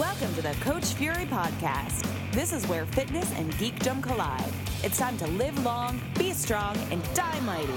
Welcome 0.00 0.34
to 0.36 0.40
the 0.40 0.54
Coach 0.62 0.94
Fury 0.94 1.26
Podcast. 1.26 2.08
This 2.32 2.54
is 2.54 2.66
where 2.68 2.86
fitness 2.86 3.30
and 3.36 3.52
geekdom 3.56 4.02
collide. 4.02 4.50
It's 4.82 4.96
time 4.96 5.18
to 5.18 5.26
live 5.26 5.62
long, 5.62 6.00
be 6.18 6.32
strong, 6.32 6.74
and 6.90 7.02
die 7.12 7.38
mighty. 7.40 7.70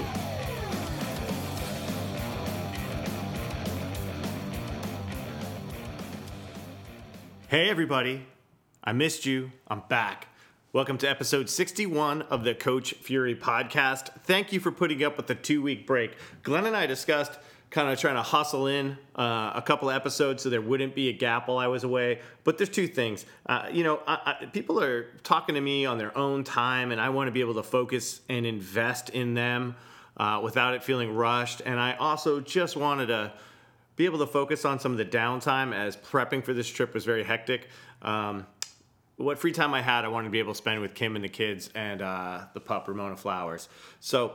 Hey, 7.48 7.68
everybody. 7.68 8.24
I 8.82 8.92
missed 8.94 9.26
you. 9.26 9.52
I'm 9.68 9.82
back. 9.90 10.28
Welcome 10.72 10.96
to 10.98 11.06
episode 11.06 11.50
61 11.50 12.22
of 12.22 12.42
the 12.42 12.54
Coach 12.54 12.94
Fury 12.94 13.34
podcast. 13.34 14.08
Thank 14.22 14.50
you 14.50 14.60
for 14.60 14.72
putting 14.72 15.04
up 15.04 15.18
with 15.18 15.26
the 15.26 15.34
two 15.34 15.60
week 15.60 15.86
break. 15.86 16.16
Glenn 16.42 16.64
and 16.64 16.74
I 16.74 16.86
discussed 16.86 17.38
kind 17.74 17.88
of 17.88 17.98
trying 17.98 18.14
to 18.14 18.22
hustle 18.22 18.68
in 18.68 18.96
uh, 19.16 19.50
a 19.52 19.60
couple 19.60 19.90
episodes 19.90 20.44
so 20.44 20.48
there 20.48 20.60
wouldn't 20.60 20.94
be 20.94 21.08
a 21.08 21.12
gap 21.12 21.48
while 21.48 21.58
I 21.58 21.66
was 21.66 21.82
away. 21.82 22.20
But 22.44 22.56
there's 22.56 22.70
two 22.70 22.86
things. 22.86 23.26
Uh, 23.46 23.66
you 23.72 23.82
know, 23.82 24.00
I, 24.06 24.36
I, 24.40 24.46
people 24.46 24.80
are 24.80 25.10
talking 25.24 25.56
to 25.56 25.60
me 25.60 25.84
on 25.84 25.98
their 25.98 26.16
own 26.16 26.44
time, 26.44 26.92
and 26.92 27.00
I 27.00 27.08
want 27.08 27.26
to 27.26 27.32
be 27.32 27.40
able 27.40 27.54
to 27.54 27.64
focus 27.64 28.20
and 28.28 28.46
invest 28.46 29.10
in 29.10 29.34
them 29.34 29.74
uh, 30.16 30.40
without 30.40 30.74
it 30.74 30.84
feeling 30.84 31.16
rushed. 31.16 31.62
And 31.66 31.80
I 31.80 31.94
also 31.94 32.40
just 32.40 32.76
wanted 32.76 33.06
to 33.06 33.32
be 33.96 34.04
able 34.04 34.20
to 34.20 34.26
focus 34.26 34.64
on 34.64 34.78
some 34.78 34.92
of 34.92 34.98
the 34.98 35.04
downtime 35.04 35.74
as 35.74 35.96
prepping 35.96 36.44
for 36.44 36.54
this 36.54 36.68
trip 36.68 36.94
was 36.94 37.04
very 37.04 37.24
hectic. 37.24 37.66
Um, 38.02 38.46
what 39.16 39.36
free 39.36 39.52
time 39.52 39.74
I 39.74 39.82
had, 39.82 40.04
I 40.04 40.08
wanted 40.08 40.28
to 40.28 40.32
be 40.32 40.38
able 40.38 40.52
to 40.52 40.58
spend 40.58 40.80
with 40.80 40.94
Kim 40.94 41.16
and 41.16 41.24
the 41.24 41.28
kids 41.28 41.70
and 41.74 42.02
uh, 42.02 42.42
the 42.54 42.60
pup 42.60 42.86
Ramona 42.86 43.16
Flowers. 43.16 43.68
So, 43.98 44.34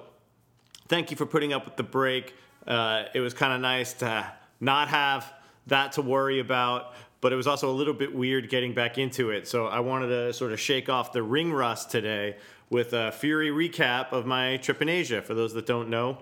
thank 0.90 1.10
you 1.10 1.16
for 1.16 1.26
putting 1.26 1.54
up 1.54 1.64
with 1.64 1.78
the 1.78 1.84
break. 1.84 2.34
Uh, 2.68 3.06
it 3.14 3.20
was 3.20 3.34
kind 3.34 3.54
of 3.54 3.62
nice 3.62 3.94
to 3.94 4.32
not 4.60 4.90
have 4.90 5.32
that 5.68 5.94
to 5.94 6.02
worry 6.02 6.40
about, 6.40 6.94
but 7.22 7.34
it 7.34 7.36
was 7.36 7.48
also 7.48 7.70
a 7.70 7.74
little 7.74 7.94
bit 7.94 8.14
weird 8.14 8.50
getting 8.50 8.74
back 8.74 8.98
into 8.98 9.32
it. 9.32 9.48
So, 9.48 9.68
I 9.68 9.80
wanted 9.80 10.08
to 10.08 10.34
sort 10.34 10.52
of 10.52 10.60
shake 10.60 10.90
off 10.90 11.12
the 11.12 11.24
ring 11.24 11.52
rust 11.52 11.92
today 11.92 12.38
with 12.70 12.94
a 12.94 13.12
Fury 13.12 13.50
recap 13.50 14.12
of 14.12 14.26
my 14.26 14.58
trip 14.58 14.82
in 14.82 14.90
Asia. 14.90 15.22
For 15.22 15.34
those 15.34 15.54
that 15.54 15.66
don't 15.66 15.90
know, 15.90 16.20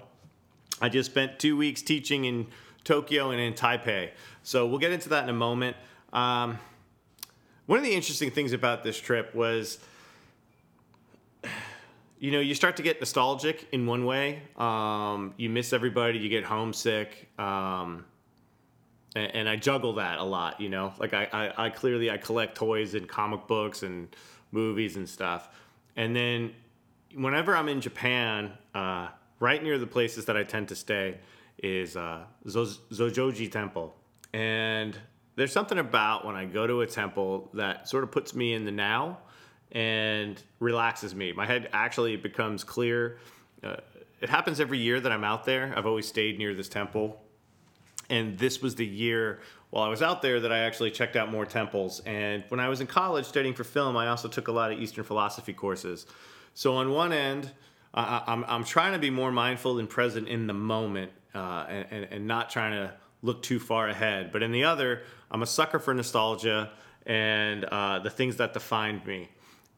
I 0.81 0.89
just 0.89 1.09
spent 1.09 1.39
two 1.39 1.57
weeks 1.57 1.81
teaching 1.81 2.25
in 2.25 2.47
Tokyo 2.83 3.31
and 3.31 3.41
in 3.41 3.53
Taipei. 3.53 4.11
So, 4.43 4.65
we'll 4.67 4.79
get 4.79 4.91
into 4.91 5.09
that 5.09 5.23
in 5.23 5.29
a 5.29 5.33
moment. 5.33 5.77
Um, 6.13 6.59
one 7.65 7.79
of 7.79 7.83
the 7.83 7.93
interesting 7.93 8.31
things 8.31 8.53
about 8.53 8.83
this 8.83 8.97
trip 8.97 9.35
was 9.35 9.79
you 12.19 12.31
know 12.31 12.39
you 12.39 12.55
start 12.55 12.77
to 12.77 12.83
get 12.83 12.99
nostalgic 12.99 13.67
in 13.71 13.85
one 13.85 14.05
way. 14.05 14.41
Um, 14.57 15.33
you 15.37 15.49
miss 15.49 15.73
everybody 15.73 16.19
you 16.19 16.29
get 16.29 16.43
homesick 16.43 17.29
um, 17.37 18.05
and, 19.15 19.35
and, 19.35 19.49
i 19.49 19.55
juggle 19.55 19.93
that 19.93 20.19
a 20.19 20.23
lot 20.23 20.59
you 20.59 20.69
know? 20.69 20.93
Like 20.99 21.13
I, 21.13 21.27
I, 21.31 21.65
I, 21.65 21.69
clearly 21.69 22.11
i 22.11 22.17
collect 22.17 22.55
toys 22.55 22.93
and 22.93 23.07
comic 23.07 23.47
books 23.47 23.83
and 23.83 24.15
movies 24.51 24.95
and 24.95 25.07
stuff. 25.07 25.49
And 25.95 26.15
then 26.15 26.53
whenever 27.15 27.55
i'm 27.55 27.69
in 27.69 27.81
japan 27.81 28.53
uh, 28.75 29.09
right 29.39 29.61
near 29.63 29.77
the 29.77 29.87
places 29.87 30.25
that 30.25 30.37
i 30.37 30.43
tend 30.43 30.67
to 30.69 30.75
stay 30.75 31.17
is 31.63 31.95
uh, 31.95 32.23
zojoji 32.45 33.51
temple. 33.51 33.95
And 34.33 34.97
there's 35.35 35.51
something 35.51 35.77
about 35.77 36.25
when 36.25 36.35
I 36.35 36.45
go 36.45 36.67
to 36.67 36.81
a 36.81 36.87
temple 36.87 37.49
that 37.53 37.87
sort 37.87 38.03
of 38.03 38.11
puts 38.11 38.35
me 38.35 38.53
in 38.53 38.65
the 38.65 38.71
now 38.71 39.19
and 39.71 40.41
relaxes 40.59 41.13
me. 41.13 41.33
My 41.33 41.45
head 41.45 41.69
actually 41.73 42.15
becomes 42.15 42.63
clear. 42.63 43.17
Uh, 43.63 43.77
it 44.21 44.29
happens 44.29 44.59
every 44.59 44.79
year 44.79 44.99
that 44.99 45.11
I'm 45.11 45.23
out 45.23 45.45
there. 45.45 45.73
I've 45.75 45.85
always 45.85 46.07
stayed 46.07 46.37
near 46.37 46.53
this 46.53 46.69
temple. 46.69 47.21
And 48.09 48.37
this 48.37 48.61
was 48.61 48.75
the 48.75 48.85
year 48.85 49.41
while 49.69 49.83
I 49.83 49.89
was 49.89 50.01
out 50.01 50.21
there 50.21 50.39
that 50.39 50.51
I 50.51 50.59
actually 50.59 50.91
checked 50.91 51.15
out 51.15 51.29
more 51.29 51.45
temples. 51.45 52.01
And 52.05 52.43
when 52.47 52.59
I 52.59 52.69
was 52.69 52.79
in 52.79 52.87
college 52.87 53.25
studying 53.25 53.53
for 53.53 53.63
film, 53.63 53.97
I 53.97 54.07
also 54.07 54.27
took 54.27 54.47
a 54.47 54.51
lot 54.51 54.71
of 54.71 54.79
Eastern 54.79 55.03
philosophy 55.03 55.53
courses. 55.53 56.05
So 56.53 56.75
on 56.75 56.91
one 56.91 57.11
end, 57.11 57.51
I'm, 57.93 58.45
I'm 58.47 58.63
trying 58.63 58.93
to 58.93 58.99
be 58.99 59.09
more 59.09 59.31
mindful 59.31 59.79
and 59.79 59.89
present 59.89 60.27
in 60.27 60.47
the 60.47 60.53
moment 60.53 61.11
uh, 61.35 61.65
and, 61.67 61.87
and, 61.91 62.07
and 62.11 62.27
not 62.27 62.49
trying 62.49 62.71
to 62.71 62.93
look 63.21 63.41
too 63.41 63.59
far 63.59 63.89
ahead. 63.89 64.31
But 64.31 64.43
in 64.43 64.51
the 64.51 64.63
other, 64.63 65.01
I'm 65.31 65.41
a 65.41 65.47
sucker 65.47 65.79
for 65.79 65.93
nostalgia 65.93 66.71
and 67.05 67.65
uh, 67.65 67.99
the 67.99 68.09
things 68.09 68.37
that 68.37 68.53
defined 68.53 69.05
me. 69.05 69.29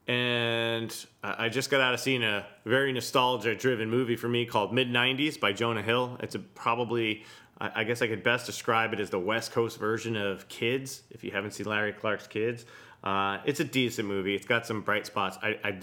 And 0.10 1.06
I 1.24 1.50
just 1.50 1.70
got 1.70 1.82
out 1.82 1.94
of 1.94 2.00
seeing 2.00 2.24
a 2.24 2.44
very 2.66 2.92
nostalgia 2.92 3.54
driven 3.54 3.92
movie 3.92 4.16
for 4.16 4.28
me 4.28 4.44
called 4.44 4.74
Mid 4.74 4.90
90s 4.90 5.40
by 5.40 5.54
Jonah 5.54 5.84
Hill. 5.84 6.18
It's 6.22 6.34
a, 6.34 6.40
probably, 6.40 7.26
I 7.62 7.84
guess 7.84 8.02
I 8.02 8.08
could 8.08 8.24
best 8.24 8.48
describe 8.48 8.92
it 8.92 9.00
as 9.00 9.12
the 9.12 9.20
West 9.20 9.52
Coast 9.52 9.78
version 9.78 10.16
of 10.16 10.50
Kids, 10.50 11.04
if 11.12 11.24
you 11.24 11.30
haven't 11.30 11.52
seen 11.52 11.68
Larry 11.68 11.94
Clark's 11.94 12.26
Kids. 12.26 12.66
Uh, 13.04 13.38
it's 13.46 13.60
a 13.60 13.64
decent 13.64 14.08
movie. 14.08 14.34
It's 14.34 14.48
got 14.48 14.66
some 14.66 14.82
bright 14.82 15.06
spots. 15.06 15.38
I, 15.44 15.60
I 15.64 15.80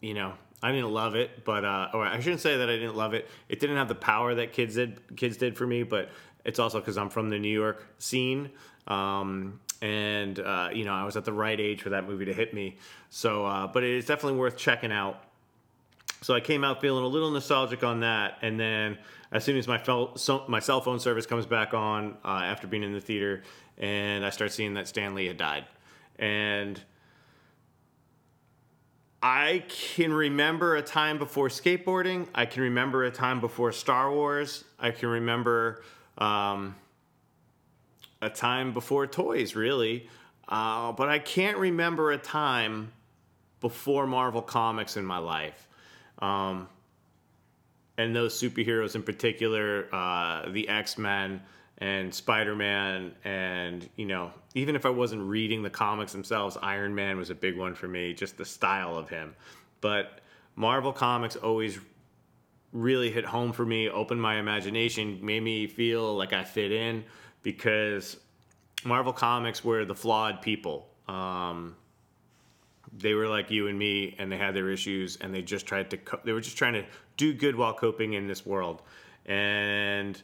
you 0.00 0.14
know, 0.14 0.32
I 0.60 0.72
didn't 0.72 0.90
love 0.90 1.14
it, 1.14 1.44
but 1.44 1.64
uh, 1.64 1.90
or 1.94 2.04
I 2.04 2.18
shouldn't 2.18 2.40
say 2.40 2.56
that 2.56 2.68
I 2.68 2.74
didn't 2.74 2.96
love 2.96 3.14
it. 3.14 3.28
It 3.48 3.60
didn't 3.60 3.76
have 3.76 3.86
the 3.86 3.94
power 3.94 4.34
that 4.34 4.52
kids 4.52 4.74
did. 4.74 5.16
Kids 5.16 5.36
did 5.36 5.56
for 5.56 5.66
me, 5.66 5.84
but 5.84 6.10
it's 6.44 6.58
also 6.58 6.80
because 6.80 6.98
I'm 6.98 7.08
from 7.08 7.30
the 7.30 7.38
New 7.38 7.52
York 7.52 7.86
scene, 7.98 8.50
um, 8.88 9.60
and 9.80 10.40
uh, 10.40 10.70
you 10.72 10.84
know 10.84 10.92
I 10.92 11.04
was 11.04 11.16
at 11.16 11.24
the 11.24 11.32
right 11.32 11.58
age 11.58 11.82
for 11.82 11.90
that 11.90 12.06
movie 12.06 12.24
to 12.24 12.34
hit 12.34 12.52
me. 12.52 12.76
So, 13.10 13.46
uh, 13.46 13.66
but 13.68 13.84
it 13.84 13.90
is 13.90 14.06
definitely 14.06 14.38
worth 14.38 14.56
checking 14.56 14.92
out. 14.92 15.22
So 16.20 16.34
I 16.34 16.40
came 16.40 16.64
out 16.64 16.80
feeling 16.80 17.04
a 17.04 17.06
little 17.06 17.30
nostalgic 17.30 17.84
on 17.84 18.00
that, 18.00 18.38
and 18.42 18.58
then 18.58 18.98
as 19.30 19.44
soon 19.44 19.56
as 19.56 19.68
my 19.68 19.78
fel- 19.78 20.16
so 20.16 20.44
my 20.48 20.58
cell 20.58 20.80
phone 20.80 20.98
service 20.98 21.26
comes 21.26 21.46
back 21.46 21.74
on 21.74 22.16
uh, 22.24 22.42
after 22.44 22.66
being 22.66 22.82
in 22.82 22.92
the 22.92 23.00
theater, 23.00 23.42
and 23.76 24.24
I 24.24 24.30
start 24.30 24.52
seeing 24.52 24.74
that 24.74 24.88
Stan 24.88 25.14
Lee 25.14 25.26
had 25.26 25.36
died, 25.36 25.64
and 26.18 26.80
I 29.22 29.64
can 29.68 30.12
remember 30.12 30.76
a 30.76 30.82
time 30.82 31.18
before 31.18 31.48
skateboarding. 31.48 32.28
I 32.34 32.46
can 32.46 32.62
remember 32.62 33.04
a 33.04 33.10
time 33.10 33.40
before 33.40 33.72
Star 33.72 34.12
Wars. 34.12 34.64
I 34.78 34.92
can 34.92 35.08
remember 35.08 35.82
um, 36.18 36.76
a 38.20 38.30
time 38.30 38.72
before 38.72 39.06
toys, 39.06 39.54
really. 39.54 40.08
Uh, 40.48 40.92
but 40.92 41.08
I 41.08 41.18
can't 41.18 41.58
remember 41.58 42.10
a 42.10 42.18
time 42.18 42.92
before 43.60 44.06
Marvel 44.06 44.42
Comics 44.42 44.96
in 44.96 45.04
my 45.04 45.18
life. 45.18 45.68
Um, 46.20 46.68
and 47.96 48.14
those 48.14 48.40
superheroes 48.40 48.94
in 48.94 49.02
particular, 49.02 49.88
uh, 49.92 50.48
the 50.50 50.68
X 50.68 50.96
Men 50.96 51.42
and 51.78 52.12
Spider 52.14 52.56
Man, 52.56 53.12
and 53.24 53.88
you 53.96 54.06
know, 54.06 54.32
even 54.54 54.74
if 54.76 54.86
I 54.86 54.90
wasn't 54.90 55.22
reading 55.22 55.62
the 55.62 55.70
comics 55.70 56.12
themselves, 56.12 56.56
Iron 56.62 56.94
Man 56.94 57.18
was 57.18 57.30
a 57.30 57.34
big 57.34 57.56
one 57.56 57.74
for 57.74 57.88
me, 57.88 58.14
just 58.14 58.36
the 58.36 58.44
style 58.44 58.96
of 58.96 59.08
him. 59.08 59.34
But 59.80 60.20
Marvel 60.56 60.92
Comics 60.92 61.36
always 61.36 61.78
really 62.72 63.10
hit 63.10 63.24
home 63.24 63.52
for 63.52 63.64
me, 63.64 63.88
opened 63.88 64.20
my 64.20 64.36
imagination, 64.36 65.18
made 65.22 65.42
me 65.42 65.66
feel 65.66 66.16
like 66.16 66.32
I 66.32 66.44
fit 66.44 66.72
in 66.72 67.04
because 67.42 68.16
Marvel 68.84 69.12
Comics 69.12 69.64
were 69.64 69.84
the 69.84 69.94
flawed 69.94 70.42
people. 70.42 70.88
Um, 71.08 71.76
they 72.96 73.14
were 73.14 73.28
like 73.28 73.50
you 73.50 73.68
and 73.68 73.78
me, 73.78 74.14
and 74.18 74.30
they 74.30 74.36
had 74.36 74.54
their 74.54 74.70
issues, 74.70 75.16
and 75.16 75.34
they 75.34 75.42
just 75.42 75.66
tried 75.66 75.90
to. 75.90 75.96
Co- 75.98 76.20
they 76.24 76.32
were 76.32 76.40
just 76.40 76.56
trying 76.56 76.74
to 76.74 76.84
do 77.16 77.32
good 77.34 77.56
while 77.56 77.74
coping 77.74 78.14
in 78.14 78.26
this 78.26 78.46
world, 78.46 78.82
and 79.26 80.20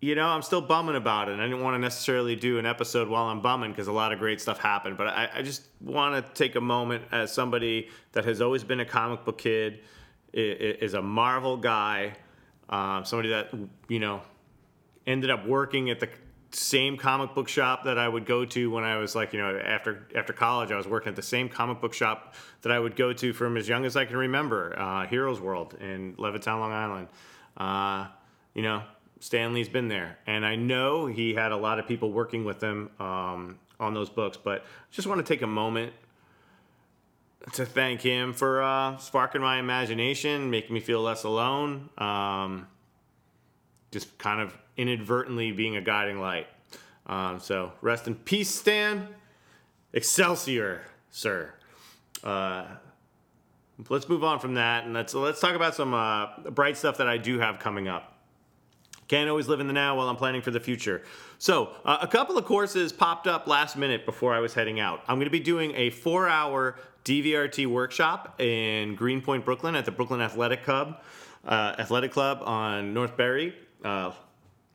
you 0.00 0.14
know, 0.14 0.26
I'm 0.26 0.42
still 0.42 0.62
bumming 0.62 0.96
about 0.96 1.28
it. 1.28 1.32
And 1.32 1.42
I 1.42 1.46
didn't 1.46 1.62
want 1.62 1.74
to 1.74 1.78
necessarily 1.78 2.34
do 2.34 2.58
an 2.58 2.64
episode 2.64 3.08
while 3.08 3.24
I'm 3.24 3.42
bumming 3.42 3.70
because 3.70 3.86
a 3.86 3.92
lot 3.92 4.12
of 4.12 4.18
great 4.18 4.40
stuff 4.40 4.58
happened. 4.58 4.96
But 4.96 5.08
I, 5.08 5.28
I 5.36 5.42
just 5.42 5.64
want 5.80 6.24
to 6.24 6.32
take 6.32 6.56
a 6.56 6.60
moment 6.60 7.04
as 7.12 7.32
somebody 7.32 7.88
that 8.12 8.24
has 8.24 8.40
always 8.40 8.64
been 8.64 8.80
a 8.80 8.84
comic 8.84 9.24
book 9.24 9.38
kid, 9.38 9.80
is 10.32 10.94
a 10.94 11.02
Marvel 11.02 11.56
guy, 11.56 12.14
um, 12.70 13.04
somebody 13.04 13.28
that, 13.30 13.52
you 13.88 13.98
know, 13.98 14.22
ended 15.06 15.30
up 15.30 15.46
working 15.46 15.90
at 15.90 16.00
the 16.00 16.08
same 16.52 16.96
comic 16.96 17.34
book 17.34 17.48
shop 17.48 17.84
that 17.84 17.98
I 17.98 18.08
would 18.08 18.26
go 18.26 18.44
to 18.44 18.70
when 18.70 18.84
I 18.84 18.96
was 18.96 19.14
like, 19.14 19.32
you 19.32 19.40
know, 19.40 19.56
after 19.58 20.06
after 20.14 20.32
college, 20.32 20.72
I 20.72 20.76
was 20.76 20.86
working 20.86 21.10
at 21.10 21.16
the 21.16 21.22
same 21.22 21.48
comic 21.48 21.80
book 21.80 21.94
shop 21.94 22.34
that 22.62 22.72
I 22.72 22.78
would 22.78 22.96
go 22.96 23.12
to 23.12 23.32
from 23.32 23.56
as 23.56 23.68
young 23.68 23.84
as 23.84 23.96
I 23.96 24.04
can 24.04 24.16
remember, 24.16 24.78
uh, 24.78 25.06
Heroes 25.06 25.40
World 25.40 25.74
in 25.80 26.14
Levittown, 26.16 26.60
Long 26.60 26.72
Island. 26.72 27.08
Uh, 27.56 28.08
you 28.54 28.62
know, 28.62 28.82
Stan 29.20 29.54
Lee's 29.54 29.68
been 29.68 29.88
there, 29.88 30.18
and 30.26 30.44
I 30.44 30.56
know 30.56 31.06
he 31.06 31.34
had 31.34 31.52
a 31.52 31.56
lot 31.56 31.78
of 31.78 31.86
people 31.86 32.10
working 32.10 32.44
with 32.44 32.60
him 32.60 32.90
um, 32.98 33.58
on 33.78 33.94
those 33.94 34.10
books. 34.10 34.36
But 34.36 34.64
just 34.90 35.06
want 35.06 35.24
to 35.24 35.34
take 35.34 35.42
a 35.42 35.46
moment 35.46 35.92
to 37.52 37.64
thank 37.64 38.02
him 38.02 38.32
for 38.32 38.62
uh, 38.62 38.96
sparking 38.98 39.40
my 39.40 39.58
imagination, 39.58 40.50
making 40.50 40.74
me 40.74 40.80
feel 40.80 41.00
less 41.00 41.24
alone, 41.24 41.88
um, 41.96 42.66
just 43.90 44.16
kind 44.18 44.40
of 44.40 44.56
inadvertently 44.76 45.52
being 45.52 45.76
a 45.76 45.80
guiding 45.80 46.20
light. 46.20 46.46
Um, 47.06 47.40
so 47.40 47.72
rest 47.80 48.06
in 48.06 48.14
peace, 48.14 48.48
Stan. 48.48 49.08
Excelsior, 49.92 50.82
sir. 51.10 51.52
Uh, 52.22 52.64
let's 53.88 54.08
move 54.08 54.22
on 54.22 54.38
from 54.38 54.54
that, 54.54 54.84
and 54.84 54.94
let's 54.94 55.14
let's 55.14 55.40
talk 55.40 55.54
about 55.54 55.74
some 55.74 55.94
uh, 55.94 56.50
bright 56.50 56.76
stuff 56.76 56.98
that 56.98 57.08
I 57.08 57.16
do 57.16 57.38
have 57.38 57.58
coming 57.58 57.88
up. 57.88 58.18
Can't 59.08 59.28
always 59.28 59.48
live 59.48 59.58
in 59.58 59.66
the 59.66 59.72
now 59.72 59.96
while 59.96 60.08
I'm 60.08 60.14
planning 60.14 60.40
for 60.40 60.52
the 60.52 60.60
future. 60.60 61.02
So, 61.38 61.74
uh, 61.84 61.98
a 62.00 62.06
couple 62.06 62.38
of 62.38 62.44
courses 62.44 62.92
popped 62.92 63.26
up 63.26 63.48
last 63.48 63.76
minute 63.76 64.06
before 64.06 64.32
I 64.32 64.38
was 64.38 64.54
heading 64.54 64.78
out. 64.78 65.02
I'm 65.08 65.16
going 65.16 65.26
to 65.26 65.32
be 65.32 65.40
doing 65.40 65.72
a 65.74 65.90
four 65.90 66.28
hour 66.28 66.76
DVRT 67.04 67.66
workshop 67.66 68.40
in 68.40 68.94
Greenpoint, 68.94 69.44
Brooklyn 69.44 69.74
at 69.74 69.84
the 69.84 69.90
Brooklyn 69.90 70.20
Athletic 70.20 70.62
Club, 70.62 71.02
uh, 71.44 71.74
Athletic 71.76 72.12
Club 72.12 72.40
on 72.44 72.94
North 72.94 73.16
Berry. 73.16 73.52
Uh, 73.84 74.12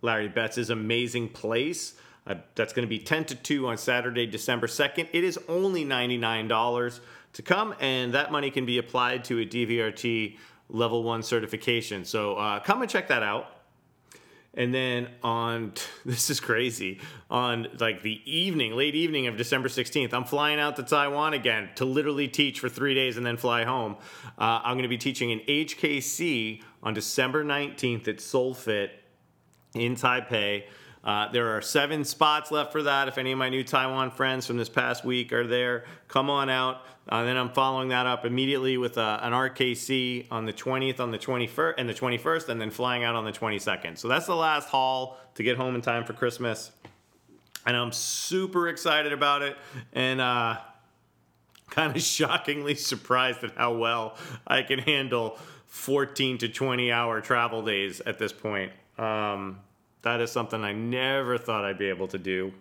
Larry 0.02 0.28
Betts' 0.28 0.58
is 0.58 0.70
amazing 0.70 1.30
place. 1.30 1.96
Uh, 2.28 2.36
that's 2.56 2.74
going 2.74 2.86
to 2.86 2.90
be 2.90 3.00
10 3.00 3.26
to 3.26 3.36
2 3.36 3.68
on 3.68 3.78
Saturday, 3.78 4.26
December 4.26 4.68
2nd. 4.68 5.10
It 5.14 5.24
is 5.24 5.40
only 5.48 5.86
$99 5.86 7.00
to 7.34 7.42
come, 7.42 7.76
and 7.80 8.14
that 8.14 8.32
money 8.32 8.50
can 8.50 8.66
be 8.66 8.78
applied 8.78 9.24
to 9.26 9.40
a 9.40 9.46
DVRT 9.46 10.38
level 10.70 11.04
one 11.04 11.22
certification. 11.22 12.06
So 12.06 12.36
uh, 12.36 12.60
come 12.60 12.82
and 12.82 12.90
check 12.90 13.10
that 13.10 13.24
out. 13.24 13.52
And 14.58 14.74
then 14.74 15.10
on 15.22 15.74
this 16.06 16.30
is 16.30 16.40
crazy 16.40 17.02
on 17.30 17.68
like 17.80 18.02
the 18.02 18.22
evening, 18.26 18.74
late 18.74 18.96
evening 18.96 19.28
of 19.28 19.38
December 19.38 19.68
16th, 19.68 20.14
I'm 20.14 20.24
flying 20.24 20.60
out 20.60 20.78
to 20.78 20.84
Taiwan 20.84 21.34
again 21.34 21.70
to 21.76 21.86
literally 21.86 22.28
teach 22.28 22.60
for 22.60 22.70
three 22.70 22.96
days 22.96 23.18
and 23.18 23.26
then 23.26 23.38
fly 23.38 23.66
home. 23.66 23.98
Uh, 24.38 24.62
I'm 24.64 24.76
going 24.76 24.84
to 24.84 24.90
be 24.90 24.98
teaching 24.98 25.32
in 25.32 25.40
HKC 25.42 26.62
on 26.86 26.94
December 26.94 27.44
19th 27.44 28.08
at 28.08 28.18
SolFit 28.18 28.92
in 29.74 29.96
Taipei. 29.96 30.64
Uh, 31.04 31.32
there 31.32 31.56
are 31.56 31.62
seven 31.62 32.04
spots 32.04 32.52
left 32.52 32.72
for 32.72 32.84
that. 32.84 33.08
If 33.08 33.18
any 33.18 33.32
of 33.32 33.38
my 33.38 33.50
new 33.50 33.64
Taiwan 33.64 34.12
friends 34.12 34.48
from 34.48 34.58
this 34.58 34.70
past 34.70 35.04
week 35.04 35.34
are 35.34 35.46
there, 35.46 35.86
come 36.08 36.30
on 36.30 36.50
out. 36.50 36.84
Uh, 37.08 37.24
then 37.24 37.38
I'm 37.38 37.52
following 37.52 37.90
that 37.90 38.08
up 38.08 38.26
immediately 38.26 38.78
with 38.78 38.98
uh, 38.98 39.20
an 39.22 39.32
RKC 39.32 40.28
on 40.32 40.46
the 40.46 40.54
20th, 40.54 41.00
on 41.00 41.12
the 41.12 41.20
21st, 41.20 41.74
and 41.78 41.88
the 41.88 41.94
21st, 41.94 42.50
and 42.50 42.60
then 42.60 42.72
flying 42.72 43.04
out 43.04 43.16
on 43.16 43.26
the 43.26 43.32
22nd. 43.32 43.98
So 44.00 44.08
that's 44.08 44.26
the 44.26 44.36
last 44.36 44.70
haul 44.70 45.20
to 45.36 45.44
get 45.44 45.58
home 45.58 45.76
in 45.76 45.82
time 45.82 46.06
for 46.06 46.14
Christmas. 46.14 46.72
And 47.68 47.78
I'm 47.78 47.92
super 47.92 48.68
excited 48.68 49.14
about 49.14 49.44
it, 49.44 49.56
and 49.94 50.20
uh, 50.20 50.58
kind 51.70 51.96
of 51.96 52.02
shockingly 52.02 52.74
surprised 52.74 53.44
at 53.44 53.56
how 53.56 53.74
well 53.74 54.18
I 54.48 54.64
can 54.64 54.80
handle 54.80 55.38
14 55.76 56.38
to 56.38 56.48
20 56.48 56.90
hour 56.90 57.20
travel 57.20 57.62
days 57.62 58.00
at 58.02 58.18
this 58.18 58.32
point. 58.32 58.72
Um, 58.98 59.60
that 60.04 60.22
is 60.22 60.32
something 60.32 60.64
I 60.64 60.72
never 60.72 61.38
thought 61.38 61.66
I'd 61.66 61.78
be 61.78 61.90
able 61.90 62.08
to 62.08 62.18
do. 62.18 62.54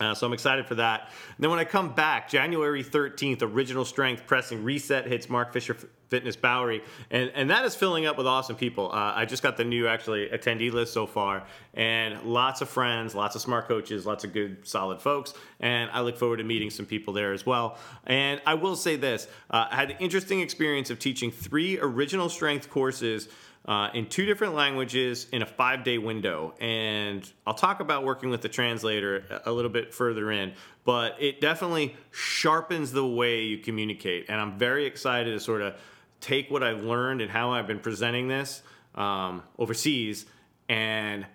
Uh, 0.00 0.14
so 0.14 0.26
I'm 0.26 0.32
excited 0.32 0.66
for 0.66 0.74
that. 0.76 1.10
And 1.36 1.42
then 1.42 1.50
when 1.50 1.58
I 1.58 1.64
come 1.64 1.94
back, 1.94 2.28
January 2.28 2.84
13th, 2.84 3.42
Original 3.42 3.84
Strength 3.84 4.26
Pressing 4.26 4.62
Reset 4.62 5.06
hits 5.06 5.28
Mark 5.28 5.52
Fisher 5.52 5.76
Fitness 6.08 6.36
Bowery, 6.36 6.82
and 7.10 7.32
and 7.34 7.50
that 7.50 7.64
is 7.64 7.74
filling 7.74 8.06
up 8.06 8.16
with 8.16 8.28
awesome 8.28 8.54
people. 8.54 8.92
Uh, 8.92 9.12
I 9.16 9.24
just 9.24 9.42
got 9.42 9.56
the 9.56 9.64
new 9.64 9.88
actually 9.88 10.28
attendee 10.28 10.72
list 10.72 10.92
so 10.92 11.04
far, 11.04 11.42
and 11.74 12.22
lots 12.22 12.60
of 12.60 12.68
friends, 12.68 13.12
lots 13.14 13.34
of 13.34 13.42
smart 13.42 13.66
coaches, 13.66 14.06
lots 14.06 14.22
of 14.22 14.32
good 14.32 14.66
solid 14.66 15.00
folks, 15.00 15.34
and 15.58 15.90
I 15.90 16.02
look 16.02 16.16
forward 16.16 16.36
to 16.36 16.44
meeting 16.44 16.70
some 16.70 16.86
people 16.86 17.12
there 17.12 17.32
as 17.32 17.44
well. 17.44 17.76
And 18.04 18.40
I 18.46 18.54
will 18.54 18.76
say 18.76 18.94
this: 18.94 19.26
uh, 19.50 19.66
I 19.68 19.74
had 19.74 19.88
the 19.88 19.98
interesting 19.98 20.40
experience 20.40 20.90
of 20.90 21.00
teaching 21.00 21.32
three 21.32 21.80
Original 21.80 22.28
Strength 22.28 22.70
courses 22.70 23.28
uh, 23.66 23.90
in 23.94 24.06
two 24.06 24.24
different 24.24 24.54
languages 24.54 25.26
in 25.32 25.42
a 25.42 25.46
five 25.46 25.84
day 25.84 25.98
window. 25.98 26.54
And 26.60 27.28
I'll 27.46 27.54
talk 27.54 27.80
about 27.80 28.04
working 28.04 28.30
with 28.30 28.42
the 28.42 28.48
translator 28.48 29.42
a 29.44 29.52
little 29.52 29.70
bit 29.70 29.92
further 29.92 30.30
in, 30.30 30.52
but 30.84 31.16
it 31.20 31.40
definitely 31.40 31.96
sharpens 32.12 32.92
the 32.92 33.06
way 33.06 33.42
you 33.42 33.58
communicate. 33.58 34.26
And 34.28 34.40
I'm 34.40 34.56
very 34.58 34.86
excited 34.86 35.32
to 35.32 35.40
sort 35.40 35.62
of 35.62 35.74
take 36.20 36.50
what 36.50 36.62
I've 36.62 36.82
learned 36.82 37.20
and 37.20 37.30
how 37.30 37.52
I've 37.52 37.66
been 37.66 37.80
presenting 37.80 38.28
this 38.28 38.62
um, 38.94 39.42
overseas 39.58 40.26
and 40.68 41.26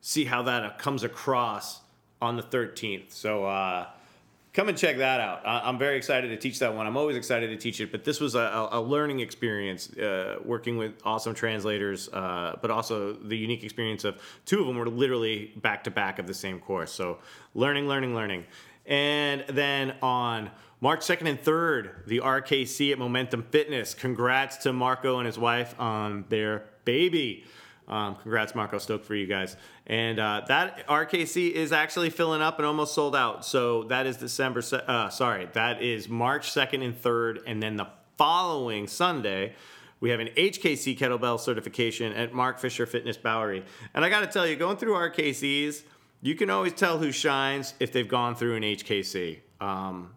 see 0.00 0.24
how 0.24 0.42
that 0.42 0.78
comes 0.78 1.04
across 1.04 1.80
on 2.20 2.36
the 2.36 2.42
13th. 2.42 3.12
So, 3.12 3.44
uh, 3.46 3.86
come 4.52 4.68
and 4.68 4.76
check 4.76 4.98
that 4.98 5.20
out. 5.20 5.42
I'm 5.44 5.78
very 5.78 5.96
excited 5.96 6.28
to 6.28 6.36
teach 6.36 6.58
that 6.60 6.74
one. 6.74 6.86
I'm 6.86 6.96
always 6.96 7.16
excited 7.16 7.48
to 7.48 7.56
teach 7.56 7.80
it, 7.80 7.92
but 7.92 8.04
this 8.04 8.20
was 8.20 8.34
a, 8.34 8.68
a 8.72 8.80
learning 8.80 9.20
experience 9.20 9.90
uh, 9.96 10.38
working 10.44 10.76
with 10.76 10.92
awesome 11.04 11.34
translators, 11.34 12.08
uh, 12.08 12.56
but 12.60 12.70
also 12.70 13.12
the 13.12 13.36
unique 13.36 13.64
experience 13.64 14.04
of 14.04 14.20
two 14.44 14.60
of 14.60 14.66
them 14.66 14.76
were 14.76 14.88
literally 14.88 15.52
back 15.56 15.84
to 15.84 15.90
back 15.90 16.18
of 16.18 16.26
the 16.26 16.34
same 16.34 16.60
course. 16.60 16.92
So 16.92 17.18
learning, 17.54 17.88
learning, 17.88 18.14
learning. 18.14 18.44
And 18.86 19.44
then 19.48 19.96
on 20.02 20.50
March 20.80 21.00
2nd 21.00 21.28
and 21.28 21.42
3rd, 21.42 22.06
the 22.06 22.20
RKC 22.20 22.92
at 22.92 22.98
Momentum 22.98 23.42
Fitness. 23.50 23.94
Congrats 23.94 24.58
to 24.58 24.72
Marco 24.72 25.18
and 25.18 25.26
his 25.26 25.38
wife 25.38 25.74
on 25.78 26.24
their 26.28 26.64
baby. 26.84 27.44
Um, 27.88 28.16
congrats, 28.16 28.54
Marco. 28.54 28.78
Stoked 28.78 29.06
for 29.06 29.14
you 29.14 29.26
guys. 29.26 29.56
And 29.86 30.18
uh, 30.18 30.42
that 30.48 30.86
RKC 30.86 31.50
is 31.52 31.72
actually 31.72 32.10
filling 32.10 32.42
up 32.42 32.58
and 32.58 32.66
almost 32.66 32.94
sold 32.94 33.16
out. 33.16 33.44
So 33.44 33.84
that 33.84 34.06
is 34.06 34.18
December. 34.18 34.62
Uh, 34.72 35.08
sorry, 35.08 35.48
that 35.54 35.82
is 35.82 36.08
March 36.08 36.50
2nd 36.50 36.84
and 36.84 37.00
3rd. 37.00 37.40
And 37.46 37.62
then 37.62 37.76
the 37.76 37.88
following 38.18 38.86
Sunday, 38.86 39.54
we 40.00 40.10
have 40.10 40.20
an 40.20 40.28
HKC 40.36 40.98
kettlebell 40.98 41.40
certification 41.40 42.12
at 42.12 42.34
Mark 42.34 42.58
Fisher 42.58 42.84
Fitness 42.84 43.16
Bowery. 43.16 43.64
And 43.94 44.04
I 44.04 44.10
got 44.10 44.20
to 44.20 44.26
tell 44.26 44.46
you, 44.46 44.56
going 44.56 44.76
through 44.76 44.92
RKCs, 44.92 45.82
you 46.20 46.34
can 46.34 46.50
always 46.50 46.74
tell 46.74 46.98
who 46.98 47.10
shines 47.10 47.74
if 47.80 47.92
they've 47.92 48.08
gone 48.08 48.34
through 48.34 48.56
an 48.56 48.62
HKC. 48.64 49.38
Um, 49.60 50.10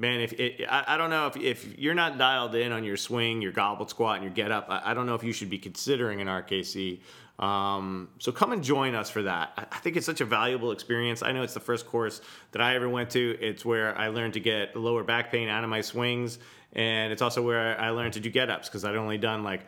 man, 0.00 0.20
if 0.20 0.32
it, 0.32 0.66
I, 0.68 0.94
I, 0.94 0.96
don't 0.96 1.10
know 1.10 1.26
if, 1.26 1.36
if 1.36 1.78
you're 1.78 1.94
not 1.94 2.16
dialed 2.16 2.54
in 2.54 2.72
on 2.72 2.84
your 2.84 2.96
swing, 2.96 3.42
your 3.42 3.52
goblet 3.52 3.90
squat, 3.90 4.16
and 4.16 4.24
your 4.24 4.32
get 4.32 4.50
up, 4.50 4.66
I, 4.68 4.90
I 4.90 4.94
don't 4.94 5.06
know 5.06 5.14
if 5.14 5.22
you 5.22 5.32
should 5.32 5.50
be 5.50 5.58
considering 5.58 6.20
an 6.20 6.26
RKC. 6.26 7.00
Um, 7.38 8.08
so 8.18 8.32
come 8.32 8.52
and 8.52 8.62
join 8.62 8.94
us 8.94 9.10
for 9.10 9.22
that. 9.22 9.52
I, 9.56 9.62
I 9.70 9.78
think 9.78 9.96
it's 9.96 10.06
such 10.06 10.20
a 10.20 10.24
valuable 10.24 10.72
experience. 10.72 11.22
I 11.22 11.32
know 11.32 11.42
it's 11.42 11.54
the 11.54 11.60
first 11.60 11.86
course 11.86 12.22
that 12.52 12.62
I 12.62 12.74
ever 12.76 12.88
went 12.88 13.10
to. 13.10 13.36
It's 13.40 13.64
where 13.64 13.96
I 13.96 14.08
learned 14.08 14.34
to 14.34 14.40
get 14.40 14.74
lower 14.74 15.04
back 15.04 15.30
pain 15.30 15.48
out 15.48 15.64
of 15.64 15.70
my 15.70 15.82
swings, 15.82 16.38
and 16.72 17.12
it's 17.12 17.22
also 17.22 17.42
where 17.42 17.78
I 17.78 17.90
learned 17.90 18.14
to 18.14 18.20
do 18.20 18.30
get 18.30 18.50
ups 18.50 18.68
because 18.68 18.84
I'd 18.84 18.96
only 18.96 19.18
done 19.18 19.44
like 19.44 19.66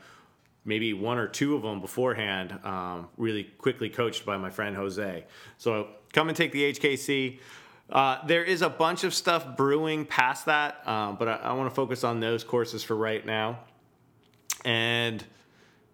maybe 0.65 0.95
one 0.95 1.19
or 1.19 1.27
two 1.27 1.57
of 1.57 1.63
them 1.63 1.81
beforehand, 1.81 2.59
um, 2.65 3.09
really 3.17 3.45
quickly 3.45 3.89
coached 3.89 4.25
by 4.25 4.37
my 4.37 4.49
friend 4.49 4.77
Jose. 4.77 5.25
So 5.59 5.89
come 6.13 6.29
and 6.29 6.37
take 6.37 6.53
the 6.53 6.73
HKC. 6.73 7.39
Uh, 7.93 8.25
there 8.27 8.43
is 8.43 8.63
a 8.63 8.71
bunch 8.71 9.05
of 9.05 9.13
stuff 9.13 9.55
brewing 9.55 10.07
past 10.07 10.47
that, 10.47 10.87
um, 10.89 11.17
but 11.17 11.29
I, 11.29 11.35
I 11.35 11.53
want 11.53 11.69
to 11.69 11.75
focus 11.75 12.05
on 12.05 12.21
those 12.21 12.43
courses 12.43 12.83
for 12.83 12.97
right 12.97 13.25
now. 13.25 13.59
And 14.65 15.23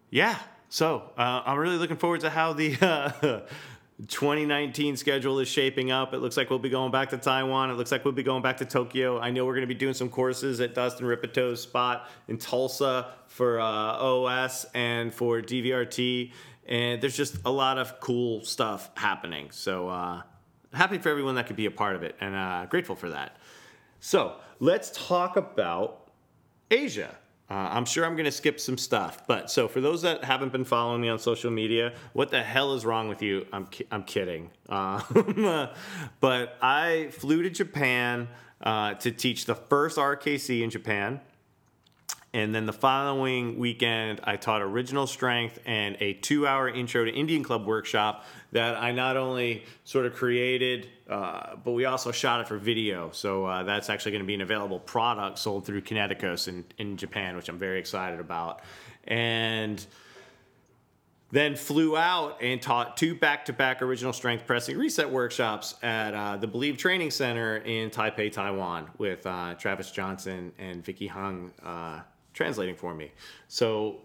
yeah, 0.08 0.38
so 0.68 1.10
uh, 1.18 1.42
I'm 1.44 1.58
really 1.58 1.76
looking 1.76 1.96
forward 1.96 2.20
to 2.20 2.30
how 2.30 2.52
the 2.52 2.76
uh, 2.80 3.40
2019 4.06 4.96
schedule 4.96 5.40
is 5.40 5.48
shaping 5.48 5.90
up. 5.90 6.14
It 6.14 6.18
looks 6.18 6.36
like 6.36 6.50
we'll 6.50 6.60
be 6.60 6.68
going 6.68 6.92
back 6.92 7.10
to 7.10 7.18
Taiwan. 7.18 7.70
It 7.70 7.74
looks 7.74 7.90
like 7.90 8.04
we'll 8.04 8.12
be 8.12 8.22
going 8.22 8.42
back 8.42 8.58
to 8.58 8.64
Tokyo. 8.64 9.18
I 9.18 9.32
know 9.32 9.44
we're 9.44 9.54
going 9.54 9.62
to 9.62 9.66
be 9.66 9.74
doing 9.74 9.94
some 9.94 10.08
courses 10.08 10.60
at 10.60 10.76
Dustin 10.76 11.04
Rippetoe's 11.04 11.60
spot 11.62 12.08
in 12.28 12.38
Tulsa 12.38 13.08
for 13.26 13.58
uh, 13.58 13.64
OS 13.64 14.66
and 14.72 15.12
for 15.12 15.42
DVRT. 15.42 16.30
And 16.68 17.02
there's 17.02 17.16
just 17.16 17.38
a 17.44 17.50
lot 17.50 17.76
of 17.76 17.98
cool 17.98 18.44
stuff 18.44 18.88
happening. 18.94 19.50
So, 19.50 19.88
uh, 19.88 20.22
happy 20.72 20.98
for 20.98 21.08
everyone 21.08 21.34
that 21.36 21.46
could 21.46 21.56
be 21.56 21.66
a 21.66 21.70
part 21.70 21.96
of 21.96 22.02
it 22.02 22.16
and 22.20 22.34
uh, 22.34 22.66
grateful 22.66 22.96
for 22.96 23.10
that. 23.10 23.36
So 24.00 24.36
let's 24.60 24.90
talk 24.90 25.36
about 25.36 26.10
Asia. 26.70 27.14
Uh, 27.50 27.54
I'm 27.54 27.86
sure 27.86 28.04
I'm 28.04 28.12
going 28.14 28.26
to 28.26 28.32
skip 28.32 28.60
some 28.60 28.76
stuff, 28.76 29.26
but 29.26 29.50
so 29.50 29.68
for 29.68 29.80
those 29.80 30.02
that 30.02 30.22
haven't 30.22 30.52
been 30.52 30.66
following 30.66 31.00
me 31.00 31.08
on 31.08 31.18
social 31.18 31.50
media, 31.50 31.94
what 32.12 32.30
the 32.30 32.42
hell 32.42 32.74
is 32.74 32.84
wrong 32.84 33.08
with 33.08 33.22
you? 33.22 33.46
I'm 33.52 33.66
ki- 33.66 33.86
I'm 33.90 34.04
kidding. 34.04 34.50
Uh, 34.68 35.68
but 36.20 36.58
I 36.60 37.08
flew 37.12 37.42
to 37.42 37.50
Japan 37.50 38.28
uh, 38.60 38.94
to 38.94 39.10
teach 39.10 39.46
the 39.46 39.54
first 39.54 39.96
RKC 39.96 40.62
in 40.62 40.68
Japan. 40.68 41.20
And 42.34 42.54
then 42.54 42.66
the 42.66 42.72
following 42.74 43.58
weekend, 43.58 44.20
I 44.24 44.36
taught 44.36 44.60
original 44.60 45.06
strength 45.06 45.58
and 45.64 45.96
a 46.00 46.12
two 46.12 46.46
hour 46.46 46.68
intro 46.68 47.06
to 47.06 47.10
Indian 47.10 47.42
Club 47.42 47.64
workshop 47.64 48.26
that 48.52 48.76
I 48.76 48.92
not 48.92 49.16
only 49.16 49.64
sort 49.84 50.06
of 50.06 50.14
created, 50.14 50.88
uh, 51.08 51.56
but 51.62 51.72
we 51.72 51.84
also 51.84 52.12
shot 52.12 52.40
it 52.40 52.48
for 52.48 52.56
video. 52.56 53.10
So 53.12 53.44
uh, 53.44 53.62
that's 53.62 53.90
actually 53.90 54.12
going 54.12 54.22
to 54.22 54.26
be 54.26 54.34
an 54.34 54.40
available 54.40 54.80
product 54.80 55.38
sold 55.38 55.66
through 55.66 55.82
Kineticos 55.82 56.48
in, 56.48 56.64
in 56.78 56.96
Japan, 56.96 57.36
which 57.36 57.48
I'm 57.48 57.58
very 57.58 57.78
excited 57.78 58.20
about. 58.20 58.62
And 59.04 59.84
then 61.30 61.56
flew 61.56 61.94
out 61.94 62.42
and 62.42 62.60
taught 62.62 62.96
two 62.96 63.14
back-to-back 63.14 63.82
original 63.82 64.14
strength 64.14 64.46
pressing 64.46 64.78
reset 64.78 65.10
workshops 65.10 65.74
at 65.82 66.14
uh, 66.14 66.38
the 66.38 66.46
Believe 66.46 66.78
Training 66.78 67.10
Center 67.10 67.58
in 67.58 67.90
Taipei, 67.90 68.32
Taiwan, 68.32 68.88
with 68.96 69.26
uh, 69.26 69.54
Travis 69.54 69.90
Johnson 69.90 70.52
and 70.58 70.82
Vicky 70.82 71.06
Hung 71.06 71.52
uh, 71.62 72.00
translating 72.32 72.76
for 72.76 72.94
me. 72.94 73.12
So 73.48 74.00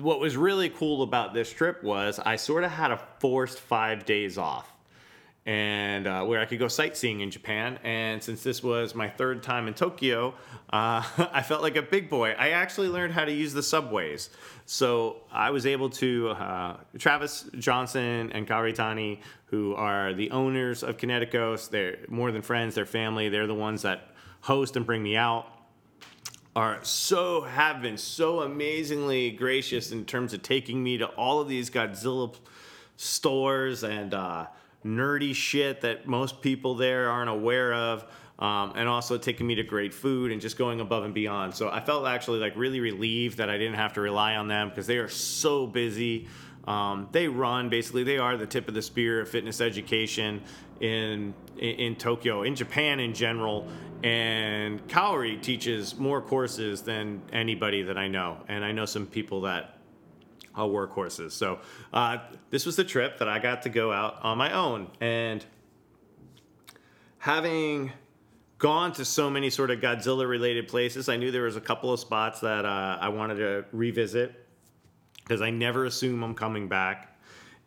what 0.00 0.20
was 0.20 0.36
really 0.36 0.68
cool 0.70 1.02
about 1.02 1.34
this 1.34 1.52
trip 1.52 1.82
was 1.82 2.18
I 2.18 2.36
sort 2.36 2.64
of 2.64 2.70
had 2.70 2.90
a 2.90 3.00
forced 3.18 3.58
five 3.60 4.04
days 4.04 4.38
off. 4.38 4.68
and 5.46 6.06
uh, 6.06 6.22
where 6.24 6.38
I 6.38 6.44
could 6.44 6.58
go 6.58 6.68
sightseeing 6.68 7.20
in 7.20 7.30
Japan. 7.30 7.78
And 7.82 8.22
since 8.22 8.42
this 8.42 8.62
was 8.62 8.94
my 8.94 9.08
third 9.08 9.42
time 9.42 9.68
in 9.68 9.74
Tokyo, 9.74 10.34
uh, 10.70 11.02
I 11.32 11.42
felt 11.42 11.62
like 11.62 11.76
a 11.76 11.82
big 11.82 12.10
boy. 12.10 12.34
I 12.38 12.50
actually 12.50 12.88
learned 12.88 13.14
how 13.14 13.24
to 13.24 13.32
use 13.32 13.54
the 13.54 13.62
subways. 13.62 14.28
So 14.66 15.16
I 15.32 15.50
was 15.50 15.64
able 15.66 15.88
to, 15.90 16.28
uh, 16.30 16.76
Travis 16.98 17.48
Johnson 17.58 18.30
and 18.32 18.46
Kaori 18.46 18.74
Tani, 18.74 19.20
who 19.46 19.74
are 19.74 20.12
the 20.12 20.30
owners 20.30 20.82
of 20.82 20.98
Kineticos, 20.98 21.70
they're 21.70 21.98
more 22.08 22.30
than 22.32 22.42
friends, 22.42 22.74
they're 22.74 22.84
family. 22.86 23.28
They're 23.30 23.46
the 23.48 23.54
ones 23.54 23.82
that 23.82 24.08
host 24.42 24.76
and 24.76 24.84
bring 24.86 25.02
me 25.02 25.16
out 25.16 25.46
are 26.56 26.82
so 26.82 27.42
have 27.42 27.80
been 27.80 27.96
so 27.96 28.40
amazingly 28.40 29.30
gracious 29.30 29.92
in 29.92 30.04
terms 30.04 30.32
of 30.32 30.42
taking 30.42 30.82
me 30.82 30.98
to 30.98 31.06
all 31.06 31.40
of 31.40 31.48
these 31.48 31.70
Godzilla 31.70 32.34
stores 32.96 33.84
and 33.84 34.12
uh, 34.14 34.46
nerdy 34.84 35.34
shit 35.34 35.80
that 35.82 36.06
most 36.06 36.42
people 36.42 36.74
there 36.74 37.08
aren't 37.08 37.30
aware 37.30 37.72
of. 37.72 38.04
Um, 38.38 38.72
and 38.74 38.88
also 38.88 39.18
taking 39.18 39.46
me 39.46 39.56
to 39.56 39.62
great 39.62 39.92
food 39.92 40.32
and 40.32 40.40
just 40.40 40.56
going 40.56 40.80
above 40.80 41.04
and 41.04 41.12
beyond. 41.12 41.54
So 41.54 41.68
I 41.68 41.80
felt 41.80 42.06
actually 42.06 42.38
like 42.38 42.56
really 42.56 42.80
relieved 42.80 43.36
that 43.36 43.50
I 43.50 43.58
didn't 43.58 43.74
have 43.74 43.92
to 43.92 44.00
rely 44.00 44.36
on 44.36 44.48
them 44.48 44.70
because 44.70 44.86
they 44.86 44.96
are 44.96 45.10
so 45.10 45.66
busy. 45.66 46.26
Um, 46.66 47.06
they 47.12 47.28
run 47.28 47.68
basically. 47.68 48.02
They 48.02 48.16
are 48.16 48.38
the 48.38 48.46
tip 48.46 48.66
of 48.66 48.72
the 48.72 48.80
spear 48.80 49.20
of 49.20 49.28
fitness 49.28 49.60
education 49.60 50.40
in, 50.80 51.34
in 51.58 51.74
in 51.76 51.96
Tokyo, 51.96 52.42
in 52.42 52.54
Japan 52.54 52.98
in 52.98 53.12
general. 53.12 53.68
And 54.02 54.86
Kaori 54.88 55.40
teaches 55.42 55.98
more 55.98 56.22
courses 56.22 56.82
than 56.82 57.22
anybody 57.32 57.82
that 57.82 57.98
I 57.98 58.08
know, 58.08 58.38
and 58.48 58.64
I 58.64 58.72
know 58.72 58.86
some 58.86 59.06
people 59.06 59.42
that 59.42 59.78
are 60.54 60.66
workhorses. 60.66 61.32
So 61.32 61.60
uh, 61.92 62.18
this 62.50 62.66
was 62.66 62.76
the 62.76 62.84
trip 62.84 63.18
that 63.18 63.28
I 63.28 63.38
got 63.38 63.62
to 63.62 63.68
go 63.68 63.92
out 63.92 64.18
on 64.22 64.38
my 64.38 64.52
own, 64.52 64.88
and 65.00 65.44
having 67.18 67.92
gone 68.60 68.92
to 68.92 69.04
so 69.04 69.30
many 69.30 69.50
sort 69.50 69.70
of 69.70 69.80
Godzilla 69.80 70.28
related 70.28 70.68
places, 70.68 71.08
I 71.08 71.16
knew 71.16 71.30
there 71.30 71.42
was 71.42 71.56
a 71.56 71.60
couple 71.60 71.92
of 71.92 71.98
spots 71.98 72.40
that 72.40 72.64
uh, 72.64 72.98
I 73.00 73.08
wanted 73.08 73.36
to 73.36 73.64
revisit 73.72 74.46
because 75.22 75.40
I 75.40 75.50
never 75.50 75.84
assume 75.86 76.22
I'm 76.22 76.34
coming 76.34 76.68
back. 76.68 77.18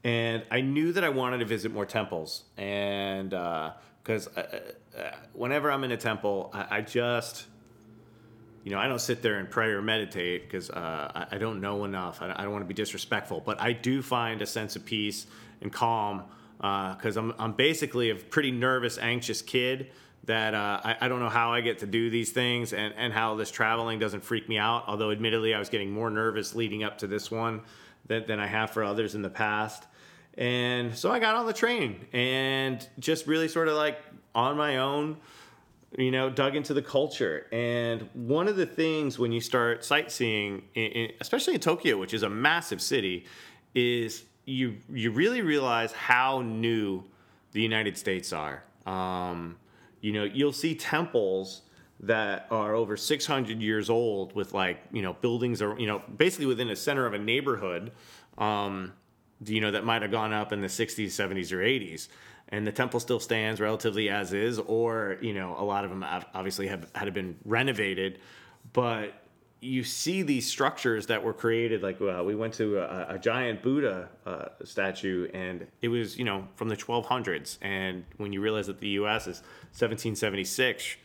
And 0.04 0.44
I 0.52 0.62
knew 0.62 0.92
that 0.94 1.04
I 1.04 1.10
wanted 1.10 1.40
to 1.40 1.46
visit 1.46 1.74
more 1.74 1.86
temples. 1.86 2.44
And 2.58 3.30
because 3.30 4.28
uh, 4.36 4.60
uh, 4.98 5.12
whenever 5.34 5.72
I'm 5.72 5.84
in 5.84 5.92
a 5.92 5.98
temple, 5.98 6.52
I, 6.54 6.78
I, 6.78 6.82
just, 6.82 7.46
you 8.64 8.72
know, 8.72 8.78
I 8.78 8.88
don't 8.88 9.02
sit 9.02 9.22
there 9.22 9.40
and 9.40 9.50
pray 9.50 9.70
or 9.70 9.82
meditate 9.82 10.44
because 10.44 10.70
uh, 10.70 11.12
I, 11.16 11.36
I, 11.36 11.38
don't 11.38 11.62
know 11.62 11.86
enough. 11.86 12.22
I, 12.22 12.34
I 12.36 12.44
don't 12.44 12.52
want 12.52 12.64
to 12.64 12.68
be 12.68 12.74
disrespectful. 12.74 13.42
But 13.42 13.60
I 13.60 13.74
do 13.74 14.02
find 14.02 14.42
a 14.42 14.46
sense 14.46 14.76
of 14.76 14.86
peace 14.86 15.26
and 15.62 15.72
calm 15.72 16.24
because 16.58 17.18
uh, 17.18 17.22
I'm, 17.22 17.34
I'm 17.40 17.54
basically 17.54 18.10
a 18.10 18.16
pretty 18.16 18.52
nervous, 18.52 18.98
anxious 18.98 19.42
kid 19.42 19.90
that 20.26 20.54
uh, 20.54 20.80
I, 20.84 20.98
I, 21.02 21.08
don't 21.10 21.20
know 21.20 21.30
how 21.30 21.52
I 21.52 21.60
get 21.60 21.80
to 21.80 21.86
do 21.86 22.10
these 22.10 22.32
things 22.32 22.72
and, 22.72 22.94
and 22.96 23.12
how 23.12 23.36
this 23.36 23.52
traveling 23.52 24.00
doesn't 24.00 24.24
freak 24.24 24.48
me 24.48 24.58
out. 24.58 24.86
Although, 24.88 25.12
admittedly, 25.12 25.54
I 25.54 25.60
was 25.60 25.68
getting 25.68 25.92
more 25.92 26.10
nervous 26.10 26.56
leading 26.56 26.84
up 26.84 27.00
to 27.00 27.08
this 27.08 27.30
one 27.30 27.62
than, 28.06 28.26
than 28.26 28.40
I 28.40 28.48
have 28.48 28.72
for 28.72 28.84
others 28.84 29.16
in 29.16 29.22
the 29.22 29.30
past. 29.30 29.84
And 30.38 30.96
so 30.96 31.12
I 31.12 31.20
got 31.20 31.36
on 31.36 31.46
the 31.46 31.54
train 31.54 32.08
and 32.14 32.88
just 33.00 33.28
really 33.28 33.48
sort 33.48 33.68
of 33.68 33.76
like 33.76 34.00
on 34.36 34.58
my 34.58 34.78
own, 34.78 35.18
you 35.98 36.12
know, 36.12 36.30
dug 36.30 36.56
into 36.56 36.74
the 36.74 36.82
culture. 36.82 37.48
And 37.52 38.10
one 38.14 38.48
of 38.48 38.56
the 38.56 38.66
things 38.66 39.20
when 39.20 39.32
you 39.32 39.42
start 39.42 39.86
sightseeing, 39.86 40.64
in, 40.76 40.92
in, 40.92 41.12
especially 41.22 41.54
in 41.54 41.60
Tokyo, 41.60 41.98
which 41.98 42.14
is 42.14 42.24
a 42.24 42.30
massive 42.30 42.82
city, 42.82 43.26
is 43.76 44.24
you 44.46 44.78
you 44.92 45.12
really 45.12 45.42
realize 45.42 45.92
how 45.94 46.42
new 46.42 47.04
the 47.54 47.62
United 47.62 47.98
States 47.98 48.34
are. 48.34 48.64
Um, 48.86 49.58
you 50.02 50.12
know, 50.12 50.24
you'll 50.24 50.52
see 50.52 50.76
temples 50.76 51.62
that 52.02 52.48
are 52.52 52.76
over 52.76 52.98
600 52.98 53.62
years 53.62 53.90
old 53.90 54.36
with 54.36 54.54
like, 54.54 54.80
you 54.92 55.02
know, 55.02 55.14
buildings 55.14 55.62
are, 55.62 55.80
you 55.80 55.88
know, 55.88 56.02
basically 56.18 56.46
within 56.46 56.68
the 56.68 56.76
center 56.76 57.06
of 57.06 57.14
a 57.14 57.18
neighborhood, 57.18 57.94
um, 58.38 58.92
you 59.46 59.62
know, 59.62 59.72
that 59.72 59.86
might 59.86 60.02
have 60.02 60.12
gone 60.12 60.34
up 60.34 60.52
in 60.52 60.60
the 60.60 60.68
60s, 60.68 61.06
70s, 61.06 61.52
or 61.54 61.60
80s. 61.60 62.10
And 62.50 62.68
the 62.68 62.72
temple 62.72 63.00
still 63.00 63.20
stands 63.20 63.60
relatively 63.60 64.10
as 64.10 64.32
is, 64.32 64.60
or, 64.60 65.18
you 65.22 65.34
know, 65.34 65.56
a 65.58 65.64
lot 65.64 65.86
of 65.86 65.90
them 65.90 66.04
obviously 66.34 66.68
have 66.68 66.88
had 66.94 67.12
been 67.14 67.38
renovated. 67.46 68.20
But 68.74 69.24
you 69.64 69.84
see 69.84 70.22
these 70.24 70.46
structures 70.46 71.08
that 71.08 71.24
were 71.24 71.34
created 71.34 71.82
like 71.82 72.00
uh, 72.02 72.22
we 72.24 72.36
went 72.36 72.54
to 72.54 72.80
a, 72.80 73.16
a 73.16 73.20
giant 73.20 73.64
buddha 73.64 74.10
uh, 74.26 74.46
statue 74.66 75.30
and 75.34 75.66
it 75.82 75.88
was 75.88 76.18
you 76.18 76.26
know 76.26 76.46
from 76.56 76.68
the 76.68 76.76
1200s 76.76 77.58
and 77.62 78.04
when 78.18 78.34
you 78.34 78.42
realize 78.42 78.68
that 78.68 78.80
the 78.82 78.90
us 78.90 79.24
is 79.24 79.38
1776 79.72 80.98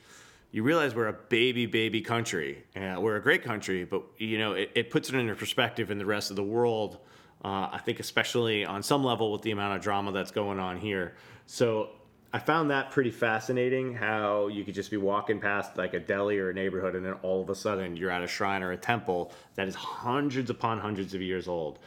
you 0.51 0.63
realize 0.63 0.95
we're 0.95 1.07
a 1.07 1.13
baby 1.29 1.67
baby 1.67 2.01
country 2.01 2.65
uh, 2.75 2.97
we're 2.99 3.17
a 3.17 3.23
great 3.23 3.45
country 3.45 3.85
but 3.85 4.03
you 4.19 4.39
know 4.39 4.53
it, 4.55 4.71
it, 4.75 4.91
puts 4.91 5.09
it 5.09 5.15
into 5.15 5.35
perspective 5.37 5.91
in 5.91 5.99
the 5.99 6.07
rest 6.07 6.31
of 6.31 6.37
the 6.37 6.43
world 6.43 6.99
uh, 7.45 7.69
i 7.73 7.81
think 7.85 8.01
especially 8.01 8.65
on 8.65 8.83
some 8.83 9.05
level 9.05 9.33
with 9.33 9.43
the 9.43 9.51
amount 9.51 9.77
of 9.77 9.83
drama 9.83 10.13
that's 10.13 10.31
going 10.31 10.59
on 10.59 10.77
here 10.77 11.15
so 11.47 11.91
I 12.31 12.39
found 12.39 12.71
that 12.71 12.91
pretty 12.91 13.11
fascinating 13.11 13.95
how 13.95 14.49
you 14.49 14.63
could 14.63 14.75
just 14.75 14.91
be 14.91 14.99
walking 14.99 15.41
past 15.41 15.79
like 15.79 15.95
a 15.95 15.99
deli 15.99 16.39
or 16.39 16.51
a 16.51 16.55
neighborhood 16.55 16.95
and 16.95 17.05
then 17.05 17.15
all 17.23 17.41
of 17.41 17.49
a 17.49 17.55
sudden 17.55 17.97
you're 17.97 18.11
at 18.11 18.23
a 18.23 18.27
shrine 18.27 18.63
or 18.63 18.73
a 18.73 18.77
temple 18.77 19.33
that 19.55 19.67
is 19.67 19.75
hundreds 19.75 20.51
upon 20.51 20.79
hundreds 20.79 21.15
of 21.15 21.23
years 21.23 21.49
old. 21.49 21.79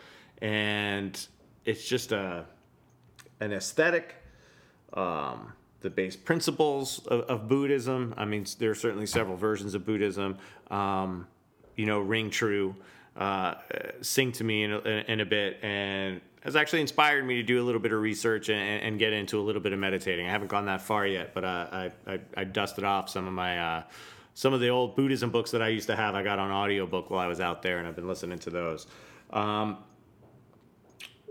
And 0.42 1.28
it's 1.64 1.88
just 1.88 2.12
a 2.12 2.46
an 3.40 3.54
aesthetic, 3.54 4.16
um, 4.94 5.54
the 5.82 5.90
base 5.90 6.16
principles 6.16 7.06
of, 7.08 7.22
of, 7.22 7.48
Buddhism. 7.48 8.14
I 8.18 8.26
mean, 8.26 8.46
there 8.60 8.70
are 8.70 8.76
certainly 8.76 9.08
several 9.08 9.36
versions 9.36 9.74
of 9.74 9.84
Buddhism. 9.84 10.38
Um, 10.70 11.28
you 11.76 11.88
know, 11.88 12.00
ring 12.00 12.30
true, 12.30 12.76
uh, 13.22 13.54
sing 14.02 14.32
to 14.32 14.44
me 14.44 14.64
in 14.64 14.72
a, 14.72 14.80
in 15.08 15.20
a 15.20 15.26
bit, 15.26 15.60
and 15.62 16.22
has 16.42 16.56
actually 16.56 16.82
inspired 16.82 17.24
me 17.24 17.36
to 17.36 17.44
do 17.44 17.62
a 17.62 17.64
little 17.64 17.80
bit 17.80 17.92
of 17.92 18.02
research 18.02 18.50
and, 18.50 18.82
and, 18.82 18.98
get 18.98 19.14
into 19.14 19.40
a 19.40 19.44
little 19.44 19.62
bit 19.62 19.74
of 19.74 19.80
meditating. 19.80 20.26
I 20.26 20.32
haven't 20.32 20.48
gone 20.48 20.66
that 20.66 20.82
far 20.82 21.06
yet, 21.06 21.36
but 21.36 21.44
uh, 21.44 21.68
I, 21.72 21.92
I, 22.08 22.20
I, 22.36 22.44
dusted 22.46 22.84
off 22.84 23.10
some 23.10 23.28
of 23.28 23.34
my 23.34 23.60
uh, 23.60 23.84
some 24.34 24.54
of 24.54 24.60
the 24.60 24.70
old 24.70 24.96
Buddhism 24.96 25.30
books 25.30 25.52
that 25.52 25.62
I 25.62 25.68
used 25.68 25.86
to 25.86 25.96
have. 25.96 26.16
I 26.16 26.24
got 26.24 26.40
on 26.40 26.50
audiobook 26.50 27.12
while 27.12 27.20
I 27.20 27.28
was 27.28 27.40
out 27.40 27.62
there, 27.62 27.78
and 27.78 27.88
I've 27.88 27.96
been 27.96 28.08
listening 28.08 28.40
to 28.40 28.50
those. 28.50 28.88
Um, 29.30 29.78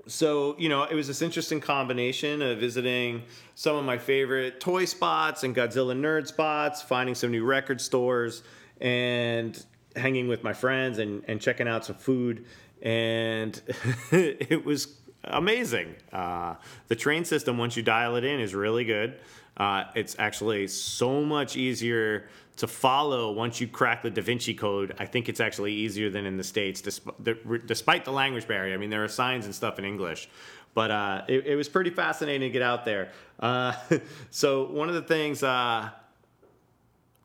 so 0.07 0.55
you 0.61 0.69
know, 0.69 0.85
it 0.85 0.95
was 0.95 1.09
this 1.09 1.23
interesting 1.23 1.61
combination 1.61 2.41
of 2.41 2.61
visiting 2.61 3.25
some 3.57 3.75
of 3.75 3.85
my 3.85 3.99
favorite 3.99 4.61
toy 4.61 4.85
spots 4.85 5.43
and 5.43 5.57
Godzilla 5.57 5.99
nerd 5.99 6.29
spots, 6.29 6.83
finding 6.83 7.17
some 7.17 7.33
new 7.33 7.45
record 7.45 7.81
stores, 7.81 8.45
and 8.81 9.61
hanging 9.97 10.29
with 10.29 10.43
my 10.43 10.53
friends 10.53 10.99
and, 10.99 11.25
and 11.27 11.41
checking 11.41 11.67
out 11.69 11.85
some 11.85 11.97
food 11.97 12.45
and 12.83 13.61
it 14.13 14.65
was 14.65 14.97
amazing. 15.25 15.95
Uh, 16.13 16.55
the 16.89 16.97
train 16.97 17.25
system, 17.25 17.59
once 17.59 17.77
you 17.77 17.83
dial 17.83 18.17
it 18.17 18.25
in, 18.25 18.41
is 18.41 18.55
really 18.55 18.85
good. 18.85 19.19
Uh, 19.57 19.85
it's 19.95 20.17
actually 20.19 20.67
so 20.67 21.23
much 21.23 21.57
easier 21.57 22.29
to 22.57 22.67
follow 22.67 23.33
once 23.33 23.61
you 23.61 23.67
crack 23.67 24.03
the 24.03 24.11
Da 24.11 24.23
Vinci 24.23 24.55
Code. 24.55 24.95
I 24.99 25.07
think 25.07 25.29
it's 25.29 25.41
actually 25.41 25.73
easier 25.73 26.11
than 26.11 26.25
in 26.27 26.37
the 26.37 26.45
States, 26.45 26.81
despite, 26.81 27.67
despite 27.67 28.05
the 28.05 28.13
language 28.13 28.47
barrier. 28.47 28.75
I 28.75 28.77
mean, 28.77 28.91
there 28.91 29.05
are 29.05 29.09
signs 29.09 29.45
and 29.45 29.55
stuff 29.55 29.79
in 29.79 29.85
English. 29.85 30.29
But 30.73 30.91
uh, 30.91 31.23
it, 31.27 31.47
it, 31.47 31.57
was 31.57 31.69
pretty 31.69 31.91
fascinating 31.91 32.49
to 32.49 32.53
get 32.53 32.63
out 32.63 32.85
there. 32.85 33.11
Uh, 33.41 33.73
so, 34.31 34.67
one 34.67 34.89
of 34.89 34.95
the 34.95 35.03
things 35.03 35.43
uh, 35.43 35.91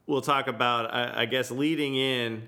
we'll 0.07 0.21
talk 0.21 0.47
about, 0.47 0.91
I, 0.91 1.21
I 1.21 1.25
guess, 1.25 1.51
leading 1.51 1.95
in 1.95 2.47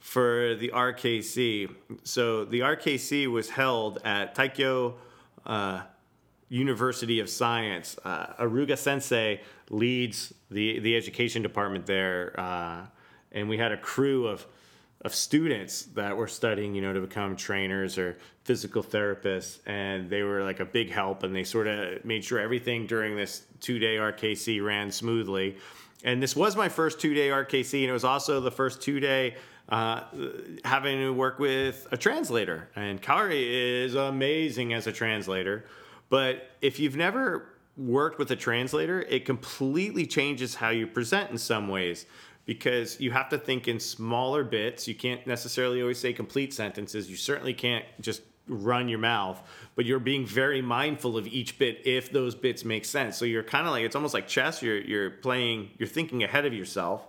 for 0.00 0.56
the 0.56 0.70
RKC. 0.70 1.72
So 2.02 2.44
the 2.44 2.60
RKC 2.60 3.28
was 3.28 3.50
held 3.50 4.00
at 4.04 4.34
Teikyo 4.34 4.94
uh, 5.46 5.82
University 6.48 7.20
of 7.20 7.28
Science. 7.28 7.96
Uh, 8.04 8.26
Aruga 8.40 8.76
Sensei 8.76 9.40
leads 9.68 10.34
the 10.50 10.80
the 10.80 10.96
education 10.96 11.42
department 11.42 11.86
there, 11.86 12.34
uh, 12.38 12.86
and 13.30 13.48
we 13.48 13.56
had 13.56 13.72
a 13.72 13.76
crew 13.76 14.26
of 14.26 14.46
of 15.02 15.14
students 15.14 15.84
that 15.94 16.14
were 16.14 16.26
studying, 16.26 16.74
you 16.74 16.82
know, 16.82 16.92
to 16.92 17.00
become 17.00 17.34
trainers 17.34 17.96
or 17.96 18.18
physical 18.44 18.82
therapists, 18.82 19.60
and 19.66 20.10
they 20.10 20.22
were 20.22 20.42
like 20.42 20.60
a 20.60 20.64
big 20.64 20.90
help, 20.90 21.22
and 21.22 21.34
they 21.34 21.44
sort 21.44 21.66
of 21.66 22.04
made 22.04 22.22
sure 22.22 22.38
everything 22.38 22.86
during 22.86 23.16
this 23.16 23.44
two 23.60 23.78
day 23.78 23.96
RKC 23.96 24.62
ran 24.64 24.90
smoothly. 24.90 25.56
And 26.02 26.22
this 26.22 26.34
was 26.34 26.56
my 26.56 26.68
first 26.68 27.00
two 27.00 27.14
day 27.14 27.28
RKC, 27.28 27.82
and 27.82 27.90
it 27.90 27.92
was 27.92 28.04
also 28.04 28.40
the 28.40 28.50
first 28.50 28.82
two 28.82 29.00
day 29.00 29.36
uh, 29.70 30.02
having 30.64 30.98
to 30.98 31.12
work 31.12 31.38
with 31.38 31.86
a 31.92 31.96
translator. 31.96 32.68
And 32.74 33.00
Kaori 33.00 33.44
is 33.84 33.94
amazing 33.94 34.72
as 34.74 34.86
a 34.86 34.92
translator. 34.92 35.64
But 36.08 36.50
if 36.60 36.80
you've 36.80 36.96
never 36.96 37.46
worked 37.76 38.18
with 38.18 38.30
a 38.30 38.36
translator, 38.36 39.02
it 39.02 39.24
completely 39.24 40.06
changes 40.06 40.56
how 40.56 40.70
you 40.70 40.86
present 40.86 41.30
in 41.30 41.38
some 41.38 41.68
ways 41.68 42.06
because 42.46 42.98
you 42.98 43.12
have 43.12 43.28
to 43.28 43.38
think 43.38 43.68
in 43.68 43.78
smaller 43.78 44.42
bits. 44.42 44.88
You 44.88 44.94
can't 44.94 45.24
necessarily 45.26 45.80
always 45.80 45.98
say 45.98 46.12
complete 46.12 46.52
sentences. 46.52 47.08
You 47.08 47.16
certainly 47.16 47.54
can't 47.54 47.84
just 48.00 48.22
run 48.48 48.88
your 48.88 48.98
mouth, 48.98 49.40
but 49.76 49.84
you're 49.84 50.00
being 50.00 50.26
very 50.26 50.60
mindful 50.60 51.16
of 51.16 51.28
each 51.28 51.58
bit 51.58 51.82
if 51.86 52.10
those 52.10 52.34
bits 52.34 52.64
make 52.64 52.84
sense. 52.84 53.16
So 53.16 53.24
you're 53.24 53.44
kind 53.44 53.66
of 53.66 53.72
like 53.72 53.84
it's 53.84 53.94
almost 53.94 54.14
like 54.14 54.26
chess. 54.26 54.62
You're 54.62 54.80
you're 54.80 55.10
playing, 55.10 55.70
you're 55.78 55.88
thinking 55.88 56.24
ahead 56.24 56.44
of 56.44 56.52
yourself, 56.52 57.06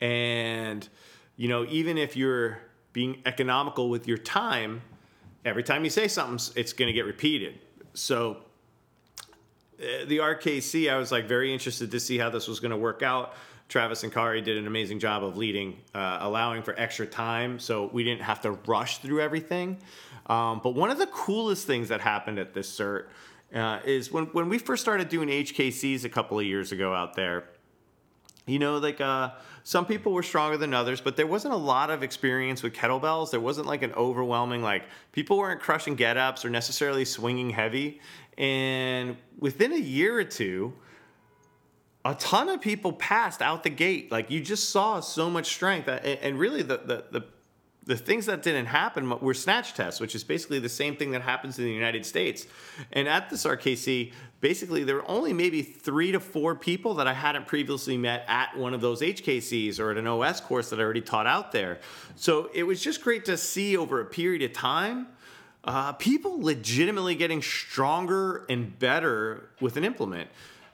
and 0.00 0.88
you 1.36 1.48
know 1.48 1.66
even 1.68 1.98
if 1.98 2.16
you're 2.16 2.58
being 2.92 3.20
economical 3.26 3.90
with 3.90 4.06
your 4.08 4.18
time, 4.18 4.80
every 5.44 5.62
time 5.62 5.84
you 5.84 5.90
say 5.90 6.08
something, 6.08 6.54
it's 6.56 6.72
going 6.72 6.86
to 6.86 6.92
get 6.92 7.04
repeated. 7.04 7.58
So 7.92 8.38
uh, 9.80 10.04
the 10.06 10.18
RKC, 10.18 10.90
I 10.90 10.96
was 10.96 11.12
like 11.12 11.26
very 11.26 11.52
interested 11.52 11.90
to 11.90 12.00
see 12.00 12.18
how 12.18 12.30
this 12.30 12.48
was 12.48 12.60
going 12.60 12.70
to 12.70 12.76
work 12.76 13.02
out. 13.02 13.34
Travis 13.68 14.04
and 14.04 14.12
Kaori 14.12 14.44
did 14.44 14.56
an 14.56 14.66
amazing 14.66 14.98
job 15.00 15.24
of 15.24 15.36
leading, 15.36 15.78
uh, 15.94 16.18
allowing 16.20 16.62
for 16.62 16.78
extra 16.78 17.06
time, 17.06 17.58
so 17.58 17.90
we 17.92 18.04
didn't 18.04 18.22
have 18.22 18.40
to 18.42 18.52
rush 18.66 18.98
through 18.98 19.20
everything. 19.20 19.78
Um, 20.26 20.60
but 20.62 20.74
one 20.74 20.90
of 20.90 20.98
the 20.98 21.06
coolest 21.06 21.66
things 21.66 21.88
that 21.88 22.00
happened 22.00 22.38
at 22.38 22.54
this 22.54 22.70
cert 22.70 23.06
uh, 23.54 23.80
is 23.84 24.12
when 24.12 24.26
when 24.26 24.48
we 24.48 24.58
first 24.58 24.82
started 24.82 25.08
doing 25.08 25.28
HKCs 25.28 26.04
a 26.04 26.08
couple 26.08 26.38
of 26.38 26.44
years 26.44 26.72
ago 26.72 26.94
out 26.94 27.14
there. 27.14 27.44
You 28.46 28.58
know, 28.58 28.76
like 28.76 29.00
uh, 29.00 29.30
some 29.62 29.86
people 29.86 30.12
were 30.12 30.22
stronger 30.22 30.58
than 30.58 30.74
others, 30.74 31.00
but 31.00 31.16
there 31.16 31.26
wasn't 31.26 31.54
a 31.54 31.58
lot 31.58 31.90
of 31.90 32.02
experience 32.02 32.62
with 32.62 32.74
kettlebells. 32.74 33.30
There 33.30 33.40
wasn't 33.40 33.66
like 33.66 33.82
an 33.82 33.92
overwhelming 33.94 34.62
like 34.62 34.84
people 35.12 35.38
weren't 35.38 35.60
crushing 35.60 35.94
get 35.94 36.18
ups 36.18 36.44
or 36.44 36.50
necessarily 36.50 37.06
swinging 37.06 37.50
heavy. 37.50 38.00
And 38.36 39.16
within 39.38 39.72
a 39.72 39.78
year 39.78 40.18
or 40.18 40.24
two, 40.24 40.74
a 42.04 42.14
ton 42.16 42.50
of 42.50 42.60
people 42.60 42.92
passed 42.92 43.40
out 43.40 43.62
the 43.62 43.70
gate. 43.70 44.12
Like 44.12 44.30
you 44.30 44.40
just 44.40 44.68
saw 44.68 45.00
so 45.00 45.30
much 45.30 45.46
strength, 45.46 45.88
and 45.88 46.38
really 46.38 46.62
the 46.62 46.76
the 46.76 47.04
the, 47.10 47.24
the 47.86 47.96
things 47.96 48.26
that 48.26 48.42
didn't 48.42 48.66
happen 48.66 49.08
were 49.20 49.34
snatch 49.34 49.74
tests, 49.74 50.00
which 50.00 50.14
is 50.14 50.24
basically 50.24 50.58
the 50.58 50.68
same 50.68 50.96
thing 50.96 51.10
that 51.10 51.22
happens 51.22 51.58
in 51.58 51.64
the 51.64 51.72
United 51.72 52.06
States. 52.06 52.46
And 52.92 53.06
at 53.06 53.28
this 53.28 53.44
RKC, 53.44 54.12
basically 54.40 54.84
there 54.84 54.96
were 54.96 55.10
only 55.10 55.32
maybe 55.32 55.62
three 55.62 56.12
to 56.12 56.20
four 56.20 56.54
people 56.54 56.94
that 56.94 57.06
I 57.06 57.12
hadn't 57.12 57.46
previously 57.46 57.98
met 57.98 58.24
at 58.26 58.56
one 58.56 58.72
of 58.72 58.80
those 58.80 59.02
HKCs 59.02 59.78
or 59.78 59.90
at 59.90 59.98
an 59.98 60.06
OS 60.06 60.40
course 60.40 60.70
that 60.70 60.80
I 60.80 60.82
already 60.82 61.02
taught 61.02 61.26
out 61.26 61.52
there. 61.52 61.78
So 62.16 62.50
it 62.54 62.62
was 62.62 62.82
just 62.82 63.02
great 63.02 63.26
to 63.26 63.36
see 63.36 63.76
over 63.76 64.00
a 64.00 64.04
period 64.06 64.42
of 64.42 64.52
time. 64.52 65.08
Uh, 65.62 65.92
people 65.92 66.42
legitimately 66.42 67.14
getting 67.14 67.42
stronger 67.42 68.44
and 68.48 68.78
better 68.78 69.50
with 69.60 69.76
an 69.76 69.84
implement. 69.84 70.28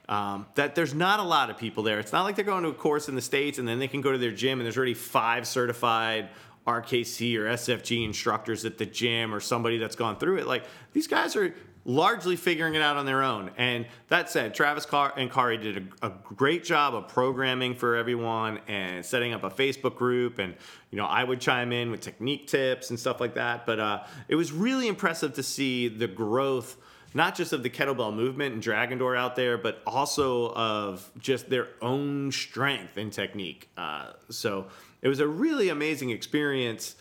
Um, 0.08 0.46
that 0.56 0.74
there's 0.74 0.92
not 0.92 1.20
a 1.20 1.22
lot 1.22 1.50
of 1.50 1.58
people 1.58 1.84
there. 1.84 2.00
It's 2.00 2.12
not 2.12 2.24
like 2.24 2.34
they're 2.34 2.44
going 2.44 2.64
to 2.64 2.70
a 2.70 2.74
course 2.74 3.08
in 3.08 3.14
the 3.14 3.22
States 3.22 3.60
and 3.60 3.68
then 3.68 3.78
they 3.78 3.86
can 3.86 4.00
go 4.00 4.10
to 4.10 4.18
their 4.18 4.32
gym 4.32 4.58
and 4.58 4.66
there's 4.66 4.76
already 4.76 4.94
five 4.94 5.46
certified 5.46 6.30
RKC 6.66 7.36
or 7.36 7.44
SFG 7.44 8.04
instructors 8.04 8.64
at 8.64 8.78
the 8.78 8.86
gym 8.86 9.34
or 9.34 9.40
somebody 9.40 9.78
that's 9.78 9.96
gone 9.96 10.18
through 10.18 10.38
it. 10.38 10.46
Like 10.46 10.64
these 10.92 11.06
guys 11.06 11.36
are 11.36 11.54
largely 11.84 12.36
figuring 12.36 12.74
it 12.74 12.82
out 12.82 12.96
on 12.96 13.06
their 13.06 13.22
own. 13.22 13.50
And 13.56 13.86
that 14.08 14.30
said, 14.30 14.54
Travis 14.54 14.84
Car- 14.84 15.14
and 15.16 15.30
Kaori 15.30 15.60
did 15.60 15.88
a, 16.02 16.06
a, 16.06 16.12
great 16.22 16.62
job 16.62 16.94
of 16.94 17.08
programming 17.08 17.74
for 17.74 17.96
everyone 17.96 18.60
and 18.68 19.04
setting 19.04 19.32
up 19.32 19.44
a 19.44 19.50
Facebook 19.50 19.96
group. 19.96 20.38
And, 20.38 20.54
you 20.90 20.98
know, 20.98 21.06
I 21.06 21.24
would 21.24 21.40
chime 21.40 21.72
in 21.72 21.90
with 21.90 22.00
technique 22.00 22.46
tips 22.46 22.90
and 22.90 23.00
stuff 23.00 23.20
like 23.20 23.34
that. 23.34 23.64
But 23.64 23.80
uh, 23.80 24.04
it 24.28 24.34
was 24.34 24.52
really 24.52 24.88
impressive 24.88 25.34
to 25.34 25.42
see 25.42 25.88
the 25.88 26.06
growth 26.06 26.76
not 27.12 27.34
just 27.34 27.52
of 27.52 27.62
the 27.62 27.70
kettlebell 27.70 28.14
movement 28.14 28.54
and 28.54 28.62
dragon 28.62 28.98
door 28.98 29.16
out 29.16 29.34
there, 29.34 29.58
but 29.58 29.82
also 29.86 30.52
of 30.52 31.10
just 31.18 31.50
their 31.50 31.68
own 31.82 32.30
strength 32.30 32.96
and 32.96 33.12
technique. 33.12 33.68
Uh, 33.76 34.12
so 34.28 34.66
it 35.02 35.08
was 35.08 35.20
a 35.20 35.26
really 35.26 35.68
amazing 35.68 36.10
experience, 36.10 36.96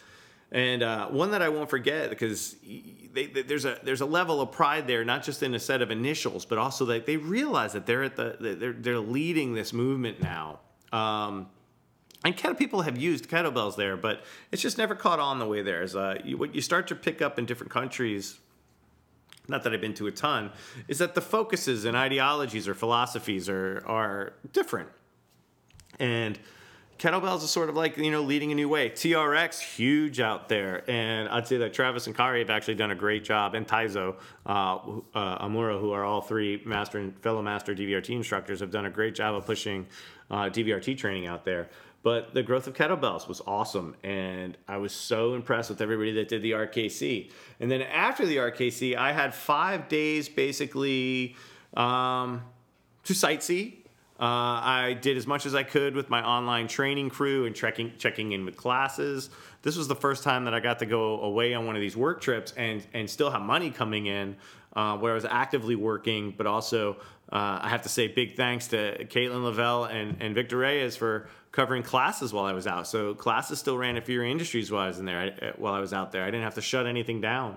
and 0.52 0.82
uh, 0.84 1.08
one 1.08 1.32
that 1.32 1.42
I 1.42 1.50
won't 1.50 1.70
forget 1.70 2.10
because 2.10 2.56
they, 3.14 3.28
they, 3.28 3.42
there's 3.42 3.66
a 3.66 3.80
there's 3.84 4.02
a 4.02 4.06
level 4.06 4.42
of 4.42 4.52
pride 4.52 4.88
there, 4.88 5.04
not 5.06 5.24
just 5.24 5.44
in 5.44 5.54
a 5.54 5.60
set 5.60 5.82
of 5.82 5.92
initials, 5.92 6.46
but 6.46 6.58
also 6.58 6.86
that 6.86 7.06
they 7.06 7.18
realize 7.18 7.74
that 7.74 7.86
they're 7.86 8.04
at 8.04 8.16
the 8.16 8.38
they're 8.40 8.74
they're 8.74 9.00
leading 9.00 9.54
this 9.54 9.74
movement 9.74 10.22
now. 10.22 10.60
Um, 10.92 11.48
and 12.26 12.36
kettle 12.36 12.56
people 12.56 12.82
have 12.82 12.98
used 12.98 13.30
kettlebells 13.30 13.78
there, 13.78 13.96
but 13.96 14.24
it's 14.52 14.62
just 14.62 14.78
never 14.78 14.94
caught 14.94 15.20
on 15.20 15.40
the 15.40 15.46
way 15.46 15.62
there 15.62 15.84
is. 15.84 15.96
Uh, 15.96 16.18
you, 16.24 16.38
what 16.38 16.54
you 16.54 16.62
start 16.62 16.88
to 16.88 16.96
pick 16.96 17.22
up 17.22 17.40
in 17.40 17.46
different 17.46 17.72
countries 17.72 18.40
not 19.50 19.64
that 19.64 19.74
I've 19.74 19.82
been 19.82 19.96
to 19.96 20.08
a 20.08 20.12
ton, 20.12 20.52
is 20.88 21.00
that 21.00 21.16
the 21.16 21.22
focuses 21.22 21.86
and 21.86 21.98
ideologies 21.98 22.68
or 22.68 22.74
philosophies 22.74 23.50
are 23.50 23.84
are 23.86 24.34
different. 24.54 24.90
And 26.00 26.40
kettlebells 27.00 27.44
is 27.44 27.50
sort 27.50 27.70
of 27.70 27.76
like 27.76 27.98
you 27.98 28.12
know 28.12 28.22
leading 28.22 28.52
a 28.52 28.56
new 28.56 28.70
way. 28.70 28.90
TRX 28.90 29.60
huge 29.60 30.20
out 30.20 30.50
there, 30.50 30.90
and 30.90 31.28
I'd 31.30 31.48
say 31.48 31.58
that 31.58 31.74
Travis 31.74 32.06
and 32.06 32.16
Kari 32.16 32.40
have 32.40 32.50
actually 32.50 32.76
done 32.76 32.92
a 32.92 32.96
great 32.96 33.24
job, 33.24 33.56
and 33.56 33.68
Taizo 33.68 34.16
uh, 34.46 34.76
uh, 35.16 35.46
Amura, 35.46 35.80
who 35.80 35.92
are 35.92 36.04
all 36.04 36.22
three 36.22 36.62
master 36.66 37.00
and 37.00 37.18
fellow 37.20 37.42
master 37.42 37.74
DVRT 37.74 38.10
instructors, 38.10 38.60
have 38.60 38.70
done 38.70 38.86
a 38.86 38.90
great 38.90 39.16
job 39.16 39.34
of 39.34 39.46
pushing 39.46 39.88
uh, 40.30 40.44
DVRT 40.44 40.98
training 40.98 41.26
out 41.26 41.46
there. 41.46 41.70
But 42.02 42.34
the 42.34 42.44
growth 42.44 42.68
of 42.68 42.76
kettlebells 42.76 43.28
was 43.28 43.42
awesome, 43.46 43.96
and 44.04 44.58
I 44.68 44.78
was 44.78 44.94
so 44.94 45.34
impressed 45.34 45.70
with 45.70 45.82
everybody 45.82 46.14
that 46.14 46.28
did 46.28 46.42
the 46.42 46.52
RKC. 46.52 47.32
And 47.60 47.72
then 47.72 47.82
after 47.82 48.26
the 48.26 48.38
RKC, 48.38 48.96
I 48.96 49.12
had 49.12 49.34
five 49.34 49.90
days 49.90 50.30
basically 50.30 51.36
um, 51.76 52.44
to 53.04 53.14
sightsee. 53.14 53.79
Uh, 54.20 54.60
I 54.62 54.98
did 55.00 55.16
as 55.16 55.26
much 55.26 55.46
as 55.46 55.56
I 55.56 55.64
could 55.64 55.96
with 55.96 56.10
my 56.10 56.22
online 56.22 56.68
training 56.68 57.10
crew 57.10 57.46
and 57.46 57.56
checking 57.56 57.94
checking 57.98 58.34
in 58.34 58.44
with 58.44 58.58
classes. 58.58 59.30
This 59.62 59.78
was 59.78 59.88
the 59.88 59.96
first 59.96 60.24
time 60.24 60.44
that 60.44 60.54
I 60.54 60.60
got 60.60 60.80
to 60.80 60.86
go 60.86 61.22
away 61.22 61.54
on 61.54 61.66
one 61.66 61.78
of 61.78 61.82
these 61.82 61.96
work 61.96 62.20
trips 62.20 62.54
and 62.58 62.86
and 62.94 63.10
still 63.10 63.32
have 63.32 63.42
money 63.42 63.72
coming 63.72 64.08
in, 64.08 64.36
uh, 64.76 64.98
where 64.98 65.14
I 65.14 65.16
was 65.16 65.24
actively 65.24 65.76
working, 65.76 66.34
but 66.36 66.48
also 66.48 66.98
uh, 67.32 67.60
I 67.62 67.70
have 67.70 67.84
to 67.84 67.90
say 67.90 68.08
big 68.08 68.36
thanks 68.36 68.68
to 68.68 69.06
Caitlin 69.06 69.42
Lavelle 69.42 69.86
and, 69.86 70.18
and 70.22 70.36
Victor 70.36 70.58
Reyes 70.58 70.98
for 70.98 71.30
covering 71.54 71.84
classes 71.84 72.34
while 72.34 72.46
I 72.46 72.52
was 72.52 72.68
out. 72.68 72.88
So 72.88 73.14
classes 73.14 73.60
still 73.60 73.78
ran 73.78 73.96
at 73.96 74.06
Fury 74.06 74.30
Industries 74.32 74.70
while 74.70 74.84
I 74.84 74.88
was 74.88 75.00
in 75.00 75.06
there. 75.06 75.20
I, 75.20 75.54
while 75.56 75.74
I 75.74 75.80
was 75.80 75.94
out 75.94 76.12
there, 76.12 76.24
I 76.24 76.26
didn't 76.26 76.44
have 76.44 76.56
to 76.56 76.62
shut 76.62 76.88
anything 76.88 77.22
down, 77.22 77.56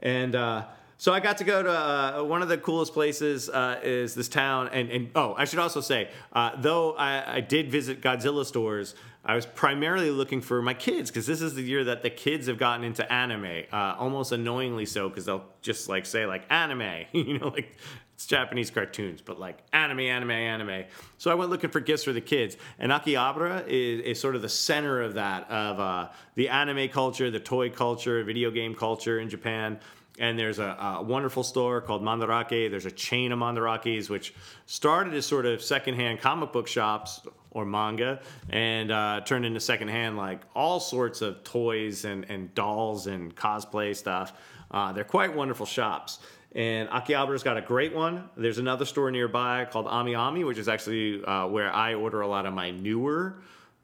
and 0.00 0.34
uh, 0.34 0.64
so 0.98 1.12
I 1.12 1.20
got 1.20 1.38
to 1.38 1.44
go 1.44 1.62
to 1.62 1.70
uh, 1.70 2.22
one 2.22 2.42
of 2.42 2.48
the 2.48 2.58
coolest 2.58 2.92
places 2.92 3.48
uh, 3.48 3.80
is 3.82 4.14
this 4.14 4.28
town. 4.28 4.68
And, 4.72 4.90
and 4.90 5.10
oh, 5.14 5.34
I 5.36 5.44
should 5.44 5.58
also 5.58 5.80
say, 5.80 6.10
uh, 6.32 6.52
though 6.60 6.92
I, 6.92 7.36
I, 7.36 7.40
did 7.40 7.70
visit 7.70 8.00
Godzilla 8.00 8.44
stores, 8.44 8.94
I 9.24 9.34
was 9.34 9.46
primarily 9.46 10.10
looking 10.10 10.40
for 10.40 10.62
my 10.62 10.74
kids 10.74 11.10
because 11.10 11.26
this 11.26 11.42
is 11.42 11.54
the 11.54 11.62
year 11.62 11.84
that 11.84 12.02
the 12.02 12.10
kids 12.10 12.46
have 12.48 12.58
gotten 12.58 12.84
into 12.84 13.10
anime, 13.12 13.64
uh, 13.72 13.94
almost 13.98 14.32
annoyingly 14.32 14.86
so 14.86 15.08
because 15.08 15.26
they'll 15.26 15.44
just 15.60 15.88
like 15.88 16.06
say 16.06 16.26
like 16.26 16.44
anime, 16.50 17.06
you 17.12 17.38
know, 17.38 17.48
like 17.48 17.76
it's 18.22 18.26
Japanese 18.26 18.70
cartoons, 18.70 19.20
but 19.20 19.40
like 19.40 19.58
anime, 19.72 20.00
anime, 20.00 20.30
anime. 20.30 20.84
So 21.18 21.30
I 21.30 21.34
went 21.34 21.50
looking 21.50 21.70
for 21.70 21.80
gifts 21.80 22.04
for 22.04 22.12
the 22.12 22.20
kids, 22.20 22.56
and 22.78 22.92
Akihabara 22.92 23.64
is, 23.66 24.00
is 24.02 24.20
sort 24.20 24.36
of 24.36 24.42
the 24.42 24.48
center 24.48 25.02
of 25.02 25.14
that 25.14 25.50
of 25.50 25.80
uh, 25.80 26.08
the 26.34 26.48
anime 26.48 26.88
culture, 26.88 27.30
the 27.30 27.40
toy 27.40 27.70
culture, 27.70 28.22
video 28.22 28.50
game 28.50 28.74
culture 28.74 29.18
in 29.18 29.28
Japan. 29.28 29.80
And 30.18 30.38
there's 30.38 30.58
a, 30.58 30.76
a, 30.98 31.02
wonderful 31.02 31.42
store 31.42 31.80
called 31.80 32.02
Mandarake. 32.02 32.70
There's 32.70 32.84
a 32.84 32.90
chain 32.90 33.32
of 33.32 33.38
Mandarakes, 33.38 34.10
which 34.10 34.34
started 34.66 35.14
as 35.14 35.24
sort 35.24 35.46
of 35.46 35.62
secondhand 35.62 36.20
comic 36.20 36.52
book 36.52 36.68
shops 36.68 37.22
or 37.50 37.64
manga 37.64 38.20
and 38.50 38.90
uh, 38.90 39.20
turned 39.24 39.46
into 39.46 39.60
secondhand, 39.60 40.16
like 40.16 40.40
all 40.54 40.80
sorts 40.80 41.22
of 41.22 41.42
toys 41.44 42.04
and, 42.04 42.26
and 42.28 42.54
dolls 42.54 43.06
and 43.06 43.34
cosplay 43.34 43.94
stuff. 43.96 44.32
Uh, 44.70 44.92
they're 44.92 45.04
quite 45.04 45.34
wonderful 45.34 45.66
shops. 45.66 46.18
And 46.54 46.88
Akihabara's 46.90 47.42
got 47.42 47.56
a 47.56 47.62
great 47.62 47.94
one. 47.94 48.28
There's 48.36 48.58
another 48.58 48.84
store 48.84 49.10
nearby 49.10 49.66
called 49.70 49.86
Ami 49.86 50.14
Ami, 50.14 50.44
which 50.44 50.58
is 50.58 50.68
actually 50.68 51.24
uh, 51.24 51.46
where 51.46 51.72
I 51.72 51.94
order 51.94 52.20
a 52.20 52.26
lot 52.26 52.44
of 52.44 52.52
my 52.52 52.70
newer 52.70 53.36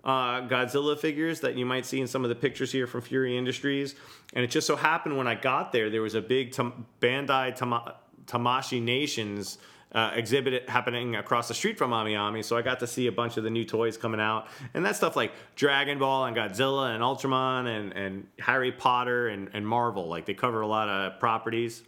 uh, 0.05 0.43
Godzilla 0.49 0.99
figures 0.99 1.41
that 1.41 1.57
you 1.57 1.67
might 1.67 1.85
see 1.85 2.01
in 2.01 2.07
some 2.07 2.25
of 2.25 2.29
the 2.29 2.35
pictures 2.35 2.73
here 2.73 2.87
from 2.87 3.01
Fury 3.03 3.37
Industries. 3.37 3.95
And 4.33 4.45
it 4.45 4.51
just 4.51 4.67
so 4.67 4.77
happened 4.77 5.17
when 5.17 5.27
I 5.27 5.35
got 5.35 5.73
there, 5.73 5.91
there 5.91 6.03
was 6.03 6.15
a 6.15 6.23
big 6.23 6.53
Tam- 6.53 6.87
Bandai 7.01 7.55
Tam- 7.55 7.93
Tamashii 8.27 8.83
Nations 8.83 9.59
uh, 9.93 10.11
exhibit 10.15 10.69
happening 10.69 11.17
across 11.17 11.49
the 11.49 11.55
street 11.55 11.79
from 11.79 11.93
Ami 11.93 12.15
Ami, 12.15 12.43
so 12.43 12.57
I 12.57 12.63
got 12.63 12.81
to 12.81 12.87
see 12.87 13.07
a 13.07 13.13
bunch 13.13 13.37
of 13.37 13.45
the 13.45 13.51
new 13.51 13.65
toys 13.65 13.97
coming 13.97 14.21
out, 14.21 14.49
and 14.75 14.85
that 14.85 14.97
stuff 14.97 15.17
like 15.17 15.33
Dragon 15.57 15.99
Ball 15.99 16.27
and 16.27 16.37
Godzilla 16.37 16.95
and 16.95 17.03
Ultraman 17.03 17.67
and, 17.67 17.93
and 17.95 18.27
Harry 18.39 18.71
Potter 18.71 19.29
and, 19.29 19.49
and 19.55 19.67
Marvel. 19.67 20.07
Like 20.07 20.27
they 20.27 20.35
cover 20.35 20.61
a 20.61 20.67
lot 20.67 20.89
of 20.89 21.19
properties, 21.19 21.83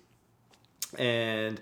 and 0.98 1.60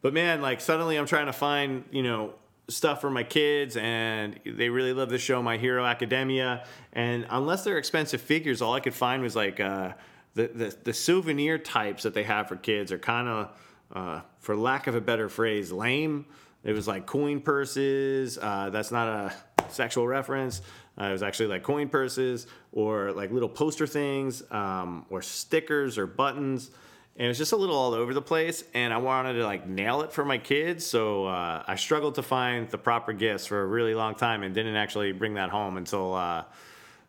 but 0.00 0.12
man, 0.12 0.42
like 0.42 0.60
suddenly 0.60 0.96
I'm 0.96 1.06
trying 1.06 1.26
to 1.26 1.32
find 1.32 1.84
you 1.92 2.02
know 2.02 2.34
stuff 2.72 3.00
for 3.00 3.10
my 3.10 3.22
kids 3.22 3.76
and 3.76 4.38
they 4.44 4.68
really 4.68 4.92
love 4.92 5.10
the 5.10 5.18
show 5.18 5.42
my 5.42 5.56
hero 5.56 5.84
academia. 5.84 6.64
And 6.92 7.26
unless 7.30 7.64
they're 7.64 7.78
expensive 7.78 8.20
figures 8.20 8.60
all 8.62 8.74
i 8.74 8.80
could 8.80 8.94
find 8.94 9.22
was 9.22 9.36
like 9.36 9.60
uh, 9.60 9.92
the, 10.34 10.48
the, 10.48 10.76
the 10.84 10.92
souvenir 10.92 11.58
types 11.58 12.02
that 12.02 12.14
they 12.14 12.22
have 12.24 12.48
for 12.48 12.56
kids 12.56 12.90
are 12.92 12.98
kind 12.98 13.28
of 13.28 13.50
uh, 13.94 14.20
for 14.38 14.56
lack 14.56 14.86
of 14.86 14.94
a 14.94 15.00
better 15.00 15.28
phrase 15.28 15.70
lame. 15.70 16.26
It 16.64 16.72
was 16.72 16.88
like 16.88 17.06
coin 17.06 17.40
purses 17.40 18.38
uh, 18.38 18.70
that's 18.70 18.90
not 18.90 19.08
a 19.08 19.34
sexual 19.68 20.06
reference. 20.06 20.62
Uh, 21.00 21.06
it 21.06 21.12
was 21.12 21.22
actually 21.22 21.48
like 21.48 21.62
coin 21.62 21.88
purses 21.88 22.46
or 22.72 23.12
like 23.12 23.30
little 23.30 23.48
poster 23.48 23.86
things 23.86 24.42
um, 24.50 25.06
or 25.10 25.22
stickers 25.22 25.98
or 25.98 26.06
buttons. 26.06 26.70
And 27.16 27.26
it 27.26 27.28
was 27.28 27.38
just 27.38 27.52
a 27.52 27.56
little 27.56 27.76
all 27.76 27.92
over 27.92 28.14
the 28.14 28.22
place. 28.22 28.64
And 28.72 28.92
I 28.92 28.96
wanted 28.96 29.34
to 29.34 29.44
like 29.44 29.66
nail 29.66 30.00
it 30.02 30.12
for 30.12 30.24
my 30.24 30.38
kids. 30.38 30.86
So 30.86 31.26
uh, 31.26 31.62
I 31.66 31.76
struggled 31.76 32.14
to 32.14 32.22
find 32.22 32.68
the 32.70 32.78
proper 32.78 33.12
gifts 33.12 33.46
for 33.46 33.62
a 33.62 33.66
really 33.66 33.94
long 33.94 34.14
time 34.14 34.42
and 34.42 34.54
didn't 34.54 34.76
actually 34.76 35.12
bring 35.12 35.34
that 35.34 35.50
home 35.50 35.76
until 35.76 36.14
uh, 36.14 36.44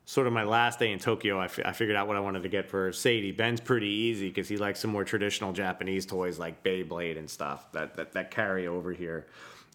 sort 0.05 0.27
of 0.27 0.33
my 0.33 0.43
last 0.43 0.79
day 0.79 0.91
in 0.91 0.99
Tokyo. 0.99 1.39
I, 1.39 1.45
f- 1.45 1.59
I 1.63 1.71
figured 1.71 1.95
out 1.95 2.07
what 2.07 2.17
I 2.17 2.19
wanted 2.19 2.43
to 2.43 2.49
get 2.49 2.69
for 2.69 2.91
Sadie. 2.91 3.31
Ben's 3.31 3.61
pretty 3.61 3.87
easy 3.87 4.27
because 4.27 4.49
he 4.49 4.57
likes 4.57 4.81
some 4.81 4.91
more 4.91 5.05
traditional 5.05 5.53
Japanese 5.53 6.05
toys 6.05 6.37
like 6.37 6.63
Beyblade 6.63 7.17
and 7.17 7.29
stuff 7.29 7.71
that, 7.71 7.95
that, 7.95 8.11
that 8.11 8.29
carry 8.29 8.67
over 8.67 8.91
here. 8.91 9.27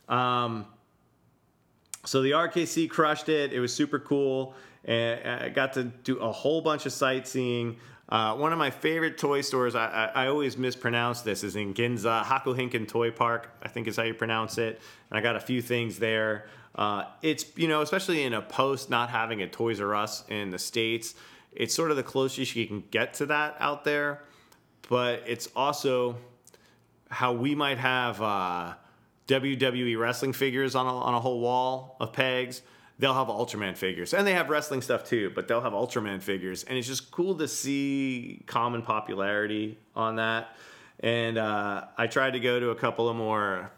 Um, 0.09 0.67
so 2.05 2.23
the 2.23 2.33
RKC 2.33 2.91
crushed 2.91 3.29
it. 3.29 3.53
It 3.53 3.61
was 3.61 3.73
super 3.73 3.99
cool. 3.99 4.55
And 4.85 5.43
I 5.43 5.49
got 5.49 5.75
to 5.75 5.85
do 5.85 6.19
a 6.19 6.31
whole 6.31 6.61
bunch 6.61 6.87
of 6.87 6.93
sightseeing. 6.93 7.77
Uh, 8.09 8.35
one 8.35 8.53
of 8.53 8.59
my 8.59 8.71
favorite 8.71 9.19
toy 9.19 9.43
stores, 9.43 9.75
I, 9.75 10.11
I, 10.15 10.25
I, 10.25 10.29
always 10.29 10.57
mispronounce 10.57 11.21
this, 11.21 11.45
is 11.45 11.57
in 11.57 11.75
Ginza, 11.75 12.25
Hakuhinken 12.25 12.89
Toy 12.89 13.11
Park, 13.11 13.51
I 13.63 13.69
think 13.69 13.87
is 13.87 13.97
how 13.97 14.05
you 14.05 14.15
pronounce 14.15 14.57
it. 14.57 14.81
And 15.11 15.19
I 15.19 15.21
got 15.21 15.37
a 15.37 15.41
few 15.41 15.61
things 15.61 15.99
there. 15.99 16.47
Uh, 16.75 17.05
it's, 17.21 17.45
you 17.57 17.69
know, 17.69 17.83
especially 17.83 18.23
in 18.23 18.33
a 18.33 18.41
post 18.41 18.89
not 18.89 19.11
having 19.11 19.43
a 19.43 19.49
Toys 19.49 19.79
R 19.81 19.95
Us 19.95 20.25
in 20.29 20.51
the 20.51 20.59
States, 20.59 21.15
it's 21.53 21.75
sort 21.75 21.91
of 21.91 21.99
the 21.99 22.03
closest 22.03 22.57
you 22.57 22.67
can 22.67 22.83
get 22.91 23.13
to 23.15 23.27
that 23.27 23.57
out 23.61 23.85
there. 23.85 24.23
But 24.89 25.25
it's 25.27 25.49
also 25.55 26.17
how 27.11 27.35
we 27.35 27.55
might 27.55 27.79
have. 27.79 28.23
Uh, 28.23 28.75
WWE 29.29 29.99
wrestling 29.99 30.33
figures 30.33 30.75
on 30.75 30.87
a, 30.87 30.99
on 30.99 31.15
a 31.15 31.21
whole 31.21 31.39
wall 31.39 31.97
of 32.01 32.13
pegs. 32.13 32.63
They'll 32.99 33.15
have 33.15 33.29
Ultraman 33.29 33.77
figures, 33.77 34.13
and 34.13 34.27
they 34.27 34.35
have 34.35 34.49
wrestling 34.49 34.83
stuff 34.83 35.05
too. 35.05 35.31
But 35.35 35.47
they'll 35.47 35.61
have 35.61 35.73
Ultraman 35.73 36.21
figures, 36.21 36.65
and 36.65 36.77
it's 36.77 36.89
just 36.89 37.11
cool 37.11 37.37
to 37.37 37.47
see 37.47 38.43
common 38.47 38.83
popularity 38.83 39.79
on 39.95 40.17
that. 40.17 40.57
And 41.01 41.39
uh, 41.39 41.85
I 41.97 42.09
tried 42.09 42.33
to 42.33 42.41
go 42.41 42.59
to 42.59 42.71
a 42.71 42.75
couple 42.75 43.09
of 43.09 43.17
more 43.17 43.71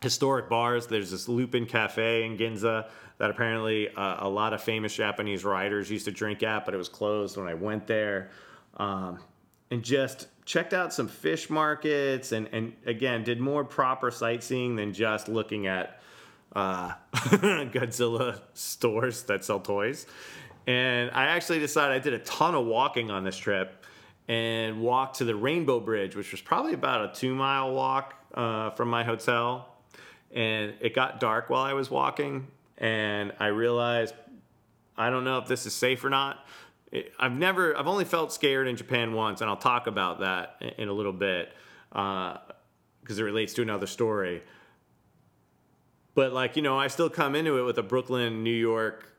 historic 0.00 0.48
bars. 0.48 0.86
There's 0.86 1.10
this 1.10 1.28
Lupin 1.28 1.66
Cafe 1.66 2.24
in 2.24 2.38
Ginza 2.38 2.88
that 3.18 3.30
apparently 3.30 3.88
uh, 3.94 4.26
a 4.26 4.28
lot 4.28 4.52
of 4.52 4.62
famous 4.62 4.94
Japanese 4.94 5.44
writers 5.44 5.90
used 5.90 6.04
to 6.06 6.10
drink 6.10 6.42
at, 6.42 6.64
but 6.64 6.74
it 6.74 6.76
was 6.76 6.88
closed 6.88 7.36
when 7.36 7.48
I 7.48 7.54
went 7.54 7.86
there. 7.86 8.30
Um, 8.76 9.18
and 9.70 9.82
just 9.82 10.28
checked 10.44 10.72
out 10.72 10.92
some 10.92 11.08
fish 11.08 11.50
markets 11.50 12.32
and, 12.32 12.48
and 12.52 12.72
again 12.86 13.24
did 13.24 13.40
more 13.40 13.64
proper 13.64 14.10
sightseeing 14.10 14.76
than 14.76 14.92
just 14.92 15.28
looking 15.28 15.66
at 15.66 15.95
uh, 16.54 16.92
Godzilla 17.14 18.40
stores 18.54 19.24
that 19.24 19.44
sell 19.44 19.60
toys. 19.60 20.06
And 20.66 21.10
I 21.12 21.26
actually 21.26 21.60
decided 21.60 21.94
I 21.94 21.98
did 21.98 22.14
a 22.14 22.18
ton 22.20 22.54
of 22.54 22.66
walking 22.66 23.10
on 23.10 23.24
this 23.24 23.36
trip 23.36 23.84
and 24.28 24.80
walked 24.80 25.18
to 25.18 25.24
the 25.24 25.36
Rainbow 25.36 25.78
Bridge, 25.78 26.16
which 26.16 26.32
was 26.32 26.40
probably 26.40 26.72
about 26.72 27.10
a 27.10 27.14
two 27.14 27.34
mile 27.34 27.72
walk 27.72 28.14
uh, 28.34 28.70
from 28.70 28.88
my 28.88 29.04
hotel. 29.04 29.68
And 30.34 30.74
it 30.80 30.94
got 30.94 31.20
dark 31.20 31.48
while 31.50 31.62
I 31.62 31.72
was 31.72 31.90
walking, 31.90 32.48
and 32.78 33.32
I 33.38 33.46
realized 33.46 34.14
I 34.98 35.10
don't 35.10 35.24
know 35.24 35.38
if 35.38 35.46
this 35.46 35.66
is 35.66 35.74
safe 35.74 36.04
or 36.04 36.10
not, 36.10 36.44
I've 37.18 37.32
never, 37.32 37.76
I've 37.76 37.88
only 37.88 38.04
felt 38.04 38.32
scared 38.32 38.68
in 38.68 38.76
Japan 38.76 39.12
once, 39.12 39.40
and 39.40 39.50
I'll 39.50 39.56
talk 39.56 39.86
about 39.86 40.20
that 40.20 40.62
in 40.78 40.88
a 40.88 40.92
little 40.92 41.12
bit 41.12 41.52
because 41.90 42.38
uh, 42.38 43.14
it 43.18 43.22
relates 43.22 43.54
to 43.54 43.62
another 43.62 43.86
story. 43.86 44.42
But 46.16 46.32
like 46.32 46.56
you 46.56 46.62
know, 46.62 46.76
I 46.76 46.88
still 46.88 47.08
come 47.08 47.36
into 47.36 47.58
it 47.58 47.62
with 47.62 47.78
a 47.78 47.84
Brooklyn, 47.84 48.42
New 48.42 48.50
York 48.50 49.12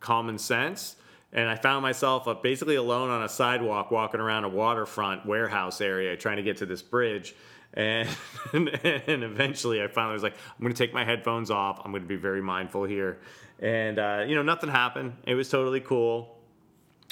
common 0.00 0.38
sense, 0.38 0.96
and 1.34 1.50
I 1.50 1.56
found 1.56 1.82
myself 1.82 2.26
uh, 2.26 2.32
basically 2.32 2.76
alone 2.76 3.10
on 3.10 3.22
a 3.22 3.28
sidewalk, 3.28 3.90
walking 3.90 4.20
around 4.20 4.44
a 4.44 4.48
waterfront 4.48 5.26
warehouse 5.26 5.82
area, 5.82 6.16
trying 6.16 6.38
to 6.38 6.42
get 6.42 6.56
to 6.58 6.66
this 6.66 6.80
bridge. 6.80 7.34
And, 7.74 8.08
and 8.54 9.22
eventually 9.22 9.82
I 9.82 9.88
finally 9.88 10.14
was 10.14 10.22
like, 10.22 10.32
I'm 10.32 10.62
going 10.62 10.72
to 10.72 10.78
take 10.78 10.94
my 10.94 11.04
headphones 11.04 11.50
off. 11.50 11.82
I'm 11.84 11.90
going 11.90 12.02
to 12.02 12.08
be 12.08 12.16
very 12.16 12.40
mindful 12.40 12.84
here. 12.84 13.18
And, 13.60 13.98
uh, 13.98 14.24
you 14.26 14.34
know, 14.34 14.42
nothing 14.42 14.70
happened. 14.70 15.12
It 15.26 15.34
was 15.34 15.50
totally 15.50 15.80
cool 15.80 16.38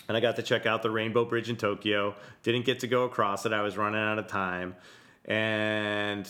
and 0.09 0.17
I 0.17 0.21
got 0.21 0.37
to 0.37 0.43
check 0.43 0.67
out 0.67 0.83
the 0.83 0.91
Rainbow 0.91 1.25
Bridge 1.25 1.51
in 1.51 1.57
Tokyo. 1.57 2.15
Didn't 2.43 2.65
get 2.65 2.81
to 2.81 2.87
go 2.87 3.05
across 3.05 3.47
it, 3.47 3.53
I 3.53 3.63
was 3.63 3.77
running 3.77 4.01
out 4.01 4.19
of 4.19 4.27
time. 4.27 4.77
And 5.25 6.29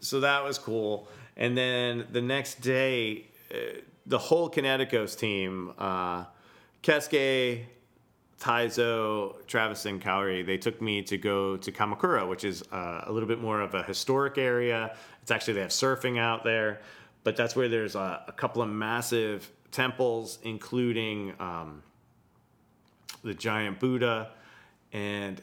so 0.00 0.20
that 0.20 0.42
was 0.42 0.58
cool. 0.58 1.08
And 1.38 1.56
then 1.56 2.06
the 2.10 2.20
next 2.20 2.60
day, 2.60 3.26
uh, 3.52 3.80
the 4.06 4.18
whole 4.18 4.50
Kineticos 4.50 5.16
team, 5.16 5.72
uh, 5.78 6.24
Keisuke, 6.82 7.64
Taizo, 8.40 9.46
Travis, 9.46 9.86
and 9.86 10.02
Kaori, 10.02 10.44
they 10.44 10.58
took 10.58 10.82
me 10.82 11.02
to 11.02 11.16
go 11.16 11.56
to 11.56 11.72
Kamakura, 11.72 12.28
which 12.28 12.44
is 12.44 12.62
uh, 12.72 13.04
a 13.06 13.12
little 13.12 13.28
bit 13.28 13.40
more 13.40 13.60
of 13.60 13.74
a 13.74 13.82
historic 13.82 14.36
area. 14.36 14.96
It's 15.22 15.30
actually, 15.30 15.54
they 15.54 15.60
have 15.60 15.70
surfing 15.70 16.18
out 16.18 16.44
there, 16.44 16.80
but 17.24 17.36
that's 17.36 17.54
where 17.54 17.68
there's 17.68 17.94
a, 17.94 18.24
a 18.26 18.32
couple 18.32 18.62
of 18.62 18.68
massive 18.68 19.50
temples, 19.70 20.38
including 20.42 21.34
um, 21.40 21.82
the 23.22 23.34
giant 23.34 23.78
Buddha 23.80 24.30
and 24.92 25.40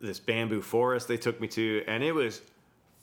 this 0.00 0.20
bamboo 0.20 0.60
forest 0.60 1.08
they 1.08 1.16
took 1.16 1.40
me 1.40 1.48
to, 1.48 1.84
and 1.86 2.02
it 2.02 2.12
was 2.12 2.42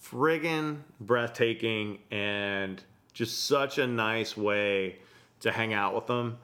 friggin' 0.04 0.80
breathtaking 1.00 2.00
and 2.10 2.84
just 3.14 3.46
such 3.46 3.78
a 3.78 3.88
nice 3.88 4.36
way 4.36 4.98
to 5.42 5.52
hang 5.52 5.74
out 5.74 5.94
with 5.94 6.08
them. 6.08 6.38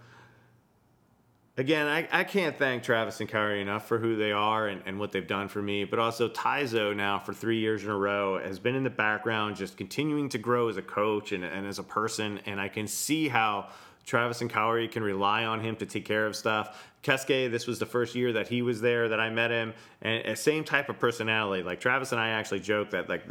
Again, 1.59 1.87
I, 1.87 2.07
I 2.11 2.23
can't 2.23 2.55
thank 2.55 2.83
Travis 2.83 3.19
and 3.19 3.27
Kaori 3.27 3.61
enough 3.61 3.87
for 3.87 3.97
who 3.97 4.15
they 4.15 4.31
are 4.31 4.67
and, 4.67 4.83
and 4.85 4.99
what 4.99 5.11
they've 5.11 5.25
done 5.25 5.47
for 5.47 5.59
me, 5.59 5.85
but 5.85 5.97
also 5.97 6.29
Taizo 6.29 6.95
now 6.95 7.17
for 7.17 7.33
three 7.33 7.57
years 7.57 7.83
in 7.83 7.89
a 7.89 7.97
row 7.97 8.37
has 8.37 8.59
been 8.59 8.75
in 8.75 8.83
the 8.83 8.91
background, 8.91 9.55
just 9.55 9.75
continuing 9.75 10.29
to 10.29 10.37
grow 10.37 10.69
as 10.69 10.77
a 10.77 10.83
coach 10.83 11.31
and, 11.31 11.43
and 11.43 11.65
as 11.65 11.79
a 11.79 11.83
person, 11.83 12.39
and 12.45 12.61
I 12.61 12.67
can 12.67 12.87
see 12.87 13.27
how 13.27 13.69
Travis 14.07 14.39
and 14.39 14.51
Kaori 14.51 14.89
can 14.89 15.03
rely 15.03 15.43
on 15.43 15.59
him 15.59 15.75
to 15.75 15.85
take 15.85 16.05
care 16.05 16.25
of 16.25 16.35
stuff. 16.35 16.87
Keisuke, 17.03 17.51
this 17.51 17.67
was 17.67 17.77
the 17.77 17.85
first 17.85 18.15
year 18.15 18.33
that 18.33 18.47
he 18.47 18.61
was 18.61 18.79
there 18.79 19.09
that 19.09 19.19
I 19.19 19.29
met 19.29 19.51
him, 19.51 19.73
and 20.01 20.37
same 20.37 20.63
type 20.63 20.87
of 20.89 20.97
personality. 20.97 21.61
Like 21.61 21.81
Travis 21.81 22.13
and 22.13 22.21
I 22.21 22.29
actually 22.29 22.61
joke 22.61 22.89
that 22.91 23.09
like 23.09 23.23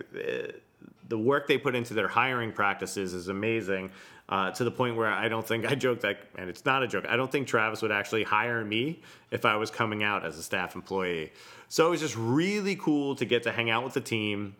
the 1.09 1.19
work 1.19 1.49
they 1.49 1.57
put 1.57 1.75
into 1.75 1.95
their 1.95 2.09
hiring 2.09 2.53
practices 2.53 3.15
is 3.15 3.29
amazing. 3.29 3.91
Uh, 4.29 4.51
to 4.51 4.65
the 4.65 4.71
point 4.73 4.97
where 4.97 5.07
I 5.07 5.29
don't 5.29 5.47
think 5.47 5.71
I 5.71 5.77
joke 5.77 6.01
that, 6.01 6.19
and 6.37 6.51
it's 6.51 6.65
not 6.65 6.83
a 6.83 6.89
joke. 6.89 7.07
I 7.09 7.15
don't 7.15 7.31
think 7.31 7.47
Travis 7.47 7.81
would 7.81 7.93
actually 7.93 8.25
hire 8.25 8.65
me 8.65 9.01
if 9.31 9.45
I 9.45 9.55
was 9.55 9.71
coming 9.71 10.03
out 10.03 10.27
as 10.27 10.37
a 10.37 10.43
staff 10.43 10.75
employee. 10.75 11.33
So 11.69 11.87
it 11.87 11.91
was 11.91 12.01
just 12.01 12.17
really 12.17 12.75
cool 12.75 13.15
to 13.15 13.25
get 13.25 13.45
to 13.45 13.53
hang 13.53 13.71
out 13.71 13.85
with 13.85 13.95
the 13.95 14.01
team 14.01 14.57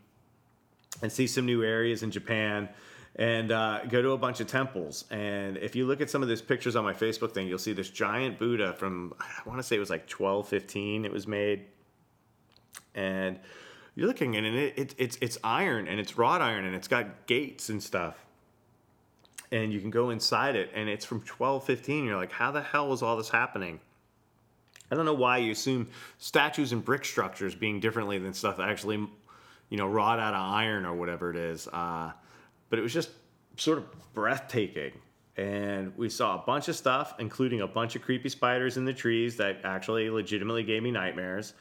and 1.03 1.11
see 1.11 1.27
some 1.27 1.47
new 1.47 1.65
areas 1.65 2.05
in 2.05 2.13
Japan 2.13 2.69
and 3.17 3.51
uh, 3.51 3.81
go 3.89 4.03
to 4.03 4.11
a 4.11 4.19
bunch 4.19 4.41
of 4.41 4.47
temples. 4.47 5.07
And 5.11 5.57
if 5.57 5.75
you 5.75 5.87
look 5.87 6.01
at 6.03 6.11
some 6.11 6.23
of 6.23 6.29
these 6.29 6.43
pictures 6.43 6.77
on 6.77 6.85
my 6.85 6.93
Facebook 6.93 7.33
thing, 7.33 7.49
you'll 7.49 7.59
see 7.59 7.73
this 7.73 7.89
giant 7.89 8.39
Buddha 8.39 8.75
from, 8.75 9.15
I 9.19 9.49
want 9.49 9.59
to 9.59 9.63
say 9.63 9.77
it 9.77 9.81
was 9.81 9.91
like 9.91 10.09
1215 10.11 11.05
it 11.05 11.13
was 11.13 11.27
made. 11.27 11.65
And 12.95 13.39
you're 13.95 14.07
looking 14.07 14.37
at 14.37 14.45
it, 14.45 14.49
and 14.49 14.57
it, 14.57 14.79
it, 14.79 14.95
it's, 14.99 15.19
it's 15.23 15.39
iron 15.43 15.89
and 15.89 15.99
it's 15.99 16.19
wrought 16.19 16.43
iron 16.43 16.67
and 16.67 16.75
it's 16.75 16.89
got 16.89 17.27
gates 17.27 17.71
and 17.71 17.83
stuff. 17.83 18.23
And 19.51 19.73
you 19.73 19.81
can 19.81 19.91
go 19.91 20.11
inside 20.11 20.57
it, 20.57 20.71
and 20.75 20.89
it's 20.89 21.05
from 21.05 21.19
1215. 21.19 22.05
You're 22.05 22.17
like, 22.17 22.33
how 22.33 22.51
the 22.51 22.61
hell 22.61 22.89
was 22.89 23.01
all 23.01 23.17
this 23.17 23.29
happening? 23.29 23.79
I 24.91 24.97
don't 24.97 25.05
know 25.05 25.15
why 25.15 25.39
you 25.39 25.53
assume 25.53 25.89
statues 26.19 26.73
and 26.73 26.85
brick 26.85 27.05
structures 27.05 27.55
being 27.55 27.79
differently 27.79 28.19
than 28.19 28.35
stuff 28.35 28.59
actually, 28.59 28.97
you 29.69 29.77
know, 29.77 29.87
wrought 29.87 30.19
out 30.19 30.35
of 30.35 30.41
iron 30.41 30.85
or 30.85 30.97
whatever 30.97 31.31
it 31.31 31.37
is. 31.37 31.69
Uh, 31.69 32.11
but 32.69 32.79
it 32.79 32.83
was 32.83 32.93
just 32.93 33.11
sort 33.57 33.79
of 33.79 33.85
breathtaking. 34.13 34.93
And 35.37 35.97
we 35.97 36.09
saw 36.09 36.43
a 36.43 36.47
bunch 36.47 36.69
of 36.69 36.77
stuff, 36.77 37.15
including 37.19 37.61
a 37.61 37.67
bunch 37.67 37.95
of 37.95 38.03
creepy 38.03 38.31
spiders 38.31 38.77
in 38.77 38.87
the 38.87 38.95
trees 38.95 39.37
that 39.37 39.59
actually 39.65 40.09
legitimately 40.09 40.63
gave 40.63 40.83
me 40.83 40.91
nightmares. 40.91 41.53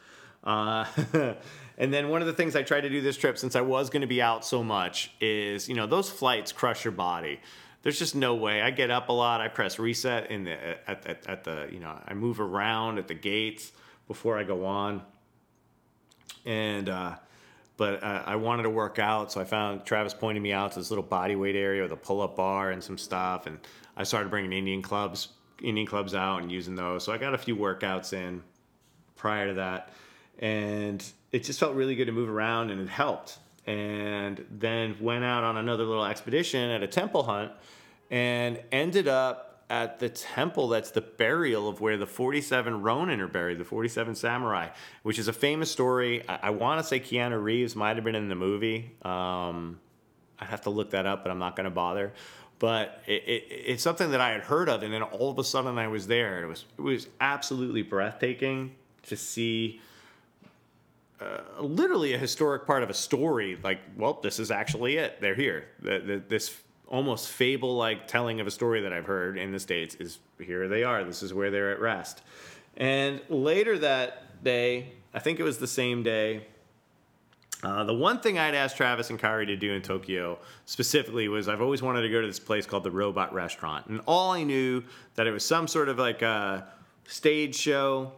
Uh, 0.45 0.85
and 1.77 1.93
then 1.93 2.09
one 2.09 2.21
of 2.21 2.27
the 2.27 2.33
things 2.33 2.55
I 2.55 2.63
tried 2.63 2.81
to 2.81 2.89
do 2.89 3.01
this 3.01 3.17
trip, 3.17 3.37
since 3.37 3.55
I 3.55 3.61
was 3.61 3.89
going 3.89 4.01
to 4.01 4.07
be 4.07 4.21
out 4.21 4.45
so 4.45 4.63
much, 4.63 5.11
is 5.19 5.67
you 5.67 5.75
know 5.75 5.87
those 5.87 6.09
flights 6.09 6.51
crush 6.51 6.85
your 6.85 6.91
body. 6.91 7.39
There's 7.81 7.99
just 7.99 8.15
no 8.15 8.35
way. 8.35 8.61
I 8.61 8.71
get 8.71 8.91
up 8.91 9.09
a 9.09 9.11
lot. 9.11 9.41
I 9.41 9.47
press 9.47 9.77
reset 9.77 10.31
in 10.31 10.45
the 10.45 10.89
at, 10.89 11.05
at, 11.05 11.27
at 11.27 11.43
the 11.43 11.67
you 11.71 11.79
know 11.79 11.99
I 12.07 12.13
move 12.13 12.39
around 12.39 12.99
at 12.99 13.07
the 13.07 13.13
gates 13.13 13.71
before 14.07 14.37
I 14.37 14.43
go 14.43 14.65
on, 14.65 15.01
and 16.45 16.89
uh, 16.89 17.15
but 17.77 18.03
uh, 18.03 18.23
I 18.25 18.35
wanted 18.37 18.63
to 18.63 18.69
work 18.69 18.99
out, 18.99 19.31
so 19.31 19.41
I 19.41 19.43
found 19.43 19.85
Travis 19.85 20.13
pointing 20.13 20.41
me 20.41 20.53
out 20.53 20.71
to 20.73 20.79
this 20.79 20.89
little 20.89 21.03
body 21.03 21.35
weight 21.35 21.55
area 21.55 21.81
with 21.83 21.91
a 21.91 21.97
pull 21.97 22.21
up 22.21 22.35
bar 22.35 22.71
and 22.71 22.83
some 22.83 22.97
stuff, 22.97 23.47
and 23.47 23.59
I 23.97 24.03
started 24.03 24.29
bringing 24.29 24.53
Indian 24.53 24.81
clubs, 24.81 25.29
Indian 25.61 25.85
clubs 25.85 26.15
out 26.15 26.41
and 26.41 26.51
using 26.51 26.75
those. 26.75 27.03
So 27.03 27.11
I 27.11 27.17
got 27.17 27.33
a 27.33 27.37
few 27.37 27.55
workouts 27.55 28.13
in 28.13 28.43
prior 29.15 29.47
to 29.47 29.53
that, 29.55 29.91
and 30.39 31.03
it 31.31 31.43
just 31.43 31.59
felt 31.59 31.75
really 31.75 31.95
good 31.95 32.05
to 32.05 32.13
move 32.13 32.29
around, 32.29 32.71
and 32.71 32.79
it 32.79 32.89
helped. 32.89 33.39
And 33.67 34.45
then 34.51 34.95
went 35.01 35.23
out 35.23 35.43
on 35.43 35.57
another 35.57 35.83
little 35.83 36.05
expedition 36.05 36.69
at 36.69 36.83
a 36.83 36.87
temple 36.87 37.23
hunt, 37.23 37.51
and 38.09 38.61
ended 38.71 39.07
up 39.07 39.44
at 39.69 39.99
the 39.99 40.09
temple 40.09 40.67
that's 40.67 40.91
the 40.91 41.01
burial 41.01 41.67
of 41.67 41.81
where 41.81 41.97
the 41.97 42.05
47 42.05 42.81
Ronin 42.81 43.19
are 43.19 43.27
buried, 43.27 43.57
the 43.57 43.65
47 43.65 44.15
samurai, 44.15 44.69
which 45.03 45.17
is 45.17 45.27
a 45.27 45.33
famous 45.33 45.71
story. 45.71 46.27
I, 46.29 46.39
I 46.43 46.49
want 46.51 46.79
to 46.81 46.87
say 46.87 46.99
Keanu 46.99 47.41
Reeves 47.41 47.75
might 47.75 47.95
have 47.95 48.05
been 48.05 48.15
in 48.15 48.29
the 48.29 48.35
movie. 48.35 48.91
Um, 49.01 49.79
I'd 50.39 50.49
have 50.49 50.61
to 50.61 50.69
look 50.69 50.91
that 50.91 51.05
up, 51.05 51.23
but 51.23 51.31
I'm 51.31 51.39
not 51.39 51.55
going 51.55 51.65
to 51.65 51.71
bother. 51.71 52.13
But 52.59 53.01
it, 53.07 53.23
it, 53.23 53.43
it's 53.49 53.83
something 53.83 54.11
that 54.11 54.21
I 54.21 54.29
had 54.29 54.41
heard 54.41 54.69
of, 54.69 54.83
and 54.83 54.93
then 54.93 55.01
all 55.01 55.29
of 55.29 55.39
a 55.39 55.43
sudden 55.43 55.77
I 55.77 55.87
was 55.87 56.07
there. 56.07 56.43
It 56.43 56.47
was 56.47 56.65
it 56.77 56.81
was 56.81 57.07
absolutely 57.19 57.81
breathtaking 57.81 58.75
to 59.03 59.17
see. 59.17 59.81
Uh, 61.19 61.39
literally 61.61 62.13
a 62.13 62.17
historic 62.17 62.65
part 62.65 62.83
of 62.83 62.89
a 62.89 62.93
story. 62.93 63.57
Like, 63.61 63.79
well, 63.97 64.19
this 64.21 64.39
is 64.39 64.51
actually 64.51 64.97
it. 64.97 65.19
They're 65.21 65.35
here. 65.35 65.65
The, 65.81 65.99
the, 65.99 66.23
this 66.27 66.61
almost 66.87 67.29
fable 67.29 67.75
like 67.75 68.07
telling 68.07 68.39
of 68.39 68.47
a 68.47 68.51
story 68.51 68.81
that 68.81 68.93
I've 68.93 69.05
heard 69.05 69.37
in 69.37 69.51
the 69.51 69.59
States 69.59 69.95
is 69.95 70.19
here 70.39 70.67
they 70.67 70.83
are. 70.83 71.03
This 71.03 71.23
is 71.23 71.33
where 71.33 71.51
they're 71.51 71.71
at 71.71 71.79
rest. 71.79 72.21
And 72.77 73.21
later 73.29 73.77
that 73.79 74.43
day, 74.43 74.93
I 75.13 75.19
think 75.19 75.39
it 75.39 75.43
was 75.43 75.57
the 75.57 75.67
same 75.67 76.03
day, 76.03 76.45
uh, 77.63 77.83
the 77.83 77.93
one 77.93 78.19
thing 78.19 78.37
I'd 78.37 78.53
asked 78.53 78.77
Travis 78.77 79.09
and 79.09 79.19
Kaori 79.19 79.47
to 79.47 79.55
do 79.55 79.73
in 79.73 79.81
Tokyo 79.81 80.37
specifically 80.65 81.27
was 81.27 81.47
I've 81.47 81.61
always 81.61 81.81
wanted 81.81 82.01
to 82.01 82.09
go 82.09 82.21
to 82.21 82.27
this 82.27 82.39
place 82.39 82.65
called 82.65 82.83
the 82.83 82.91
Robot 82.91 83.33
Restaurant. 83.33 83.87
And 83.87 84.01
all 84.05 84.31
I 84.31 84.43
knew 84.43 84.83
that 85.15 85.25
it 85.25 85.31
was 85.31 85.43
some 85.43 85.67
sort 85.67 85.89
of 85.89 85.97
like 85.97 86.21
a 86.21 86.67
stage 87.07 87.55
show. 87.55 88.11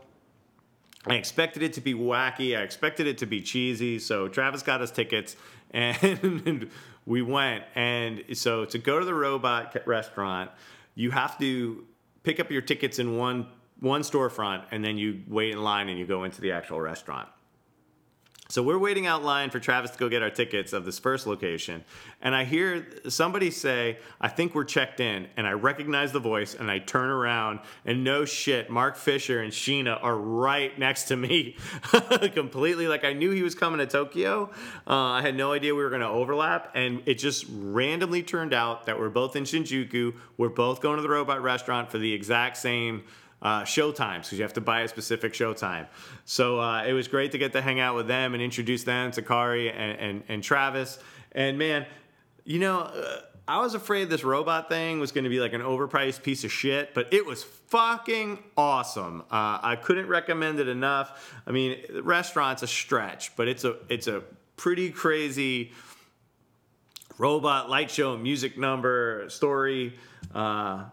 I 1.05 1.13
expected 1.13 1.63
it 1.63 1.73
to 1.73 1.81
be 1.81 1.93
wacky. 1.93 2.57
I 2.57 2.63
expected 2.63 3.07
it 3.07 3.19
to 3.19 3.25
be 3.25 3.41
cheesy. 3.41 3.99
So 3.99 4.27
Travis 4.27 4.63
got 4.63 4.81
us 4.81 4.91
tickets 4.91 5.37
and 5.71 6.69
we 7.07 7.21
went. 7.23 7.63
And 7.73 8.23
so 8.33 8.65
to 8.65 8.77
go 8.77 8.99
to 8.99 9.05
the 9.05 9.15
robot 9.15 9.75
restaurant, 9.87 10.51
you 10.93 11.09
have 11.09 11.39
to 11.39 11.85
pick 12.21 12.39
up 12.39 12.51
your 12.51 12.61
tickets 12.61 12.99
in 12.99 13.17
one 13.17 13.47
one 13.79 14.01
storefront 14.01 14.65
and 14.71 14.83
then 14.83 14.97
you 14.97 15.21
wait 15.27 15.51
in 15.51 15.63
line 15.63 15.87
and 15.87 15.99
you 15.99 16.05
go 16.05 16.23
into 16.23 16.41
the 16.41 16.51
actual 16.51 16.81
restaurant. 16.81 17.29
So 18.49 18.63
we're 18.63 18.77
waiting 18.77 19.05
out 19.05 19.23
line 19.23 19.49
for 19.49 19.59
Travis 19.59 19.91
to 19.91 19.97
go 19.97 20.07
get 20.07 20.21
our 20.21 20.29
tickets 20.29 20.71
of 20.71 20.85
this 20.85 20.99
first 20.99 21.27
location. 21.27 21.83
And 22.21 22.33
I 22.33 22.45
hear 22.45 22.87
somebody 23.09 23.51
say, 23.51 23.97
I 24.21 24.29
think 24.29 24.55
we're 24.55 24.63
checked 24.63 24.99
in. 24.99 25.27
And 25.35 25.45
I 25.45 25.51
recognize 25.51 26.11
the 26.13 26.19
voice 26.19 26.55
and 26.55 26.71
I 26.71 26.79
turn 26.79 27.09
around 27.09 27.59
and 27.85 28.03
no 28.03 28.25
shit, 28.25 28.69
Mark 28.69 28.95
Fisher 28.95 29.41
and 29.41 29.51
Sheena 29.51 30.01
are 30.01 30.15
right 30.15 30.77
next 30.79 31.05
to 31.05 31.17
me. 31.17 31.57
Completely 32.33 32.87
like 32.87 33.03
I 33.03 33.13
knew 33.13 33.31
he 33.31 33.43
was 33.43 33.55
coming 33.55 33.79
to 33.79 33.87
Tokyo. 33.87 34.49
Uh, 34.85 34.95
I 34.95 35.21
had 35.21 35.35
no 35.35 35.51
idea 35.51 35.75
we 35.75 35.83
were 35.83 35.89
going 35.89 36.01
to 36.01 36.07
overlap. 36.07 36.71
And 36.73 37.03
it 37.05 37.15
just 37.15 37.45
randomly 37.49 38.23
turned 38.23 38.53
out 38.53 38.85
that 38.85 38.97
we're 38.97 39.09
both 39.09 39.35
in 39.35 39.43
Shinjuku. 39.43 40.13
We're 40.37 40.49
both 40.49 40.81
going 40.81 40.95
to 40.95 41.01
the 41.01 41.09
robot 41.09 41.41
restaurant 41.41 41.91
for 41.91 41.97
the 41.97 42.13
exact 42.13 42.57
same 42.57 43.03
uh, 43.41 43.63
show 43.63 43.91
times 43.91 44.27
because 44.27 44.39
you 44.39 44.43
have 44.43 44.53
to 44.53 44.61
buy 44.61 44.81
a 44.81 44.87
specific 44.87 45.33
show 45.33 45.53
time. 45.53 45.87
So 46.25 46.59
uh, 46.59 46.83
it 46.83 46.93
was 46.93 47.07
great 47.07 47.31
to 47.33 47.37
get 47.37 47.53
to 47.53 47.61
hang 47.61 47.79
out 47.79 47.95
with 47.95 48.07
them 48.07 48.33
and 48.33 48.41
introduce 48.41 48.83
them 48.83 49.11
to 49.11 49.21
Kaori 49.21 49.71
and, 49.71 49.99
and, 49.99 50.23
and 50.27 50.43
Travis. 50.43 50.99
And 51.33 51.57
man, 51.57 51.85
you 52.43 52.59
know, 52.59 52.79
uh, 52.79 53.21
I 53.47 53.61
was 53.61 53.75
afraid 53.75 54.09
this 54.09 54.25
robot 54.25 54.67
thing 54.67 54.99
was 54.99 55.13
going 55.13 55.23
to 55.23 55.29
be 55.29 55.39
like 55.39 55.53
an 55.53 55.61
overpriced 55.61 56.21
piece 56.21 56.43
of 56.43 56.51
shit, 56.51 56.93
but 56.93 57.13
it 57.13 57.25
was 57.25 57.43
fucking 57.43 58.43
awesome. 58.57 59.21
Uh, 59.31 59.59
I 59.61 59.77
couldn't 59.81 60.07
recommend 60.07 60.59
it 60.59 60.67
enough. 60.67 61.33
I 61.45 61.51
mean, 61.51 61.77
the 61.89 62.03
restaurant's 62.03 62.63
a 62.63 62.67
stretch, 62.67 63.35
but 63.37 63.47
it's 63.47 63.63
a 63.63 63.77
it's 63.87 64.07
a 64.07 64.23
pretty 64.57 64.89
crazy 64.89 65.71
robot 67.17 67.69
light 67.69 67.89
show 67.89 68.17
music 68.17 68.57
number 68.57 69.29
story. 69.29 69.97
Uh, 70.35 70.85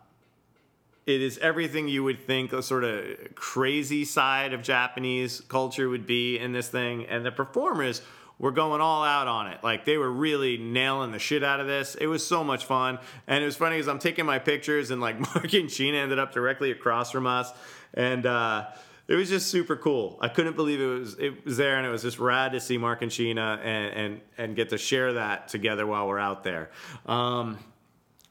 it 1.07 1.21
is 1.21 1.39
everything 1.39 1.89
you 1.89 2.03
would 2.03 2.27
think 2.27 2.53
a 2.53 2.63
sort 2.63 2.85
of 2.85 3.35
crazy 3.35 4.05
side 4.05 4.53
of 4.53 4.63
Japanese 4.63 5.41
culture 5.41 5.89
would 5.89 6.07
be 6.07 6.39
in 6.39 6.53
this 6.53 6.69
thing. 6.69 7.07
And 7.07 7.25
the 7.25 7.33
performers 7.33 8.01
were 8.39 8.51
going 8.51 8.81
all 8.81 9.05
out 9.05 9.29
on 9.29 9.49
it. 9.49 9.63
Like 9.63 9.85
they 9.85 9.99
were 9.99 10.11
really 10.11 10.57
nailing 10.57 11.13
the 11.13 11.19
shit 11.19 11.45
out 11.45 11.61
of 11.61 11.67
this. 11.67 11.95
It 11.95 12.07
was 12.07 12.27
so 12.27 12.43
much 12.43 12.65
fun. 12.65 12.99
And 13.27 13.43
it 13.43 13.47
was 13.47 13.57
funny 13.57 13.77
because 13.77 13.89
I'm 13.89 13.99
taking 13.99 14.25
my 14.25 14.39
pictures 14.39 14.91
and 14.91 15.01
like 15.01 15.21
Mark 15.35 15.53
and 15.53 15.69
Sheena 15.69 15.95
ended 15.95 16.19
up 16.19 16.33
directly 16.33 16.71
across 16.71 17.11
from 17.11 17.27
us. 17.27 17.53
And, 17.93 18.27
uh, 18.27 18.67
it 19.07 19.17
was 19.17 19.29
just 19.29 19.49
super 19.49 19.77
cool. 19.77 20.19
I 20.23 20.29
couldn't 20.29 20.57
believe 20.57 20.81
it 20.81 20.87
was 20.87 21.19
it 21.19 21.45
was 21.45 21.59
there, 21.59 21.77
and 21.77 21.87
it 21.87 21.91
was 21.91 22.01
just 22.01 22.19
rad 22.19 22.53
to 22.53 22.61
see 22.61 22.79
Mark 22.79 23.03
and 23.03 23.11
Sheena 23.11 23.59
and 23.63 23.95
and, 23.95 24.21
and 24.39 24.57
get 24.57 24.71
to 24.71 24.79
share 24.79 25.13
that 25.13 25.49
together 25.49 25.87
while 25.87 26.09
we're 26.09 26.19
out 26.19 26.43
there. 26.43 26.71
Um, 27.05 27.59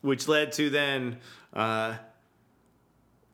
which 0.02 0.28
led 0.28 0.52
to 0.54 0.72
then 0.72 1.18
uh, 1.54 1.94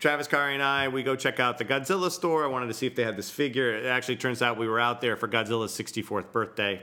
Travis 0.00 0.26
Kaori 0.26 0.54
and 0.54 0.62
I, 0.62 0.88
we 0.88 1.02
go 1.02 1.14
check 1.14 1.38
out 1.38 1.58
the 1.58 1.64
Godzilla 1.64 2.10
store. 2.10 2.42
I 2.42 2.46
wanted 2.46 2.68
to 2.68 2.74
see 2.74 2.86
if 2.86 2.96
they 2.96 3.04
had 3.04 3.18
this 3.18 3.30
figure. 3.30 3.76
It 3.76 3.84
actually 3.84 4.16
turns 4.16 4.40
out 4.40 4.56
we 4.56 4.66
were 4.66 4.80
out 4.80 5.02
there 5.02 5.14
for 5.14 5.28
Godzilla's 5.28 5.72
64th 5.72 6.32
birthday. 6.32 6.80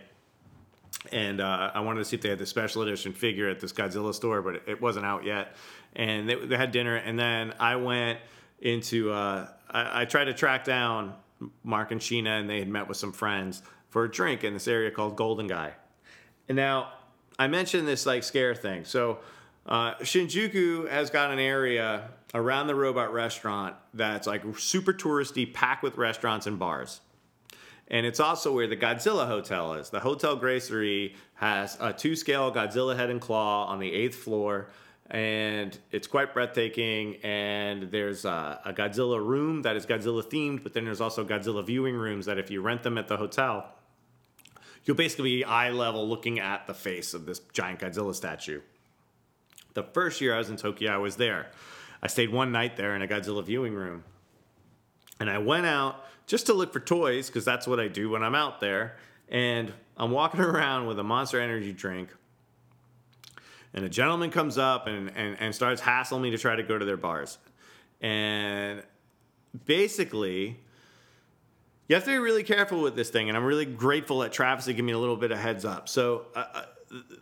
And 1.12 1.41
uh, 1.41 1.71
I 1.73 1.80
wanted 1.80 1.99
to 1.99 2.06
see 2.06 2.15
if 2.15 2.21
they 2.21 2.30
had 2.30 2.38
the 2.38 2.45
special 2.45 2.84
edition 2.84 3.13
figure 3.13 3.49
at 3.49 3.60
this 3.60 3.73
Godzilla 3.73 4.13
store, 4.13 4.43
but 4.43 4.62
it 4.67 4.80
wasn't 4.80 5.08
out 5.08 5.25
yet. 5.25 5.56
And 5.95 6.30
they, 6.30 6.36
they 6.36 6.58
had 6.58 6.71
dinner. 6.71 6.97
And 6.97 7.17
then 7.17 7.56
I 7.60 7.75
went 7.77 8.19
into, 8.62 9.12
uh, 9.12 9.47
I, 9.67 10.01
I, 10.01 10.06
tried 10.06 10.25
to 10.25 10.34
track 10.34 10.63
down 10.63 11.15
Mark 11.63 11.91
and 11.91 11.99
Sheena, 11.99 12.39
and 12.39 12.47
they 12.47 12.60
had 12.60 12.69
met 12.69 12.88
with 12.88 12.97
some 12.97 13.12
friends 13.12 13.63
for 13.89 14.03
a 14.03 14.12
drink 14.12 14.43
in 14.43 14.53
this 14.53 14.67
area 14.67 14.91
called 14.91 15.15
Golden 15.15 15.47
Gai. 15.47 15.73
And 16.49 16.56
now 16.56 16.93
I 17.39 17.47
mentioned 17.47 17.88
this 17.88 18.06
like 18.06 18.23
scare 18.23 18.53
thing. 18.53 18.86
So 18.86 19.19
uh, 19.65 19.95
Shinjuku 19.95 20.89
has 20.89 21.10
got 21.10 21.32
an 21.32 21.39
area 21.39 22.10
around 22.34 22.68
the 22.68 22.76
robot 22.76 23.13
restaurant 23.13 23.76
that's 23.94 24.28
like 24.28 24.44
super 24.58 24.94
touristy, 24.94 25.52
packed 25.52 25.84
with 25.84 25.98
restaurants 25.98 26.48
and 26.48 26.60
bars. 26.60 27.02
And 27.90 28.06
it's 28.06 28.20
also 28.20 28.54
where 28.54 28.68
the 28.68 28.76
Godzilla 28.76 29.28
Hotel 29.28 29.74
is. 29.76 29.90
The 29.90 30.02
Hotel 30.02 30.38
Gracery 30.38 31.16
has 31.36 31.78
a 31.80 31.94
two 31.94 32.16
scale 32.16 32.52
Godzilla 32.52 32.98
head 32.98 33.10
and 33.10 33.22
claw 33.22 33.66
on 33.68 33.80
the 33.80 33.92
eighth 33.92 34.16
floor. 34.16 34.70
And 35.10 35.78
it's 35.92 36.06
quite 36.06 36.34
breathtaking. 36.34 37.16
And 37.24 37.84
there's 37.84 38.26
a, 38.26 38.60
a 38.66 38.74
Godzilla 38.74 39.26
room 39.26 39.62
that 39.62 39.78
is 39.78 39.86
Godzilla 39.86 40.22
themed, 40.22 40.63
but 40.63 40.74
then 40.74 40.84
there's 40.84 41.00
also 41.00 41.24
Godzilla 41.24 41.66
viewing 41.66 41.96
rooms 41.96 42.26
that 42.26 42.38
if 42.38 42.52
you 42.52 42.62
rent 42.62 42.84
them 42.84 42.98
at 42.98 43.08
the 43.08 43.16
hotel, 43.16 43.74
you'll 44.84 44.98
basically 44.98 45.38
be 45.38 45.46
eye 45.46 45.70
level 45.70 46.08
looking 46.08 46.40
at 46.40 46.68
the 46.68 46.74
face 46.74 47.13
of 47.13 47.26
this 47.26 47.40
giant 47.54 47.80
Godzilla 47.80 48.13
statue. 48.13 48.60
The 49.76 49.84
first 49.84 50.20
year 50.20 50.36
I 50.36 50.40
was 50.40 50.50
in 50.50 50.58
Tokyo, 50.58 50.92
I 50.92 50.98
was 50.98 51.16
there. 51.16 51.48
I 52.01 52.07
stayed 52.07 52.31
one 52.31 52.51
night 52.51 52.77
there 52.77 52.95
in 52.95 53.01
a 53.01 53.07
Godzilla 53.07 53.43
viewing 53.43 53.73
room. 53.73 54.03
And 55.19 55.29
I 55.29 55.39
went 55.39 55.65
out 55.65 56.05
just 56.27 56.45
to 56.47 56.53
look 56.53 56.71
for 56.71 56.79
toys 56.79 57.27
because 57.27 57.45
that's 57.45 57.65
what 57.67 57.79
I 57.79 57.88
do 57.88 58.10
when 58.10 58.23
I'm 58.23 58.36
out 58.36 58.60
there. 58.60 58.97
And 59.29 59.73
I'm 59.97 60.12
walking 60.12 60.39
around 60.41 60.88
with 60.88 60.99
a 60.99 61.03
monster 61.03 61.39
energy 61.39 61.73
drink. 61.73 62.10
And 63.73 63.83
a 63.86 63.89
gentleman 63.89 64.31
comes 64.31 64.57
up 64.57 64.88
and, 64.88 65.12
and, 65.15 65.38
and 65.39 65.53
starts 65.53 65.81
hassling 65.81 66.21
me 66.21 66.31
to 66.31 66.38
try 66.38 66.55
to 66.55 66.63
go 66.63 66.77
to 66.77 66.86
their 66.86 66.97
bars. 66.97 67.38
And 68.01 68.83
basically, 69.65 70.60
you 71.88 71.95
have 71.95 72.03
to 72.05 72.12
be 72.12 72.17
really 72.17 72.43
careful 72.43 72.81
with 72.81 72.95
this 72.95 73.10
thing. 73.10 73.27
And 73.27 73.38
I'm 73.38 73.45
really 73.45 73.65
grateful 73.65 74.19
that 74.19 74.31
Travis 74.31 74.65
had 74.65 74.75
given 74.75 74.86
me 74.86 74.93
a 74.93 74.99
little 74.99 75.17
bit 75.17 75.31
of 75.31 75.38
heads 75.38 75.65
up. 75.65 75.89
So, 75.89 76.25
uh, 76.36 76.45
uh 76.53 76.65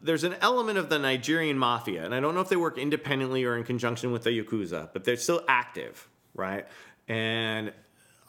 there's 0.01 0.23
an 0.23 0.35
element 0.41 0.77
of 0.77 0.89
the 0.89 0.99
Nigerian 0.99 1.57
mafia, 1.57 2.05
and 2.05 2.13
I 2.13 2.19
don't 2.19 2.35
know 2.35 2.41
if 2.41 2.49
they 2.49 2.55
work 2.55 2.77
independently 2.77 3.43
or 3.43 3.57
in 3.57 3.63
conjunction 3.63 4.11
with 4.11 4.23
the 4.23 4.29
Yakuza, 4.29 4.89
but 4.93 5.03
they're 5.03 5.17
still 5.17 5.43
active, 5.47 6.07
right? 6.33 6.67
And 7.07 7.71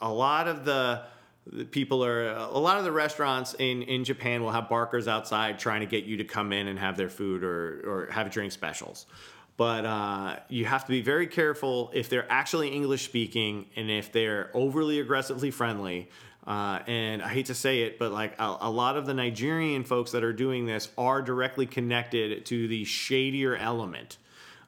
a 0.01 0.11
lot 0.11 0.47
of 0.47 0.65
the, 0.65 1.03
people 1.71 2.03
are, 2.03 2.29
a 2.29 2.57
lot 2.57 2.77
of 2.77 2.83
the 2.83 2.91
restaurants 2.91 3.55
in, 3.59 3.83
in 3.83 4.03
Japan 4.03 4.43
will 4.43 4.51
have 4.51 4.69
barkers 4.69 5.07
outside 5.07 5.59
trying 5.59 5.81
to 5.81 5.85
get 5.85 6.05
you 6.05 6.17
to 6.17 6.23
come 6.23 6.51
in 6.51 6.67
and 6.67 6.79
have 6.79 6.97
their 6.97 7.09
food 7.09 7.43
or, 7.43 7.81
or 7.85 8.11
have 8.11 8.29
drink 8.31 8.51
specials. 8.51 9.05
But 9.57 9.85
uh, 9.85 10.35
you 10.49 10.65
have 10.65 10.85
to 10.85 10.91
be 10.91 11.01
very 11.01 11.25
careful 11.25 11.89
if 11.93 12.09
they're 12.09 12.31
actually 12.31 12.69
English 12.69 13.05
speaking 13.05 13.65
and 13.75 13.89
if 13.89 14.11
they're 14.11 14.51
overly 14.53 14.99
aggressively 14.99 15.49
friendly 15.49 16.09
uh, 16.47 16.79
and 16.87 17.21
I 17.21 17.27
hate 17.27 17.47
to 17.47 17.53
say 17.53 17.81
it, 17.81 17.99
but 17.99 18.13
like 18.13 18.39
a, 18.39 18.57
a, 18.61 18.71
lot 18.71 18.95
of 18.95 19.05
the 19.05 19.13
Nigerian 19.13 19.83
folks 19.83 20.11
that 20.11 20.23
are 20.23 20.31
doing 20.31 20.65
this 20.65 20.87
are 20.97 21.21
directly 21.21 21.65
connected 21.65 22.45
to 22.45 22.67
the 22.69 22.85
shadier 22.85 23.57
element. 23.57 24.17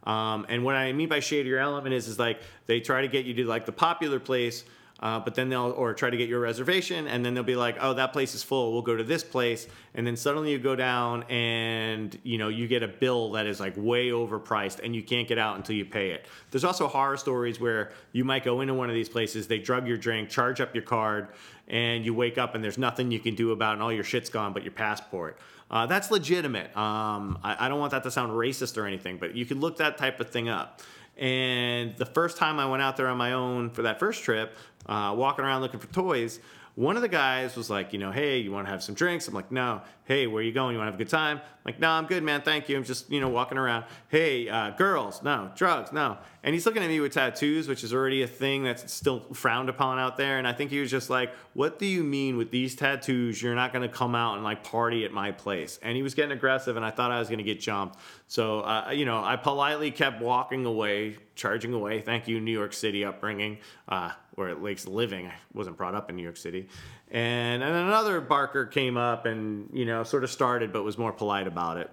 Um, 0.04 0.46
and 0.50 0.66
what 0.66 0.76
I 0.76 0.92
mean 0.92 1.08
by 1.08 1.22
shadier 1.22 1.58
element 1.58 1.96
is, 1.96 2.10
is 2.10 2.20
like 2.20 2.42
they 2.66 2.82
try 2.82 3.02
to 3.02 3.08
get 3.08 3.26
you 3.26 3.34
to 3.36 3.46
like 3.46 3.66
the 3.66 3.72
popular 3.72 4.20
place 4.20 4.66
uh, 5.02 5.20
but 5.20 5.36
then 5.36 5.50
they'll 5.50 5.72
or 5.78 5.94
try 5.94 6.10
to 6.10 6.18
get 6.18 6.28
your 6.28 6.40
reservation, 6.40 7.08
and 7.08 7.26
then 7.26 7.34
they'll 7.34 7.44
be 7.44 7.56
like, 7.56 7.78
"Oh, 7.80 7.94
that 7.94 8.12
place 8.14 8.36
is 8.36 8.44
full. 8.44 8.74
We'll 8.74 8.82
go 8.82 8.96
to 8.96 9.04
this 9.04 9.24
place." 9.24 9.68
And 9.94 10.06
then 10.06 10.16
suddenly 10.16 10.52
you 10.52 10.60
go 10.60 10.76
down, 10.76 11.24
and 11.24 12.18
you 12.24 12.38
know 12.38 12.50
you 12.50 12.68
get 12.68 12.84
a 12.84 12.88
bill 12.88 13.32
that 13.32 13.46
is 13.46 13.60
like 13.60 13.74
way 13.78 14.10
overpriced, 14.10 14.80
and 14.84 14.96
you 14.96 15.04
can't 15.04 15.28
get 15.28 15.38
out 15.38 15.56
until 15.56 15.76
you 15.76 15.86
pay 15.86 16.12
it. 16.12 16.26
There's 16.52 16.64
also 16.64 16.88
horror 16.88 17.18
stories 17.18 17.60
where 17.60 17.92
you 18.12 18.26
might 18.26 18.44
go 18.44 18.62
into 18.62 18.74
one 18.74 18.90
of 18.90 18.96
these 18.96 19.10
places, 19.10 19.48
they 19.48 19.60
drug 19.60 19.88
your 19.88 19.98
drink, 19.98 20.30
charge 20.30 20.60
up 20.62 20.76
your 20.76 20.84
card, 20.84 21.30
and 21.68 22.04
you 22.04 22.14
wake 22.14 22.38
up 22.38 22.56
and 22.56 22.64
there's 22.64 22.78
nothing 22.78 23.12
you 23.12 23.20
can 23.20 23.36
do 23.36 23.52
about 23.52 23.72
it, 23.72 23.74
and 23.74 23.84
all 23.84 23.94
your 23.94 24.04
shit's 24.04 24.30
gone 24.30 24.54
but 24.54 24.64
your 24.64 24.72
passport. 24.72 25.40
Uh, 25.72 25.86
that's 25.86 26.10
legitimate. 26.10 26.76
Um, 26.76 27.38
I, 27.44 27.66
I 27.66 27.70
don't 27.70 27.80
want 27.80 27.92
that 27.92 28.04
to 28.04 28.12
sound 28.12 28.32
racist 28.32 28.76
or 28.78 28.88
anything, 28.88 29.18
but 29.18 29.36
you 29.36 29.46
can 29.46 29.60
look 29.60 29.78
that 29.78 29.98
type 29.98 30.20
of 30.20 30.30
thing 30.30 30.50
up. 30.50 30.82
And 31.20 31.96
the 31.98 32.06
first 32.06 32.38
time 32.38 32.60
I 32.60 32.66
went 32.66 32.82
out 32.82 32.96
there 32.96 33.08
on 33.08 33.18
my 33.18 33.34
own 33.34 33.70
for 33.72 33.82
that 33.82 34.00
first 34.00 34.24
trip, 34.24 34.56
uh, 34.86 35.14
walking 35.16 35.44
around 35.44 35.62
looking 35.62 35.80
for 35.80 35.88
toys, 35.88 36.40
one 36.80 36.96
of 36.96 37.02
the 37.02 37.10
guys 37.10 37.58
was 37.58 37.70
like, 37.70 37.92
you 37.92 38.00
know, 38.00 38.10
hey, 38.10 38.38
you 38.38 38.54
want 38.54 38.66
to 38.66 38.72
have 38.72 38.82
some 38.82 38.96
drinks? 38.96 39.28
I'm 39.28 39.34
like, 39.34 39.52
no. 39.52 39.82
Hey, 40.06 40.28
where 40.28 40.42
you 40.42 40.54
going? 40.54 40.72
You 40.72 40.78
want 40.78 40.88
to 40.88 40.92
have 40.94 41.00
a 41.00 41.04
good 41.04 41.12
time? 41.12 41.40
I'm 41.40 41.44
like, 41.66 41.78
no, 41.78 41.90
I'm 41.90 42.06
good, 42.06 42.24
man. 42.24 42.42
Thank 42.42 42.70
you. 42.70 42.78
I'm 42.78 42.86
just, 42.86 43.12
you 43.12 43.20
know, 43.20 43.28
walking 43.28 43.58
around. 43.58 43.84
Hey, 44.08 44.48
uh, 44.48 44.70
girls, 44.70 45.22
no. 45.22 45.52
Drugs, 45.58 45.92
no. 45.92 46.18
And 46.42 46.54
he's 46.54 46.66
looking 46.66 46.82
at 46.82 46.88
me 46.88 47.02
with 47.02 47.12
tattoos, 47.12 47.68
which 47.68 47.84
is 47.84 47.94
already 47.94 48.22
a 48.22 48.28
thing 48.28 48.64
that's 48.64 48.94
still 48.94 49.20
frowned 49.34 49.68
upon 49.68 50.00
out 50.00 50.16
there. 50.16 50.38
And 50.38 50.48
I 50.48 50.54
think 50.54 50.72
he 50.72 50.80
was 50.80 50.90
just 50.90 51.10
like, 51.10 51.34
what 51.54 51.80
do 51.80 51.86
you 51.86 52.02
mean 52.02 52.38
with 52.38 52.50
these 52.50 52.78
tattoos? 52.78 53.42
You're 53.42 53.56
not 53.56 53.74
going 53.74 53.88
to 53.88 53.94
come 53.94 54.16
out 54.16 54.36
and 54.36 54.44
like 54.46 54.64
party 54.64 55.04
at 55.04 55.12
my 55.12 55.34
place. 55.34 55.80
And 55.84 55.98
he 55.98 56.02
was 56.02 56.14
getting 56.14 56.32
aggressive, 56.32 56.78
and 56.78 56.86
I 56.86 56.92
thought 56.92 57.12
I 57.12 57.20
was 57.20 57.28
going 57.28 57.40
to 57.40 57.44
get 57.44 57.60
jumped. 57.60 58.00
So, 58.28 58.62
uh, 58.62 58.92
you 58.94 59.04
know, 59.04 59.22
I 59.22 59.36
politely 59.36 59.92
kept 59.92 60.22
walking 60.22 60.66
away, 60.66 61.18
charging 61.36 61.74
away. 61.74 62.00
Thank 62.00 62.30
you, 62.30 62.40
New 62.40 62.54
York 62.54 62.72
City 62.72 63.04
upbringing. 63.04 63.58
Uh, 63.90 64.12
where 64.40 64.50
at 64.50 64.64
least 64.64 64.88
living. 64.88 65.28
I 65.28 65.34
wasn't 65.54 65.78
brought 65.78 65.94
up 65.94 66.10
in 66.10 66.16
New 66.16 66.24
York 66.24 66.38
City. 66.38 66.70
And, 67.12 67.62
and 67.62 67.76
another 67.76 68.22
barker 68.22 68.66
came 68.66 68.96
up 68.96 69.26
and, 69.26 69.70
you 69.74 69.86
know, 69.86 70.04
sort 70.04 70.24
of 70.24 70.32
started, 70.32 70.72
but 70.72 70.84
was 70.84 70.98
more 70.98 71.12
polite 71.12 71.46
about 71.46 71.78
it. 71.78 71.92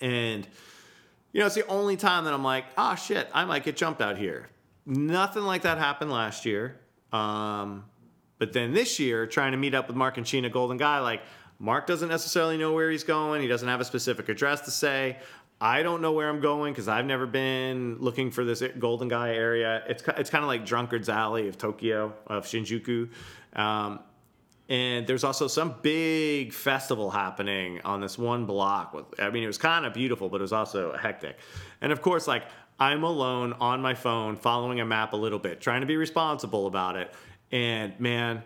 And, 0.00 0.46
you 1.32 1.40
know, 1.40 1.46
it's 1.46 1.54
the 1.54 1.66
only 1.68 1.96
time 1.96 2.24
that 2.24 2.34
I'm 2.34 2.42
like, 2.42 2.64
ah, 2.76 2.92
oh, 2.92 2.96
shit, 2.96 3.28
I 3.32 3.44
might 3.44 3.62
get 3.62 3.76
jumped 3.76 4.02
out 4.02 4.18
here. 4.18 4.48
Nothing 4.84 5.44
like 5.44 5.62
that 5.62 5.78
happened 5.78 6.10
last 6.10 6.44
year. 6.44 6.80
Um, 7.12 7.84
but 8.38 8.52
then 8.52 8.74
this 8.74 8.98
year, 8.98 9.26
trying 9.26 9.52
to 9.52 9.58
meet 9.58 9.74
up 9.74 9.86
with 9.86 9.96
Mark 9.96 10.18
and 10.18 10.26
Sheena 10.26 10.50
Golden 10.50 10.76
Gai, 10.76 10.98
like, 10.98 11.22
Mark 11.58 11.86
doesn't 11.86 12.08
necessarily 12.08 12.58
know 12.58 12.72
where 12.72 12.90
he's 12.90 13.04
going. 13.04 13.40
He 13.40 13.48
doesn't 13.48 13.68
have 13.68 13.80
a 13.80 13.84
specific 13.84 14.28
address 14.28 14.62
to 14.62 14.70
say. 14.70 15.16
I 15.60 15.82
don't 15.82 16.02
know 16.02 16.12
where 16.12 16.28
I'm 16.28 16.40
going 16.40 16.72
because 16.72 16.86
I've 16.86 17.06
never 17.06 17.26
been 17.26 17.96
looking 17.98 18.30
for 18.30 18.44
this 18.44 18.62
Golden 18.78 19.08
Gai 19.08 19.34
area. 19.34 19.82
It's 19.88 20.02
it's 20.16 20.28
kind 20.28 20.44
of 20.44 20.48
like 20.48 20.66
Drunkard's 20.66 21.08
Alley 21.08 21.48
of 21.48 21.56
Tokyo, 21.56 22.12
of 22.26 22.44
Shinjuku. 22.44 23.08
Um, 23.54 24.00
and 24.68 25.06
there's 25.06 25.24
also 25.24 25.46
some 25.46 25.76
big 25.80 26.52
festival 26.52 27.10
happening 27.10 27.80
on 27.84 28.00
this 28.00 28.18
one 28.18 28.46
block. 28.46 28.92
With, 28.92 29.06
I 29.18 29.30
mean, 29.30 29.44
it 29.44 29.46
was 29.46 29.58
kind 29.58 29.86
of 29.86 29.94
beautiful, 29.94 30.28
but 30.28 30.40
it 30.40 30.42
was 30.42 30.52
also 30.52 30.94
hectic. 30.96 31.38
And 31.80 31.92
of 31.92 32.02
course, 32.02 32.26
like 32.26 32.44
I'm 32.78 33.04
alone 33.04 33.54
on 33.54 33.80
my 33.80 33.94
phone, 33.94 34.36
following 34.36 34.80
a 34.80 34.84
map 34.84 35.14
a 35.14 35.16
little 35.16 35.38
bit, 35.38 35.60
trying 35.60 35.80
to 35.80 35.86
be 35.86 35.96
responsible 35.96 36.66
about 36.66 36.96
it. 36.96 37.14
And 37.50 37.98
man, 37.98 38.42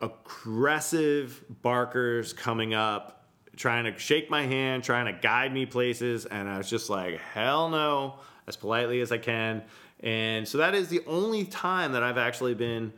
aggressive 0.00 1.42
barkers 1.62 2.32
coming 2.32 2.74
up 2.74 3.17
trying 3.58 3.92
to 3.92 3.98
shake 3.98 4.30
my 4.30 4.46
hand, 4.46 4.84
trying 4.84 5.06
to 5.06 5.20
guide 5.20 5.52
me 5.52 5.66
places, 5.66 6.24
and 6.24 6.48
I 6.48 6.56
was 6.58 6.70
just 6.70 6.88
like, 6.88 7.18
hell 7.18 7.68
no, 7.68 8.14
as 8.46 8.56
politely 8.56 9.00
as 9.00 9.10
I 9.10 9.18
can. 9.18 9.62
And 10.00 10.46
so 10.46 10.58
that 10.58 10.74
is 10.74 10.88
the 10.88 11.02
only 11.06 11.44
time 11.44 11.92
that 11.92 12.04
I've 12.04 12.18
actually 12.18 12.54
been 12.54 12.92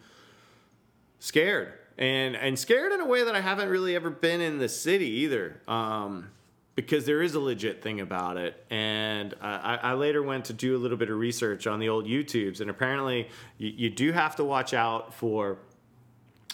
scared. 1.18 1.73
And 1.96 2.37
and 2.37 2.59
scared 2.59 2.92
in 2.92 3.01
a 3.01 3.07
way 3.07 3.25
that 3.25 3.35
I 3.35 3.40
haven't 3.40 3.68
really 3.68 3.94
ever 3.94 4.11
been 4.11 4.40
in 4.40 4.59
the 4.59 4.68
city 4.68 5.09
either. 5.09 5.61
Um, 5.66 6.29
because 6.77 7.05
there 7.05 7.20
is 7.20 7.35
a 7.35 7.40
legit 7.40 7.83
thing 7.83 8.01
about 8.01 8.38
it. 8.38 8.64
And 8.70 9.35
I, 9.42 9.79
I, 9.83 9.92
later 9.94 10.23
went 10.23 10.46
to 10.46 10.55
do 10.55 10.77
a 10.77 10.79
little 10.79 10.96
bit 10.96 11.11
of 11.11 11.18
research 11.18 11.66
on 11.66 11.79
the 11.79 11.90
old 11.90 12.07
YouTubes, 12.07 12.61
and 12.62 12.70
apparently 12.70 13.29
you, 13.59 13.68
you 13.68 13.90
do 13.90 14.12
have 14.12 14.37
to 14.37 14.44
watch 14.44 14.73
out 14.73 15.12
for 15.12 15.59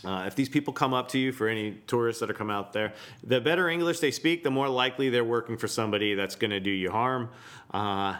uh, 0.04 0.24
if 0.26 0.34
these 0.34 0.48
people 0.48 0.72
come 0.72 0.92
up 0.92 1.08
to 1.08 1.18
you 1.18 1.32
for 1.32 1.48
any 1.48 1.72
tourists 1.86 2.20
that 2.20 2.30
are 2.30 2.34
come 2.34 2.50
out 2.50 2.72
there, 2.72 2.92
the 3.24 3.40
better 3.40 3.68
English 3.68 4.00
they 4.00 4.10
speak, 4.10 4.42
the 4.42 4.50
more 4.50 4.68
likely 4.68 5.08
they're 5.08 5.24
working 5.24 5.56
for 5.56 5.68
somebody 5.68 6.14
that's 6.14 6.36
going 6.36 6.50
to 6.50 6.60
do 6.60 6.70
you 6.70 6.90
harm. 6.90 7.30
Uh, 7.72 8.16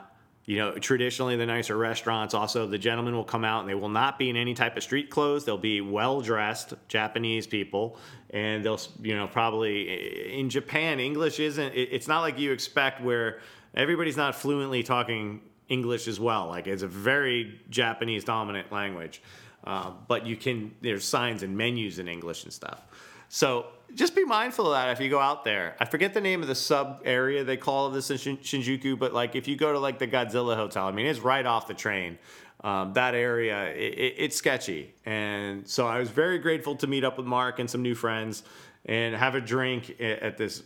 you 0.46 0.58
know, 0.58 0.72
traditionally, 0.78 1.36
the 1.36 1.44
nicer 1.44 1.76
restaurants 1.76 2.32
also, 2.32 2.68
the 2.68 2.78
gentlemen 2.78 3.14
will 3.14 3.24
come 3.24 3.44
out 3.44 3.60
and 3.60 3.68
they 3.68 3.74
will 3.74 3.88
not 3.88 4.16
be 4.16 4.30
in 4.30 4.36
any 4.36 4.54
type 4.54 4.76
of 4.76 4.82
street 4.82 5.10
clothes. 5.10 5.44
They'll 5.44 5.58
be 5.58 5.80
well 5.80 6.20
dressed 6.20 6.74
Japanese 6.86 7.48
people, 7.48 7.98
and 8.30 8.64
they'll, 8.64 8.80
you 9.02 9.16
know, 9.16 9.26
probably 9.26 10.38
in 10.38 10.48
Japan, 10.48 11.00
English 11.00 11.40
isn't, 11.40 11.72
it's 11.74 12.06
not 12.06 12.20
like 12.20 12.38
you 12.38 12.52
expect 12.52 13.02
where 13.02 13.40
everybody's 13.74 14.16
not 14.16 14.36
fluently 14.36 14.84
talking 14.84 15.40
English 15.68 16.06
as 16.06 16.20
well. 16.20 16.46
Like 16.46 16.68
it's 16.68 16.82
a 16.82 16.88
very 16.88 17.60
Japanese 17.68 18.22
dominant 18.22 18.70
language. 18.70 19.20
Uh, 19.66 19.90
but 20.06 20.24
you 20.24 20.36
can 20.36 20.74
there's 20.80 21.04
signs 21.04 21.42
and 21.42 21.56
menus 21.56 21.98
in 21.98 22.08
English 22.08 22.44
and 22.44 22.52
stuff. 22.52 22.82
So 23.28 23.66
just 23.94 24.14
be 24.14 24.24
mindful 24.24 24.66
of 24.66 24.72
that 24.72 24.90
if 24.90 25.00
you 25.00 25.10
go 25.10 25.18
out 25.18 25.44
there. 25.44 25.74
I 25.80 25.84
forget 25.84 26.14
the 26.14 26.20
name 26.20 26.42
of 26.42 26.48
the 26.48 26.54
sub 26.54 27.02
area 27.04 27.42
they 27.42 27.56
call 27.56 27.90
this 27.90 28.10
in 28.10 28.16
Shinjuku, 28.16 28.98
but 28.98 29.12
like 29.12 29.34
if 29.34 29.48
you 29.48 29.56
go 29.56 29.72
to 29.72 29.78
like 29.78 29.98
the 29.98 30.06
Godzilla 30.06 30.54
Hotel, 30.56 30.86
I 30.86 30.92
mean 30.92 31.06
it's 31.06 31.18
right 31.20 31.44
off 31.44 31.66
the 31.66 31.74
train. 31.74 32.18
Um, 32.62 32.94
that 32.94 33.14
area 33.14 33.64
it, 33.70 33.94
it, 33.98 34.14
it's 34.18 34.36
sketchy, 34.36 34.94
and 35.04 35.68
so 35.68 35.86
I 35.86 35.98
was 35.98 36.10
very 36.10 36.38
grateful 36.38 36.74
to 36.76 36.86
meet 36.86 37.04
up 37.04 37.18
with 37.18 37.26
Mark 37.26 37.58
and 37.58 37.68
some 37.68 37.82
new 37.82 37.94
friends 37.94 38.44
and 38.86 39.14
have 39.14 39.34
a 39.34 39.40
drink 39.40 40.00
at 40.00 40.38
this 40.38 40.62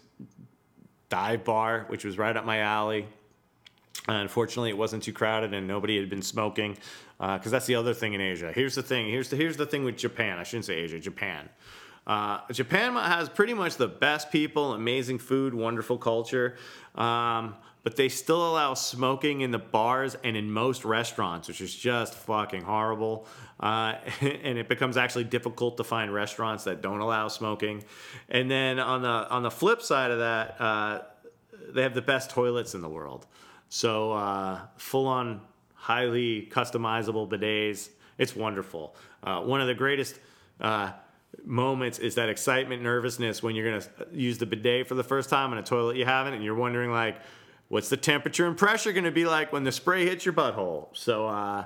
dive 1.08 1.44
bar, 1.44 1.86
which 1.88 2.04
was 2.04 2.16
right 2.16 2.36
up 2.36 2.44
my 2.44 2.58
alley. 2.58 3.06
Unfortunately, 4.08 4.70
it 4.70 4.78
wasn't 4.78 5.02
too 5.02 5.12
crowded 5.12 5.54
and 5.54 5.66
nobody 5.66 5.98
had 5.98 6.08
been 6.08 6.22
smoking 6.22 6.76
because 7.18 7.46
uh, 7.46 7.50
that's 7.50 7.66
the 7.66 7.74
other 7.74 7.94
thing 7.94 8.14
in 8.14 8.20
Asia. 8.20 8.52
Here's 8.54 8.74
the 8.74 8.82
thing. 8.82 9.08
Here's 9.08 9.28
the 9.28 9.36
here's 9.36 9.56
the 9.56 9.66
thing 9.66 9.84
with 9.84 9.96
Japan. 9.96 10.38
I 10.38 10.42
shouldn't 10.42 10.64
say 10.64 10.76
Asia. 10.76 10.98
Japan. 10.98 11.48
Uh, 12.06 12.40
Japan 12.50 12.94
has 12.94 13.28
pretty 13.28 13.54
much 13.54 13.76
the 13.76 13.86
best 13.86 14.32
people, 14.32 14.72
amazing 14.72 15.18
food, 15.18 15.54
wonderful 15.54 15.98
culture, 15.98 16.56
um, 16.94 17.54
but 17.82 17.96
they 17.96 18.08
still 18.08 18.50
allow 18.50 18.74
smoking 18.74 19.42
in 19.42 19.50
the 19.50 19.58
bars 19.58 20.16
and 20.24 20.36
in 20.36 20.50
most 20.50 20.84
restaurants, 20.84 21.46
which 21.46 21.60
is 21.60 21.74
just 21.74 22.14
fucking 22.14 22.62
horrible. 22.62 23.26
Uh, 23.60 23.94
and 24.20 24.58
it 24.58 24.68
becomes 24.68 24.96
actually 24.96 25.24
difficult 25.24 25.76
to 25.76 25.84
find 25.84 26.12
restaurants 26.12 26.64
that 26.64 26.80
don't 26.80 27.00
allow 27.00 27.28
smoking. 27.28 27.84
And 28.28 28.50
then 28.50 28.78
on 28.78 29.02
the 29.02 29.28
on 29.30 29.42
the 29.42 29.50
flip 29.50 29.82
side 29.82 30.10
of 30.10 30.18
that, 30.18 30.60
uh, 30.60 31.02
they 31.68 31.82
have 31.82 31.94
the 31.94 32.02
best 32.02 32.30
toilets 32.30 32.74
in 32.74 32.80
the 32.80 32.88
world. 32.88 33.26
So 33.70 34.12
uh, 34.12 34.60
full 34.76 35.06
on 35.06 35.40
highly 35.74 36.48
customizable 36.52 37.28
bidets. 37.28 37.88
It's 38.18 38.36
wonderful. 38.36 38.94
Uh, 39.22 39.40
one 39.40 39.62
of 39.62 39.68
the 39.68 39.74
greatest 39.74 40.18
uh, 40.60 40.92
moments 41.44 41.98
is 41.98 42.16
that 42.16 42.28
excitement, 42.28 42.82
nervousness 42.82 43.42
when 43.42 43.54
you're 43.54 43.70
going 43.70 43.80
to 43.80 43.88
use 44.12 44.36
the 44.38 44.44
bidet 44.44 44.88
for 44.88 44.96
the 44.96 45.04
first 45.04 45.30
time 45.30 45.52
in 45.52 45.58
a 45.58 45.62
toilet 45.62 45.96
you 45.96 46.04
haven't, 46.04 46.34
and 46.34 46.44
you're 46.44 46.54
wondering 46.54 46.90
like, 46.90 47.16
what's 47.68 47.88
the 47.88 47.96
temperature 47.96 48.46
and 48.46 48.58
pressure 48.58 48.92
going 48.92 49.04
to 49.04 49.10
be 49.12 49.24
like 49.24 49.52
when 49.52 49.64
the 49.64 49.72
spray 49.72 50.04
hits 50.04 50.26
your 50.26 50.34
butthole? 50.34 50.88
So. 50.92 51.26
Uh, 51.26 51.64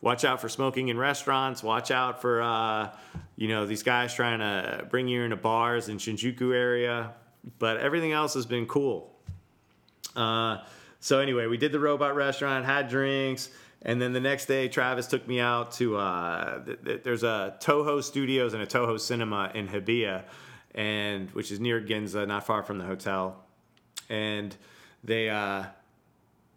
watch 0.00 0.24
out 0.24 0.40
for 0.40 0.48
smoking 0.48 0.88
in 0.88 0.98
restaurants. 0.98 1.62
Watch 1.62 1.90
out 1.90 2.20
for 2.20 2.42
uh, 2.42 2.90
you 3.36 3.48
know 3.48 3.64
these 3.66 3.82
guys 3.82 4.12
trying 4.12 4.40
to 4.40 4.84
bring 4.90 5.08
you 5.08 5.22
into 5.22 5.36
bars 5.36 5.88
in 5.88 5.96
Shinjuku 5.96 6.54
area. 6.54 7.12
But 7.58 7.78
everything 7.78 8.12
else 8.12 8.34
has 8.34 8.46
been 8.46 8.66
cool. 8.66 9.14
Uh, 10.14 10.58
so 11.02 11.18
anyway, 11.18 11.48
we 11.48 11.56
did 11.56 11.72
the 11.72 11.80
robot 11.80 12.14
restaurant, 12.14 12.64
had 12.64 12.88
drinks, 12.88 13.50
and 13.82 14.00
then 14.00 14.12
the 14.12 14.20
next 14.20 14.46
day, 14.46 14.68
Travis 14.68 15.08
took 15.08 15.26
me 15.26 15.40
out 15.40 15.72
to 15.72 15.96
uh, 15.96 16.64
th- 16.64 16.78
th- 16.84 17.02
there's 17.02 17.24
a 17.24 17.56
Toho 17.60 18.00
Studios 18.04 18.54
and 18.54 18.62
a 18.62 18.66
Toho 18.66 19.00
Cinema 19.00 19.50
in 19.52 19.66
Hibiya, 19.66 20.22
and 20.76 21.28
which 21.32 21.50
is 21.50 21.58
near 21.58 21.80
Ginza, 21.80 22.26
not 22.28 22.46
far 22.46 22.62
from 22.62 22.78
the 22.78 22.86
hotel, 22.86 23.44
and 24.08 24.56
they. 25.04 25.28
Uh, 25.28 25.64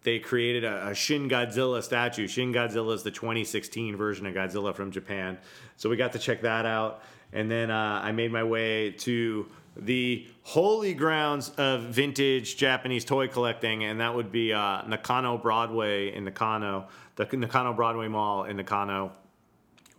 they 0.02 0.20
created 0.20 0.62
a, 0.62 0.90
a, 0.90 0.94
Shin 0.94 1.28
Godzilla 1.28 1.82
statue. 1.82 2.28
Shin 2.28 2.52
Godzilla 2.52 2.94
is 2.94 3.02
the 3.02 3.10
2016 3.10 3.96
version 3.96 4.24
of 4.24 4.34
Godzilla 4.34 4.72
from 4.72 4.92
Japan. 4.92 5.36
So 5.76 5.90
we 5.90 5.96
got 5.96 6.12
to 6.12 6.20
check 6.20 6.42
that 6.42 6.64
out. 6.64 7.02
And 7.32 7.50
then 7.50 7.72
uh, 7.72 8.02
I 8.04 8.12
made 8.12 8.30
my 8.30 8.44
way 8.44 8.92
to 8.92 9.48
the 9.76 10.26
holy 10.42 10.94
grounds 10.94 11.50
of 11.58 11.82
vintage 11.82 12.56
Japanese 12.56 13.04
toy 13.04 13.28
collecting, 13.28 13.84
and 13.84 14.00
that 14.00 14.14
would 14.14 14.32
be 14.32 14.52
uh, 14.52 14.82
Nakano 14.86 15.36
Broadway 15.38 16.14
in 16.14 16.24
Nakano, 16.24 16.88
the 17.16 17.28
Nakano 17.32 17.72
Broadway 17.72 18.08
Mall 18.08 18.44
in 18.44 18.56
Nakano, 18.56 19.12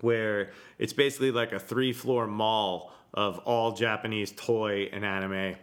where 0.01 0.51
it's 0.79 0.93
basically 0.93 1.31
like 1.31 1.51
a 1.51 1.59
three 1.59 1.93
floor 1.93 2.27
mall 2.27 2.93
of 3.13 3.39
all 3.39 3.71
Japanese 3.73 4.31
toy 4.31 4.89
and 4.91 5.05
anime 5.05 5.55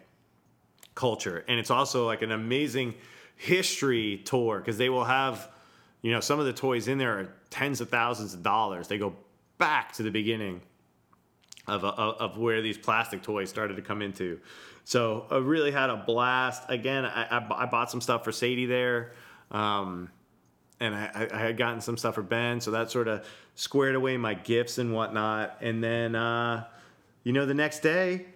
culture. 0.94 1.44
And 1.48 1.58
it's 1.58 1.70
also 1.70 2.06
like 2.06 2.22
an 2.22 2.32
amazing 2.32 2.94
history 3.36 4.22
tour 4.24 4.58
because 4.58 4.78
they 4.78 4.88
will 4.88 5.04
have, 5.04 5.48
you 6.02 6.12
know, 6.12 6.20
some 6.20 6.38
of 6.38 6.46
the 6.46 6.52
toys 6.52 6.88
in 6.88 6.98
there 6.98 7.18
are 7.18 7.28
tens 7.50 7.80
of 7.80 7.88
thousands 7.88 8.34
of 8.34 8.42
dollars. 8.42 8.88
They 8.88 8.98
go 8.98 9.14
back 9.58 9.92
to 9.94 10.02
the 10.02 10.10
beginning 10.10 10.60
of, 11.66 11.84
of, 11.84 12.16
of 12.16 12.38
where 12.38 12.62
these 12.62 12.78
plastic 12.78 13.22
toys 13.22 13.48
started 13.48 13.76
to 13.76 13.82
come 13.82 14.02
into. 14.02 14.40
So 14.84 15.26
I 15.30 15.38
really 15.38 15.70
had 15.70 15.90
a 15.90 15.96
blast. 15.96 16.64
Again, 16.68 17.04
I, 17.04 17.38
I, 17.38 17.62
I 17.62 17.66
bought 17.66 17.90
some 17.90 18.00
stuff 18.00 18.24
for 18.24 18.32
Sadie 18.32 18.66
there. 18.66 19.12
Um, 19.50 20.10
and 20.80 20.94
I, 20.94 21.28
I, 21.32 21.38
had 21.38 21.56
gotten 21.56 21.80
some 21.80 21.96
stuff 21.96 22.16
for 22.16 22.22
Ben, 22.22 22.60
so 22.60 22.72
that 22.72 22.90
sort 22.90 23.06
of 23.06 23.24
squared 23.54 23.94
away 23.94 24.16
my 24.16 24.34
gifts 24.34 24.78
and 24.78 24.92
whatnot. 24.92 25.56
And 25.60 25.82
then, 25.82 26.14
uh, 26.14 26.64
you 27.22 27.32
know, 27.32 27.46
the 27.46 27.54
next 27.54 27.80
day, 27.80 28.26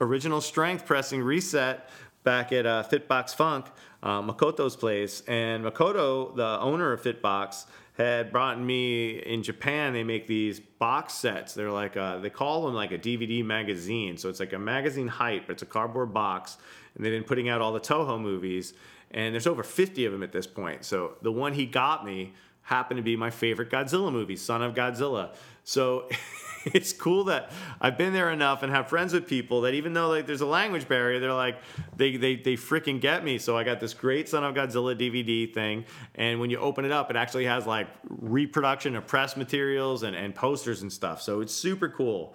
original 0.00 0.40
strength 0.40 0.84
pressing 0.84 1.22
reset 1.22 1.88
back 2.24 2.52
at 2.52 2.66
uh, 2.66 2.82
Fitbox 2.90 3.34
Funk. 3.34 3.66
uh, 4.02 4.22
Makoto's 4.22 4.76
place, 4.76 5.22
and 5.26 5.64
Makoto, 5.64 6.34
the 6.36 6.60
owner 6.60 6.92
of 6.92 7.02
Fitbox, 7.02 7.66
had 7.96 8.30
brought 8.30 8.60
me 8.60 9.18
in 9.18 9.42
Japan. 9.42 9.92
They 9.92 10.04
make 10.04 10.26
these 10.26 10.60
box 10.60 11.14
sets. 11.14 11.54
They're 11.54 11.70
like 11.70 11.96
a, 11.96 12.18
they 12.20 12.30
call 12.30 12.66
them 12.66 12.74
like 12.74 12.92
a 12.92 12.98
DVD 12.98 13.44
magazine. 13.44 14.18
So 14.18 14.28
it's 14.28 14.40
like 14.40 14.52
a 14.52 14.58
magazine 14.58 15.08
height, 15.08 15.44
but 15.46 15.54
it's 15.54 15.62
a 15.62 15.66
cardboard 15.66 16.12
box. 16.12 16.58
And 16.94 17.04
they've 17.04 17.12
been 17.12 17.24
putting 17.24 17.48
out 17.48 17.60
all 17.60 17.72
the 17.72 17.80
Toho 17.80 18.20
movies, 18.20 18.74
and 19.10 19.34
there's 19.34 19.46
over 19.46 19.62
50 19.62 20.04
of 20.06 20.12
them 20.12 20.22
at 20.22 20.32
this 20.32 20.46
point. 20.46 20.84
So 20.84 21.16
the 21.22 21.32
one 21.32 21.54
he 21.54 21.66
got 21.66 22.04
me 22.04 22.34
happened 22.62 22.98
to 22.98 23.02
be 23.02 23.16
my 23.16 23.30
favorite 23.30 23.70
Godzilla 23.70 24.12
movie, 24.12 24.36
Son 24.36 24.62
of 24.62 24.74
Godzilla. 24.74 25.34
So 25.64 26.08
it's 26.74 26.92
cool 26.92 27.24
that 27.24 27.50
I've 27.80 27.96
been 27.96 28.12
there 28.12 28.30
enough 28.30 28.62
and 28.62 28.72
have 28.72 28.88
friends 28.88 29.12
with 29.12 29.26
people 29.26 29.60
that 29.62 29.74
even 29.74 29.92
though 29.92 30.08
like 30.08 30.26
there's 30.26 30.40
a 30.40 30.46
language 30.46 30.88
barrier, 30.88 31.20
they're 31.20 31.32
like 31.32 31.58
they 31.96 32.16
they 32.16 32.36
they 32.36 32.54
freaking 32.54 33.00
get 33.00 33.24
me. 33.24 33.38
So 33.38 33.56
I 33.56 33.62
got 33.62 33.78
this 33.78 33.94
great 33.94 34.28
Son 34.28 34.42
of 34.42 34.54
Godzilla 34.54 34.98
DVD 34.98 35.52
thing, 35.52 35.84
and 36.16 36.40
when 36.40 36.50
you 36.50 36.58
open 36.58 36.84
it 36.84 36.92
up, 36.92 37.08
it 37.10 37.16
actually 37.16 37.44
has 37.44 37.66
like 37.66 37.86
reproduction 38.08 38.96
of 38.96 39.06
press 39.06 39.36
materials 39.36 40.02
and, 40.02 40.16
and 40.16 40.34
posters 40.34 40.82
and 40.82 40.92
stuff. 40.92 41.22
So 41.22 41.40
it's 41.40 41.54
super 41.54 41.88
cool. 41.88 42.34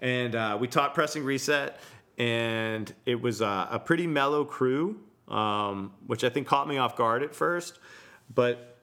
And 0.00 0.34
uh, 0.34 0.56
we 0.60 0.68
taught 0.68 0.94
pressing 0.94 1.24
reset, 1.24 1.80
and 2.18 2.92
it 3.06 3.20
was 3.20 3.40
a, 3.40 3.68
a 3.70 3.78
pretty 3.78 4.06
mellow 4.06 4.44
crew, 4.44 5.00
um, 5.28 5.92
which 6.06 6.24
I 6.24 6.28
think 6.28 6.46
caught 6.46 6.68
me 6.68 6.78
off 6.78 6.96
guard 6.96 7.22
at 7.22 7.34
first, 7.34 7.78
but 8.32 8.78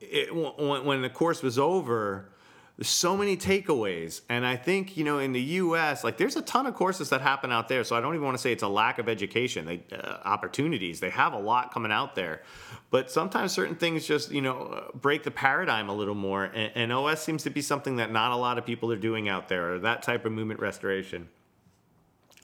it, 0.00 0.34
when, 0.34 0.84
when 0.84 1.02
the 1.02 1.08
course 1.08 1.42
was 1.42 1.58
over, 1.58 2.30
there's 2.76 2.88
so 2.88 3.16
many 3.16 3.38
takeaways. 3.38 4.20
And 4.28 4.44
I 4.44 4.56
think, 4.56 4.98
you 4.98 5.04
know, 5.04 5.18
in 5.18 5.32
the 5.32 5.40
US, 5.40 6.04
like 6.04 6.18
there's 6.18 6.36
a 6.36 6.42
ton 6.42 6.66
of 6.66 6.74
courses 6.74 7.08
that 7.08 7.22
happen 7.22 7.50
out 7.50 7.68
there. 7.68 7.82
So 7.84 7.96
I 7.96 8.00
don't 8.02 8.14
even 8.14 8.24
want 8.24 8.36
to 8.36 8.42
say 8.42 8.52
it's 8.52 8.62
a 8.62 8.68
lack 8.68 8.98
of 8.98 9.08
education, 9.08 9.64
they, 9.64 9.82
uh, 9.96 10.18
opportunities. 10.24 11.00
They 11.00 11.08
have 11.08 11.32
a 11.32 11.38
lot 11.38 11.72
coming 11.72 11.90
out 11.90 12.14
there. 12.14 12.42
But 12.90 13.10
sometimes 13.10 13.52
certain 13.52 13.76
things 13.76 14.06
just, 14.06 14.30
you 14.30 14.42
know, 14.42 14.90
break 14.94 15.22
the 15.22 15.30
paradigm 15.30 15.88
a 15.88 15.94
little 15.94 16.14
more. 16.14 16.44
And, 16.44 16.70
and 16.74 16.92
OS 16.92 17.22
seems 17.22 17.42
to 17.44 17.50
be 17.50 17.62
something 17.62 17.96
that 17.96 18.12
not 18.12 18.32
a 18.32 18.36
lot 18.36 18.58
of 18.58 18.66
people 18.66 18.92
are 18.92 18.96
doing 18.96 19.26
out 19.28 19.48
there, 19.48 19.74
or 19.74 19.78
that 19.78 20.02
type 20.02 20.26
of 20.26 20.32
movement 20.32 20.60
restoration. 20.60 21.28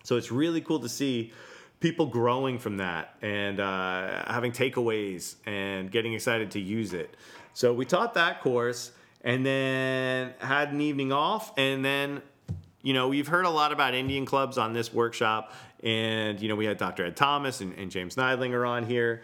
So 0.05 0.17
it's 0.17 0.33
really 0.33 0.63
cool 0.63 0.81
to 0.81 0.89
see 0.89 1.33
people 1.81 2.07
growing 2.07 2.59
from 2.59 2.79
that 2.79 3.17
and 3.21 3.61
uh, 3.61 4.25
having 4.33 4.53
takeaways 4.53 5.35
and 5.45 5.91
getting 5.91 6.15
excited 6.15 6.53
to 6.53 6.61
use 6.61 6.95
it. 6.95 7.17
So 7.53 7.75
we 7.75 7.85
taught 7.85 8.15
that 8.15 8.41
course 8.41 8.93
and 9.23 9.47
then 9.47 10.35
had 10.39 10.73
an 10.73 10.81
evening 10.81 11.13
off. 11.13 11.57
And 11.57 11.85
then 11.85 12.23
you 12.83 12.93
know 12.93 13.09
we've 13.09 13.29
heard 13.29 13.45
a 13.45 13.51
lot 13.51 13.73
about 13.73 13.95
indian 13.95 14.27
clubs 14.27 14.59
on 14.59 14.73
this 14.73 14.93
workshop. 14.93 15.53
And 15.83 16.41
you 16.41 16.49
know 16.49 16.57
we 16.57 16.65
had 16.65 16.79
dr 16.79 17.05
ed 17.05 17.17
thomas 17.17 17.61
and, 17.61 17.75
and 17.79 17.91
james 17.91 18.17
neidlinger 18.17 18.69
on 18.69 18.87
here. 18.87 19.23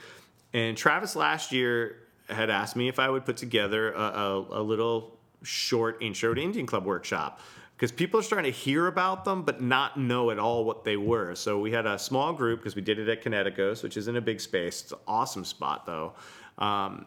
And 0.53 0.77
travis 0.77 1.17
last 1.17 1.53
year 1.53 1.97
had 2.29 2.51
asked 2.51 2.77
me 2.77 2.89
if 2.89 2.99
i 2.99 3.09
would 3.09 3.25
put 3.25 3.37
together 3.37 3.93
a, 3.93 4.01
a, 4.01 4.61
a 4.61 4.63
little 4.63 5.19
short 5.43 6.03
intro 6.03 6.35
to 6.35 6.41
indian 6.41 6.67
club 6.67 6.85
workshop. 6.85 7.41
Because 7.77 7.93
people 7.93 8.19
are 8.19 8.25
starting 8.25 8.51
to 8.51 8.59
hear 8.59 8.89
about 8.89 9.25
them 9.25 9.43
but 9.45 9.63
not 9.63 9.97
know 9.97 10.33
at 10.33 10.39
all 10.41 10.65
what 10.65 10.83
they 10.83 10.97
were. 10.97 11.37
So 11.37 11.61
we 11.61 11.71
had 11.71 11.87
a 11.87 11.97
small 11.97 12.33
group 12.33 12.59
because 12.59 12.75
we 12.75 12.83
did 12.83 12.99
it 12.99 13.09
at 13.09 13.23
Kineticos, 13.23 13.85
which 13.85 13.97
isn't 13.97 14.17
a 14.17 14.21
big 14.21 14.41
space. 14.41 14.83
It's 14.83 14.91
an 14.91 14.99
awesome 15.07 15.45
spot 15.45 15.87
though. 15.87 16.15
Um, 16.59 17.07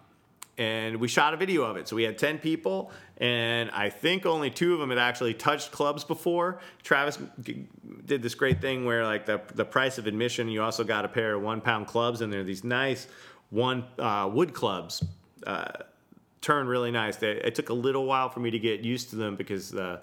and 0.57 0.97
we 0.97 1.07
shot 1.07 1.33
a 1.33 1.37
video 1.37 1.63
of 1.63 1.77
it. 1.77 1.87
So 1.87 1.95
we 1.95 2.03
had 2.03 2.17
10 2.17 2.39
people, 2.39 2.91
and 3.17 3.71
I 3.71 3.89
think 3.89 4.25
only 4.25 4.49
two 4.49 4.73
of 4.73 4.79
them 4.79 4.89
had 4.89 4.99
actually 4.99 5.33
touched 5.33 5.71
clubs 5.71 6.03
before. 6.03 6.59
Travis 6.83 7.17
did 7.41 8.21
this 8.21 8.35
great 8.35 8.61
thing 8.61 8.85
where, 8.85 9.05
like, 9.05 9.25
the, 9.25 9.41
the 9.55 9.65
price 9.65 9.97
of 9.97 10.07
admission, 10.07 10.49
you 10.49 10.61
also 10.61 10.83
got 10.83 11.05
a 11.05 11.07
pair 11.07 11.35
of 11.35 11.41
one 11.41 11.61
pound 11.61 11.87
clubs, 11.87 12.21
and 12.21 12.31
they're 12.31 12.43
these 12.43 12.63
nice 12.63 13.07
one 13.49 13.85
uh, 13.99 14.29
wood 14.31 14.53
clubs. 14.53 15.03
Uh, 15.45 15.71
turn 16.41 16.67
really 16.67 16.91
nice. 16.91 17.17
They, 17.17 17.31
it 17.31 17.55
took 17.55 17.69
a 17.69 17.73
little 17.73 18.05
while 18.05 18.29
for 18.29 18.39
me 18.39 18.51
to 18.51 18.59
get 18.59 18.81
used 18.81 19.09
to 19.11 19.15
them 19.15 19.35
because 19.35 19.69
the 19.69 20.01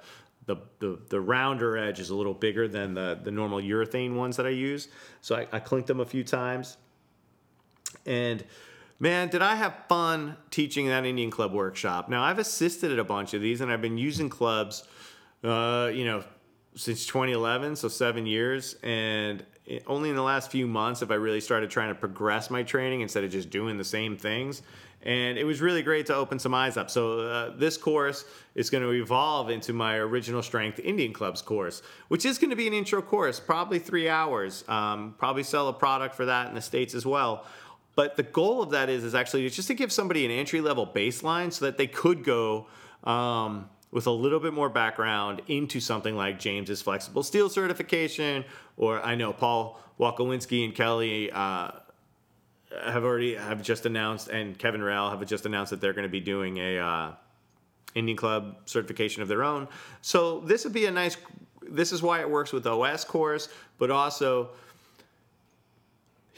the, 0.48 0.56
the, 0.78 0.98
the 1.10 1.20
rounder 1.20 1.76
edge 1.76 2.00
is 2.00 2.08
a 2.08 2.14
little 2.16 2.32
bigger 2.32 2.66
than 2.66 2.94
the, 2.94 3.20
the 3.22 3.30
normal 3.30 3.60
urethane 3.60 4.14
ones 4.14 4.34
that 4.38 4.46
I 4.46 4.50
use. 4.50 4.88
So 5.20 5.36
I, 5.36 5.46
I 5.52 5.60
clinked 5.60 5.88
them 5.88 6.00
a 6.00 6.06
few 6.06 6.24
times. 6.24 6.78
And 8.06 8.42
Man, 9.00 9.28
did 9.28 9.42
I 9.42 9.54
have 9.54 9.74
fun 9.88 10.36
teaching 10.50 10.88
that 10.88 11.04
Indian 11.04 11.30
Club 11.30 11.52
workshop. 11.52 12.08
Now, 12.08 12.24
I've 12.24 12.40
assisted 12.40 12.90
at 12.90 12.98
a 12.98 13.04
bunch 13.04 13.32
of 13.32 13.40
these 13.40 13.60
and 13.60 13.70
I've 13.70 13.82
been 13.82 13.96
using 13.96 14.28
clubs, 14.28 14.82
uh, 15.44 15.90
you 15.94 16.04
know, 16.04 16.24
since 16.74 17.06
2011, 17.06 17.76
so 17.76 17.86
seven 17.86 18.26
years. 18.26 18.74
And 18.82 19.44
only 19.86 20.10
in 20.10 20.16
the 20.16 20.22
last 20.22 20.50
few 20.50 20.66
months 20.66 20.98
have 21.00 21.12
I 21.12 21.14
really 21.14 21.40
started 21.40 21.70
trying 21.70 21.90
to 21.90 21.94
progress 21.94 22.50
my 22.50 22.64
training 22.64 23.02
instead 23.02 23.22
of 23.22 23.30
just 23.30 23.50
doing 23.50 23.78
the 23.78 23.84
same 23.84 24.16
things. 24.16 24.62
And 25.02 25.38
it 25.38 25.44
was 25.44 25.60
really 25.60 25.82
great 25.82 26.06
to 26.06 26.14
open 26.16 26.40
some 26.40 26.52
eyes 26.52 26.76
up. 26.76 26.90
So, 26.90 27.20
uh, 27.20 27.56
this 27.56 27.76
course 27.76 28.24
is 28.56 28.68
going 28.68 28.82
to 28.82 28.90
evolve 28.90 29.48
into 29.48 29.72
my 29.72 29.94
original 29.94 30.42
strength 30.42 30.80
Indian 30.80 31.12
Clubs 31.12 31.40
course, 31.40 31.82
which 32.08 32.26
is 32.26 32.36
going 32.36 32.50
to 32.50 32.56
be 32.56 32.66
an 32.66 32.72
intro 32.72 33.00
course, 33.00 33.38
probably 33.38 33.78
three 33.78 34.08
hours. 34.08 34.64
Um, 34.66 35.14
probably 35.16 35.44
sell 35.44 35.68
a 35.68 35.72
product 35.72 36.16
for 36.16 36.24
that 36.24 36.48
in 36.48 36.54
the 36.56 36.60
States 36.60 36.94
as 36.94 37.06
well. 37.06 37.46
But 37.98 38.14
the 38.14 38.22
goal 38.22 38.62
of 38.62 38.70
that 38.70 38.88
is 38.88 39.02
is 39.02 39.16
actually 39.16 39.48
just 39.50 39.66
to 39.66 39.74
give 39.74 39.90
somebody 39.90 40.24
an 40.24 40.30
entry 40.30 40.60
level 40.60 40.86
baseline 40.86 41.52
so 41.52 41.64
that 41.64 41.78
they 41.78 41.88
could 41.88 42.22
go 42.22 42.68
um, 43.02 43.68
with 43.90 44.06
a 44.06 44.12
little 44.12 44.38
bit 44.38 44.52
more 44.54 44.68
background 44.68 45.42
into 45.48 45.80
something 45.80 46.14
like 46.14 46.38
James's 46.38 46.80
flexible 46.80 47.24
steel 47.24 47.48
certification, 47.48 48.44
or 48.76 49.04
I 49.04 49.16
know 49.16 49.32
Paul 49.32 49.80
Walkowinski 49.98 50.64
and 50.64 50.72
Kelly. 50.76 51.32
Uh, 51.32 51.72
have 52.84 53.02
already 53.02 53.34
have 53.34 53.62
just 53.62 53.84
announced, 53.84 54.28
and 54.28 54.56
Kevin 54.56 54.80
Rail 54.80 55.10
have 55.10 55.26
just 55.26 55.44
announced 55.44 55.70
that 55.70 55.80
they're 55.80 55.92
going 55.92 56.06
to 56.06 56.08
be 56.08 56.20
doing 56.20 56.58
a 56.58 56.78
uh, 56.78 57.12
Indian 57.96 58.16
Club 58.16 58.58
certification 58.66 59.22
of 59.22 59.28
their 59.28 59.42
own. 59.42 59.66
So 60.02 60.38
this 60.38 60.62
would 60.62 60.72
be 60.72 60.86
a 60.86 60.92
nice. 60.92 61.16
This 61.68 61.90
is 61.90 62.00
why 62.00 62.20
it 62.20 62.30
works 62.30 62.52
with 62.52 62.64
OS 62.64 63.04
course, 63.04 63.48
but 63.76 63.90
also 63.90 64.50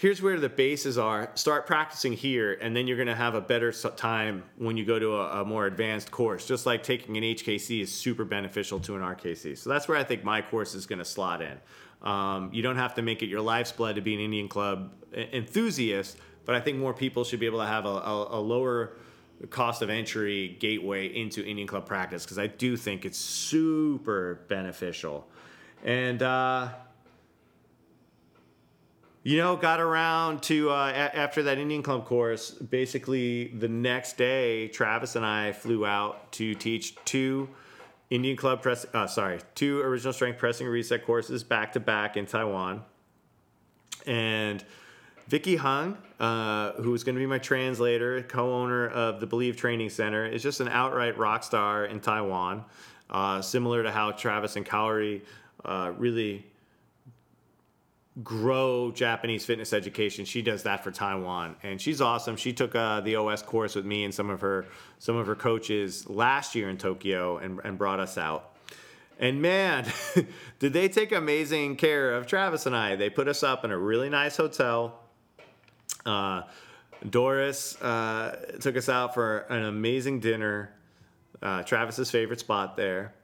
here's 0.01 0.23
where 0.23 0.41
the 0.41 0.49
bases 0.49 0.97
are. 0.97 1.31
Start 1.35 1.67
practicing 1.67 2.15
here, 2.15 2.57
and 2.63 2.75
then 2.75 2.87
you're 2.87 2.97
going 2.97 3.07
to 3.07 3.15
have 3.15 3.35
a 3.35 3.41
better 3.41 3.71
time 3.71 4.43
when 4.57 4.79
you 4.79 4.85
go 4.87 4.99
to 4.99 5.17
a, 5.17 5.43
a, 5.43 5.45
more 5.45 5.67
advanced 5.67 6.11
course. 6.11 6.47
Just 6.47 6.65
like 6.65 6.83
taking 6.83 7.19
an 7.19 7.23
HKC 7.23 7.83
is 7.83 7.93
super 7.93 8.25
beneficial 8.25 8.81
to 8.81 8.97
an 8.97 9.03
RKC. 9.03 9.59
So 9.59 9.69
that's 9.69 9.89
where 9.89 9.99
I 9.99 10.05
think 10.05 10.25
my 10.25 10.41
course 10.41 10.75
is 10.75 10.87
going 10.87 11.01
to 11.01 11.05
slot 11.05 11.43
in. 11.43 11.59
Um, 12.01 12.49
you 12.51 12.63
don't 12.63 12.79
have 12.79 12.95
to 12.95 13.03
make 13.03 13.23
it 13.23 13.27
your 13.27 13.43
life's 13.43 13.73
blood 13.73 13.97
to 13.97 14.01
be 14.01 14.15
an 14.15 14.21
Indian 14.21 14.49
club 14.49 14.91
enthusiast, 15.15 16.17
but 16.47 16.55
I 16.55 16.61
think 16.61 16.79
more 16.79 16.95
people 16.95 17.23
should 17.23 17.41
be 17.41 17.45
able 17.45 17.59
to 17.59 17.67
have 17.67 17.85
a, 17.85 17.89
a, 17.89 18.39
a 18.39 18.41
lower 18.41 18.97
cost 19.51 19.83
of 19.83 19.91
entry 19.91 20.57
gateway 20.61 21.15
into 21.15 21.45
Indian 21.45 21.69
club 21.69 21.85
practice 21.85 22.25
because 22.25 22.39
I 22.39 22.47
do 22.47 22.79
think 22.79 23.05
it's 23.05 23.19
super 23.19 24.47
beneficial. 24.49 25.29
And 25.85 26.23
uh, 26.23 26.71
you 29.23 29.37
know, 29.37 29.57
got 29.57 29.81
around 29.81 30.43
to 30.45 30.71
uh, 30.71 30.89
a- 30.89 31.17
after 31.17 31.43
that 31.45 31.59
Indian 31.59 31.83
Club 31.83 32.07
course. 32.07 32.51
Basically, 32.51 33.49
the 33.49 33.69
next 33.69 34.17
day, 34.17 34.69
Travis 34.69 35.17
and 35.17 35.27
I 35.27 35.53
flew 35.53 35.85
out 35.85 36.33
to 36.33 36.55
teach 36.55 36.97
two 37.05 37.49
Indian 38.09 38.37
Club 38.37 38.63
press. 38.63 38.87
Uh, 38.95 39.07
sorry, 39.07 39.41
two 39.55 39.81
original 39.81 40.13
strength 40.13 40.39
pressing 40.39 40.67
reset 40.67 41.05
courses 41.05 41.45
back 41.45 41.73
to 41.75 41.81
back 41.81 42.17
in 42.17 42.27
Taiwan. 42.27 42.83
And 44.07 44.65
Vicky 45.29 45.57
Hung, 45.57 45.99
uh, 46.19 46.73
who 46.73 46.95
is 46.95 47.05
going 47.05 47.15
to 47.15 47.21
be 47.21 47.27
my 47.27 47.39
translator, 47.39 48.23
co-owner 48.23 48.89
of 48.89 49.21
the 49.21 49.27
Believe 49.27 49.57
Training 49.57 49.91
Center, 49.91 50.27
is 50.27 50.43
just 50.43 50.61
an 50.61 50.69
outright 50.69 51.17
rock 51.19 51.45
star 51.45 51.85
in 51.85 52.01
Taiwan. 52.01 52.65
Uh, 53.09 53.43
similar 53.43 53.83
to 53.83 53.93
how 53.93 54.13
Travis 54.13 54.57
and 54.57 54.65
Kaori 54.65 55.21
uh, 55.65 55.93
really 55.99 56.47
grow 58.25 58.91
Japanese 58.91 59.45
fitness 59.45 59.73
education. 59.73 60.25
She 60.25 60.43
does 60.43 60.65
that 60.65 60.83
for 60.83 60.91
Taiwan, 60.91 61.57
and 61.63 61.81
she's 61.81 62.01
awesome. 62.01 62.37
She 62.37 62.53
took 62.53 62.75
uh, 62.75 63.01
the 63.01 63.17
OS 63.17 63.43
course 63.43 63.75
with 63.75 63.85
me 63.85 64.05
and 64.05 64.13
some 64.13 64.31
of 64.31 64.41
her 64.41 64.67
some 64.99 65.17
of 65.17 65.27
her 65.27 65.37
coaches 65.37 66.09
last 66.09 66.55
year 66.55 66.69
in 66.69 66.77
Tokyo, 66.77 67.39
and, 67.39 67.61
and 67.65 67.79
brought 67.79 68.01
us 68.01 68.19
out. 68.19 68.57
And 69.19 69.41
man, 69.41 69.87
did 70.59 70.73
they 70.73 70.89
take 70.89 71.13
amazing 71.13 71.77
care 71.77 72.15
of 72.15 72.27
Travis 72.27 72.67
and 72.67 72.75
I? 72.75 72.97
They 72.97 73.11
put 73.11 73.29
us 73.29 73.43
up 73.43 73.65
in 73.65 73.71
a 73.71 73.79
really 73.79 74.09
nice 74.09 74.37
hotel. 74.37 74.99
Uh, 76.05 76.43
Doris 77.09 77.81
uh, 77.81 78.57
took 78.61 78.77
us 78.77 78.89
out 78.89 79.15
for 79.15 79.39
an 79.51 79.65
amazing 79.65 80.21
dinner. 80.21 80.75
Uh, 81.41 81.63
Travis's 81.63 82.11
favorite 82.11 82.41
spot 82.41 82.77
there, 82.77 83.15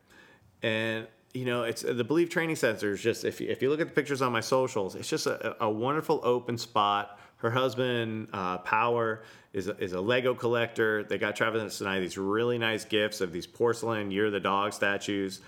and 0.62 1.06
you 1.36 1.44
know, 1.44 1.64
it's 1.64 1.82
the 1.82 2.02
Believe 2.02 2.30
Training 2.30 2.56
Center 2.56 2.92
is 2.92 3.02
just 3.02 3.24
if 3.24 3.40
you, 3.40 3.48
if 3.48 3.60
you 3.60 3.68
look 3.68 3.80
at 3.80 3.88
the 3.88 3.92
pictures 3.92 4.22
on 4.22 4.32
my 4.32 4.40
socials, 4.40 4.94
it's 4.94 5.08
just 5.08 5.26
a, 5.26 5.62
a 5.62 5.70
wonderful 5.70 6.20
open 6.22 6.56
spot. 6.56 7.20
Her 7.36 7.50
husband 7.50 8.28
uh, 8.32 8.58
Power 8.58 9.22
is 9.52 9.68
a, 9.68 9.76
is 9.76 9.92
a 9.92 10.00
Lego 10.00 10.34
collector. 10.34 11.04
They 11.04 11.18
got 11.18 11.36
Travis 11.36 11.80
and 11.80 11.90
I 11.90 12.00
these 12.00 12.16
really 12.16 12.56
nice 12.56 12.86
gifts 12.86 13.20
of 13.20 13.32
these 13.32 13.46
porcelain 13.46 14.10
Year 14.10 14.30
the 14.30 14.40
Dog 14.40 14.72
statues, 14.72 15.40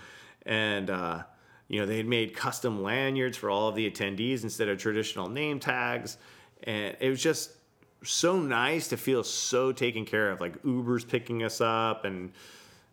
and 0.45 0.91
uh, 0.91 1.23
you 1.67 1.79
know 1.79 1.87
they 1.87 1.97
had 1.97 2.05
made 2.05 2.35
custom 2.35 2.83
lanyards 2.83 3.35
for 3.35 3.49
all 3.49 3.67
of 3.67 3.75
the 3.75 3.89
attendees 3.89 4.43
instead 4.43 4.69
of 4.69 4.77
traditional 4.77 5.27
name 5.27 5.59
tags. 5.59 6.17
and 6.63 6.95
it 6.99 7.09
was 7.09 7.21
just 7.21 7.51
so 8.03 8.39
nice 8.39 8.87
to 8.89 8.97
feel 8.97 9.23
so 9.23 9.71
taken 9.71 10.05
care 10.05 10.29
of. 10.29 10.39
Like 10.39 10.53
Uber's 10.63 11.03
picking 11.03 11.43
us 11.43 11.59
up, 11.61 12.05
and 12.05 12.31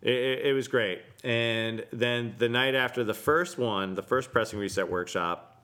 it, 0.03 0.47
it 0.47 0.53
was 0.53 0.69
great. 0.69 1.03
And 1.25 1.85
then 1.93 2.35
the 2.39 2.49
night 2.49 2.75
after 2.75 3.05
the 3.05 3.15
first 3.15 3.59
one, 3.59 3.95
the 3.95 4.03
first 4.03 4.33
pressing 4.33 4.59
reset 4.59 4.91
workshop, 4.91 5.63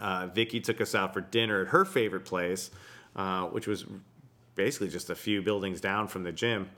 uh, 0.00 0.26
Vicky 0.28 0.60
took 0.60 0.80
us 0.80 0.94
out 0.94 1.14
for 1.14 1.20
dinner 1.20 1.62
at 1.62 1.68
her 1.68 1.84
favorite 1.84 2.24
place, 2.24 2.70
uh, 3.14 3.46
which 3.46 3.66
was 3.66 3.84
basically 4.54 4.88
just 4.88 5.10
a 5.10 5.14
few 5.14 5.42
buildings 5.42 5.80
down 5.80 6.08
from 6.08 6.22
the 6.22 6.32
gym. 6.32 6.68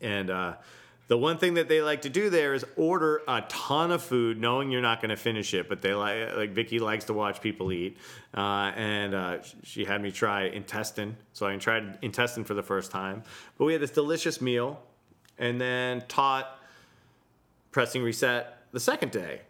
And 0.00 0.30
uh, 0.30 0.54
the 1.08 1.18
one 1.18 1.38
thing 1.38 1.54
that 1.54 1.68
they 1.68 1.82
like 1.82 2.02
to 2.02 2.08
do 2.08 2.30
there 2.30 2.54
is 2.54 2.64
order 2.76 3.22
a 3.28 3.42
ton 3.42 3.90
of 3.90 4.02
food, 4.02 4.40
knowing 4.40 4.70
you're 4.70 4.80
not 4.80 5.00
going 5.00 5.10
to 5.10 5.16
finish 5.16 5.52
it. 5.54 5.68
But 5.68 5.82
they 5.82 5.94
like, 5.94 6.36
like 6.36 6.50
Vicky 6.52 6.78
likes 6.78 7.04
to 7.06 7.12
watch 7.12 7.40
people 7.40 7.72
eat, 7.72 7.98
uh, 8.34 8.72
and 8.74 9.14
uh, 9.14 9.38
she 9.62 9.84
had 9.84 10.00
me 10.00 10.10
try 10.10 10.44
intestine. 10.44 11.16
So 11.32 11.46
I 11.46 11.56
tried 11.56 11.98
intestine 12.02 12.44
for 12.44 12.54
the 12.54 12.62
first 12.62 12.90
time. 12.90 13.22
But 13.58 13.66
we 13.66 13.72
had 13.72 13.82
this 13.82 13.90
delicious 13.90 14.40
meal, 14.40 14.80
and 15.42 15.60
then 15.60 16.04
taught 16.06 16.58
pressing 17.72 18.02
reset 18.02 18.64
the 18.70 18.80
second 18.80 19.10
day. 19.10 19.40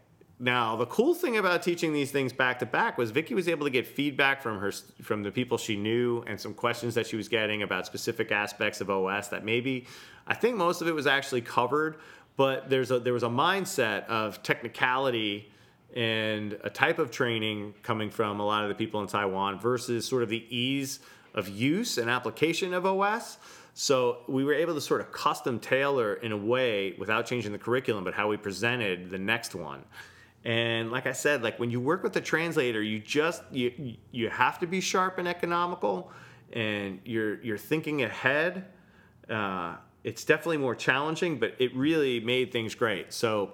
Now, 0.40 0.74
the 0.74 0.86
cool 0.86 1.14
thing 1.14 1.36
about 1.36 1.62
teaching 1.62 1.92
these 1.92 2.10
things 2.10 2.32
back 2.32 2.58
to 2.60 2.66
back 2.66 2.98
was 2.98 3.12
Vicky 3.12 3.34
was 3.34 3.46
able 3.46 3.64
to 3.66 3.70
get 3.70 3.86
feedback 3.86 4.42
from 4.42 4.58
her 4.58 4.72
from 5.02 5.22
the 5.22 5.30
people 5.30 5.58
she 5.58 5.76
knew 5.76 6.24
and 6.26 6.40
some 6.40 6.54
questions 6.54 6.94
that 6.94 7.06
she 7.06 7.14
was 7.14 7.28
getting 7.28 7.62
about 7.62 7.86
specific 7.86 8.32
aspects 8.32 8.80
of 8.80 8.90
OS 8.90 9.28
that 9.28 9.44
maybe 9.44 9.86
I 10.26 10.34
think 10.34 10.56
most 10.56 10.80
of 10.80 10.88
it 10.88 10.94
was 10.94 11.06
actually 11.06 11.42
covered, 11.42 11.96
but 12.36 12.70
there's 12.70 12.90
a 12.90 12.98
there 12.98 13.12
was 13.12 13.22
a 13.22 13.28
mindset 13.28 14.06
of 14.06 14.42
technicality 14.42 15.48
and 15.94 16.58
a 16.64 16.70
type 16.70 16.98
of 16.98 17.10
training 17.10 17.74
coming 17.82 18.10
from 18.10 18.40
a 18.40 18.46
lot 18.46 18.62
of 18.62 18.70
the 18.70 18.74
people 18.74 19.02
in 19.02 19.06
Taiwan 19.06 19.60
versus 19.60 20.06
sort 20.08 20.22
of 20.22 20.30
the 20.30 20.44
ease 20.48 21.00
of 21.34 21.50
use 21.50 21.98
and 21.98 22.08
application 22.08 22.72
of 22.72 22.86
OS. 22.86 23.36
So 23.74 24.18
we 24.28 24.44
were 24.44 24.54
able 24.54 24.74
to 24.74 24.80
sort 24.80 25.00
of 25.00 25.12
custom 25.12 25.58
tailor 25.58 26.14
in 26.14 26.32
a 26.32 26.36
way 26.36 26.94
without 26.98 27.26
changing 27.26 27.52
the 27.52 27.58
curriculum, 27.58 28.04
but 28.04 28.14
how 28.14 28.28
we 28.28 28.36
presented 28.36 29.10
the 29.10 29.18
next 29.18 29.54
one. 29.54 29.84
And 30.44 30.90
like 30.90 31.06
I 31.06 31.12
said, 31.12 31.42
like 31.42 31.58
when 31.58 31.70
you 31.70 31.80
work 31.80 32.02
with 32.02 32.16
a 32.16 32.20
translator, 32.20 32.82
you 32.82 32.98
just 32.98 33.42
you 33.50 33.96
you 34.10 34.28
have 34.28 34.58
to 34.58 34.66
be 34.66 34.80
sharp 34.80 35.18
and 35.18 35.28
economical, 35.28 36.10
and 36.52 37.00
you're 37.04 37.40
you're 37.42 37.58
thinking 37.58 38.02
ahead. 38.02 38.66
Uh, 39.30 39.76
it's 40.02 40.24
definitely 40.24 40.58
more 40.58 40.74
challenging, 40.74 41.38
but 41.38 41.54
it 41.60 41.74
really 41.76 42.18
made 42.18 42.50
things 42.50 42.74
great. 42.74 43.12
So 43.12 43.52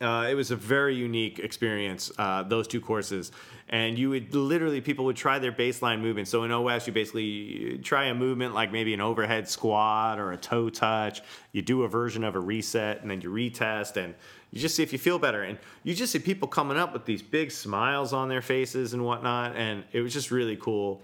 uh, 0.00 0.26
it 0.30 0.34
was 0.34 0.50
a 0.50 0.56
very 0.56 0.94
unique 0.94 1.38
experience. 1.38 2.10
Uh, 2.16 2.42
those 2.42 2.66
two 2.66 2.80
courses, 2.80 3.32
and 3.68 3.98
you 3.98 4.10
would 4.10 4.34
literally 4.34 4.80
people 4.80 5.04
would 5.04 5.16
try 5.16 5.38
their 5.38 5.52
baseline 5.52 6.00
movement. 6.00 6.26
So 6.26 6.44
in 6.44 6.50
OS, 6.50 6.86
you 6.86 6.92
basically 6.92 7.78
try 7.82 8.06
a 8.06 8.14
movement 8.14 8.54
like 8.54 8.72
maybe 8.72 8.94
an 8.94 9.00
overhead 9.00 9.48
squat 9.48 10.18
or 10.18 10.32
a 10.32 10.36
toe 10.36 10.70
touch. 10.70 11.22
You 11.52 11.62
do 11.62 11.82
a 11.82 11.88
version 11.88 12.24
of 12.24 12.34
a 12.34 12.40
reset, 12.40 13.02
and 13.02 13.10
then 13.10 13.20
you 13.20 13.30
retest 13.30 13.96
and 13.96 14.14
you 14.50 14.60
just 14.60 14.74
see 14.74 14.82
if 14.82 14.92
you 14.92 14.98
feel 14.98 15.18
better. 15.18 15.42
And 15.42 15.58
you 15.84 15.94
just 15.94 16.12
see 16.12 16.18
people 16.18 16.48
coming 16.48 16.76
up 16.76 16.92
with 16.92 17.04
these 17.04 17.22
big 17.22 17.50
smiles 17.50 18.12
on 18.12 18.28
their 18.28 18.42
faces 18.42 18.94
and 18.94 19.04
whatnot. 19.04 19.54
And 19.54 19.84
it 19.92 20.00
was 20.00 20.12
just 20.12 20.30
really 20.30 20.56
cool. 20.56 21.02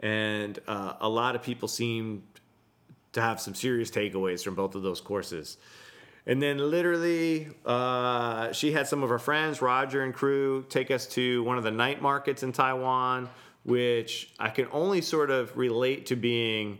And 0.00 0.58
uh, 0.66 0.94
a 1.00 1.08
lot 1.08 1.34
of 1.34 1.42
people 1.42 1.68
seemed 1.68 2.22
to 3.12 3.20
have 3.20 3.40
some 3.40 3.54
serious 3.54 3.90
takeaways 3.90 4.42
from 4.42 4.54
both 4.54 4.74
of 4.74 4.82
those 4.82 5.00
courses. 5.00 5.58
And 6.26 6.42
then 6.42 6.58
literally, 6.58 7.48
uh, 7.64 8.52
she 8.52 8.72
had 8.72 8.88
some 8.88 9.02
of 9.02 9.10
her 9.10 9.18
friends, 9.18 9.62
Roger 9.62 10.02
and 10.02 10.12
crew, 10.12 10.64
take 10.68 10.90
us 10.90 11.06
to 11.08 11.42
one 11.44 11.56
of 11.56 11.64
the 11.64 11.70
night 11.70 12.02
markets 12.02 12.42
in 12.42 12.52
Taiwan, 12.52 13.28
which 13.62 14.32
I 14.38 14.48
can 14.48 14.66
only 14.72 15.00
sort 15.00 15.30
of 15.30 15.56
relate 15.56 16.06
to 16.06 16.16
being 16.16 16.78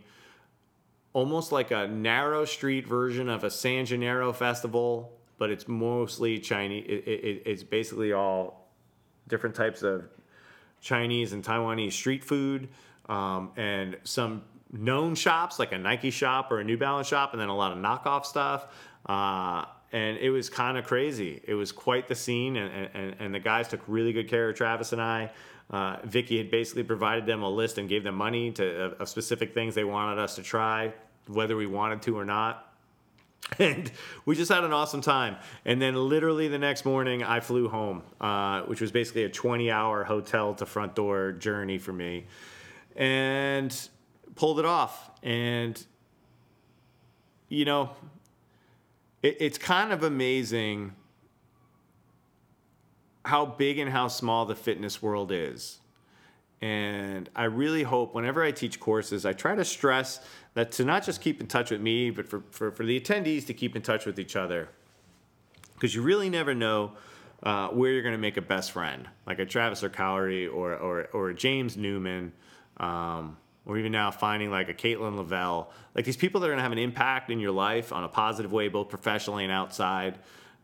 almost 1.13 1.51
like 1.51 1.71
a 1.71 1.87
narrow 1.87 2.43
street 2.43 2.85
version 2.85 3.29
of 3.29 3.43
a 3.45 3.49
San 3.49 3.85
Gennaro 3.85 4.33
festival 4.33 5.17
but 5.37 5.49
it's 5.49 5.67
mostly 5.67 6.39
Chinese. 6.39 6.85
It, 6.87 7.07
it, 7.07 7.43
it's 7.45 7.63
basically 7.63 8.13
all 8.13 8.69
different 9.27 9.55
types 9.55 9.83
of 9.83 10.05
Chinese 10.81 11.33
and 11.33 11.43
Taiwanese 11.43 11.93
street 11.93 12.23
food, 12.23 12.69
um, 13.09 13.51
and 13.55 13.97
some 14.03 14.43
known 14.71 15.15
shops 15.15 15.59
like 15.59 15.71
a 15.71 15.77
Nike 15.77 16.11
shop 16.11 16.51
or 16.51 16.59
a 16.59 16.63
New 16.63 16.77
Balance 16.77 17.07
shop, 17.07 17.33
and 17.33 17.41
then 17.41 17.49
a 17.49 17.55
lot 17.55 17.71
of 17.71 17.77
knockoff 17.77 18.25
stuff. 18.25 18.67
Uh, 19.07 19.65
and 19.91 20.17
it 20.17 20.29
was 20.29 20.49
kind 20.49 20.77
of 20.77 20.85
crazy. 20.85 21.41
It 21.45 21.53
was 21.53 21.71
quite 21.71 22.07
the 22.07 22.15
scene, 22.15 22.57
and, 22.57 22.89
and, 22.93 23.15
and 23.19 23.33
the 23.33 23.39
guys 23.39 23.67
took 23.67 23.81
really 23.87 24.11
good 24.11 24.27
care 24.27 24.49
of 24.49 24.55
Travis 24.55 24.91
and 24.91 25.01
I. 25.01 25.31
Uh, 25.69 25.97
Vicky 26.03 26.37
had 26.37 26.49
basically 26.49 26.83
provided 26.83 27.25
them 27.25 27.43
a 27.43 27.49
list 27.49 27.77
and 27.77 27.89
gave 27.89 28.03
them 28.03 28.15
money 28.15 28.51
to 28.51 28.83
of, 28.83 28.93
of 29.01 29.09
specific 29.09 29.53
things 29.53 29.75
they 29.75 29.83
wanted 29.83 30.19
us 30.19 30.35
to 30.35 30.43
try, 30.43 30.93
whether 31.27 31.55
we 31.55 31.67
wanted 31.67 32.01
to 32.03 32.17
or 32.17 32.25
not. 32.25 32.63
and 33.59 33.91
we 34.25 34.35
just 34.35 34.51
had 34.51 34.63
an 34.63 34.73
awesome 34.73 35.01
time. 35.01 35.37
And 35.65 35.81
then 35.81 35.95
literally 35.95 36.47
the 36.47 36.57
next 36.57 36.85
morning, 36.85 37.23
I 37.23 37.39
flew 37.39 37.69
home, 37.69 38.03
uh, 38.19 38.61
which 38.63 38.81
was 38.81 38.91
basically 38.91 39.23
a 39.23 39.29
20 39.29 39.71
hour 39.71 40.03
hotel 40.03 40.53
to 40.55 40.65
front 40.65 40.95
door 40.95 41.31
journey 41.33 41.77
for 41.77 41.93
me, 41.93 42.25
and 42.95 43.75
pulled 44.35 44.59
it 44.59 44.65
off. 44.65 45.11
And, 45.23 45.81
you 47.49 47.65
know, 47.65 47.91
it, 49.21 49.37
it's 49.39 49.57
kind 49.57 49.91
of 49.91 50.03
amazing 50.03 50.93
how 53.25 53.45
big 53.45 53.77
and 53.77 53.91
how 53.91 54.07
small 54.07 54.45
the 54.45 54.55
fitness 54.55 55.01
world 55.01 55.31
is. 55.31 55.79
And 56.61 57.29
I 57.35 57.43
really 57.43 57.83
hope 57.83 58.15
whenever 58.15 58.43
I 58.43 58.51
teach 58.51 58.79
courses, 58.79 59.25
I 59.25 59.33
try 59.33 59.55
to 59.55 59.65
stress 59.65 60.21
that 60.55 60.71
to 60.73 60.85
not 60.85 61.03
just 61.03 61.21
keep 61.21 61.39
in 61.39 61.47
touch 61.47 61.69
with 61.69 61.81
me, 61.81 62.09
but 62.09 62.27
for, 62.27 62.41
for, 62.49 62.71
for 62.71 62.83
the 62.83 62.99
attendees 62.99 63.45
to 63.47 63.53
keep 63.53 63.75
in 63.75 63.81
touch 63.81 64.05
with 64.05 64.17
each 64.17 64.35
other. 64.35 64.69
Because 65.75 65.93
you 65.93 66.01
really 66.01 66.29
never 66.29 66.55
know 66.55 66.93
uh, 67.43 67.67
where 67.67 67.91
you're 67.91 68.01
going 68.01 68.15
to 68.15 68.19
make 68.19 68.37
a 68.37 68.41
best 68.41 68.71
friend, 68.71 69.07
like 69.27 69.37
a 69.37 69.45
Travis 69.45 69.83
or 69.83 69.89
Kaori 69.89 70.51
or, 70.51 70.75
or, 70.75 71.09
or 71.13 71.29
a 71.29 71.35
James 71.35 71.77
Newman, 71.77 72.31
um, 72.77 73.37
or 73.67 73.77
even 73.77 73.91
now 73.91 74.09
finding 74.09 74.49
like 74.49 74.69
a 74.69 74.73
Caitlin 74.73 75.17
Lavelle. 75.17 75.69
Like 75.93 76.05
these 76.05 76.17
people 76.17 76.39
that 76.41 76.47
are 76.47 76.51
going 76.51 76.57
to 76.57 76.63
have 76.63 76.71
an 76.71 76.77
impact 76.77 77.29
in 77.29 77.39
your 77.39 77.51
life 77.51 77.91
on 77.91 78.03
a 78.03 78.07
positive 78.07 78.51
way, 78.51 78.69
both 78.69 78.87
professionally 78.89 79.43
and 79.43 79.51
outside. 79.51 80.17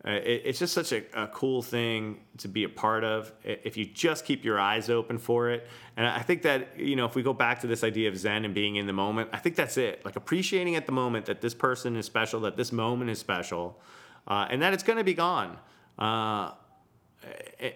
Uh, 0.06 0.12
it, 0.12 0.42
it's 0.46 0.60
just 0.60 0.74
such 0.74 0.92
a, 0.94 1.04
a, 1.14 1.28
cool 1.28 1.62
thing 1.62 2.20
to 2.38 2.48
be 2.48 2.66
a 2.66 2.70
part 2.70 3.06
of 3.06 3.32
if 3.44 3.78
you 3.78 3.86
just 3.86 4.26
keep 4.26 4.44
your 4.44 4.60
eyes 4.60 4.90
open 4.90 5.18
for 5.18 5.50
it. 5.50 5.68
And 5.96 6.06
I 6.08 6.20
think 6.20 6.42
that, 6.42 6.78
you 6.78 6.96
know, 6.96 7.06
if 7.06 7.16
we 7.16 7.24
go 7.24 7.34
back 7.34 7.62
to 7.62 7.68
this 7.68 7.84
idea 7.84 8.10
of 8.10 8.18
Zen 8.18 8.44
and 8.44 8.54
being 8.54 8.78
in 8.78 8.88
the 8.88 8.94
moment, 8.94 9.30
I 9.32 9.38
think 9.38 9.56
that's 9.56 9.78
it. 9.78 10.04
Like 10.04 10.16
appreciating 10.16 10.76
at 10.76 10.86
the 10.86 10.92
moment 10.92 11.26
that 11.28 11.42
this 11.42 11.54
person 11.54 11.96
is 11.96 12.06
special, 12.06 12.42
that 12.42 12.58
this 12.58 12.72
moment 12.72 13.12
is 13.12 13.20
special, 13.20 13.80
uh, 14.28 14.48
and 14.50 14.62
that 14.62 14.74
it's 14.74 14.84
going 14.84 14.98
to 14.98 15.04
be 15.06 15.14
gone. 15.14 15.58
Uh, 15.98 16.52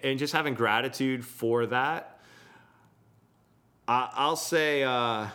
and 0.02 0.18
just 0.18 0.32
having 0.32 0.54
gratitude 0.54 1.24
for 1.24 1.66
that. 1.66 2.17
I'll 3.88 4.36
say 4.36 4.84
uh, 4.84 5.28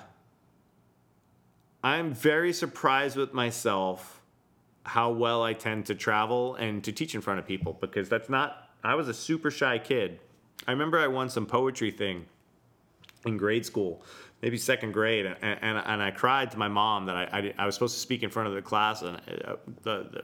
I'm 1.83 2.13
very 2.13 2.53
surprised 2.53 3.17
with 3.17 3.33
myself 3.33 4.21
how 4.83 5.11
well 5.11 5.41
I 5.41 5.53
tend 5.53 5.87
to 5.87 5.95
travel 5.95 6.55
and 6.55 6.83
to 6.83 6.91
teach 6.91 7.15
in 7.15 7.21
front 7.21 7.39
of 7.39 7.47
people 7.47 7.77
because 7.81 8.09
that's 8.09 8.29
not, 8.29 8.69
I 8.83 8.93
was 8.95 9.07
a 9.07 9.13
super 9.13 9.49
shy 9.49 9.79
kid. 9.79 10.19
I 10.67 10.71
remember 10.71 10.99
I 10.99 11.07
won 11.07 11.29
some 11.29 11.47
poetry 11.47 11.89
thing 11.89 12.25
in 13.25 13.37
grade 13.37 13.65
school, 13.65 14.03
maybe 14.41 14.57
second 14.57 14.91
grade, 14.91 15.25
and, 15.25 15.37
and, 15.41 15.77
and 15.77 16.01
I 16.01 16.11
cried 16.11 16.51
to 16.51 16.57
my 16.57 16.67
mom 16.67 17.07
that 17.07 17.15
I, 17.15 17.23
I, 17.31 17.53
I, 17.57 17.65
was 17.65 17.75
supposed 17.75 17.95
to 17.95 18.01
speak 18.01 18.21
in 18.21 18.29
front 18.29 18.49
of 18.49 18.53
the 18.53 18.61
class 18.61 19.01
and 19.01 19.17
uh, 19.17 19.55
the, 19.83 20.07
the, 20.11 20.23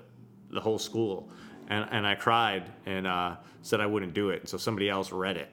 the, 0.52 0.60
whole 0.60 0.78
school. 0.78 1.30
And, 1.70 1.88
and 1.92 2.06
I 2.06 2.16
cried 2.16 2.70
and 2.86 3.08
uh, 3.08 3.38
said 3.62 3.80
I 3.80 3.86
wouldn't 3.86 4.14
do 4.14 4.30
it. 4.30 4.42
And 4.42 4.50
so 4.50 4.58
somebody 4.58 4.90
else 4.90 5.12
read 5.12 5.38
it. 5.38 5.50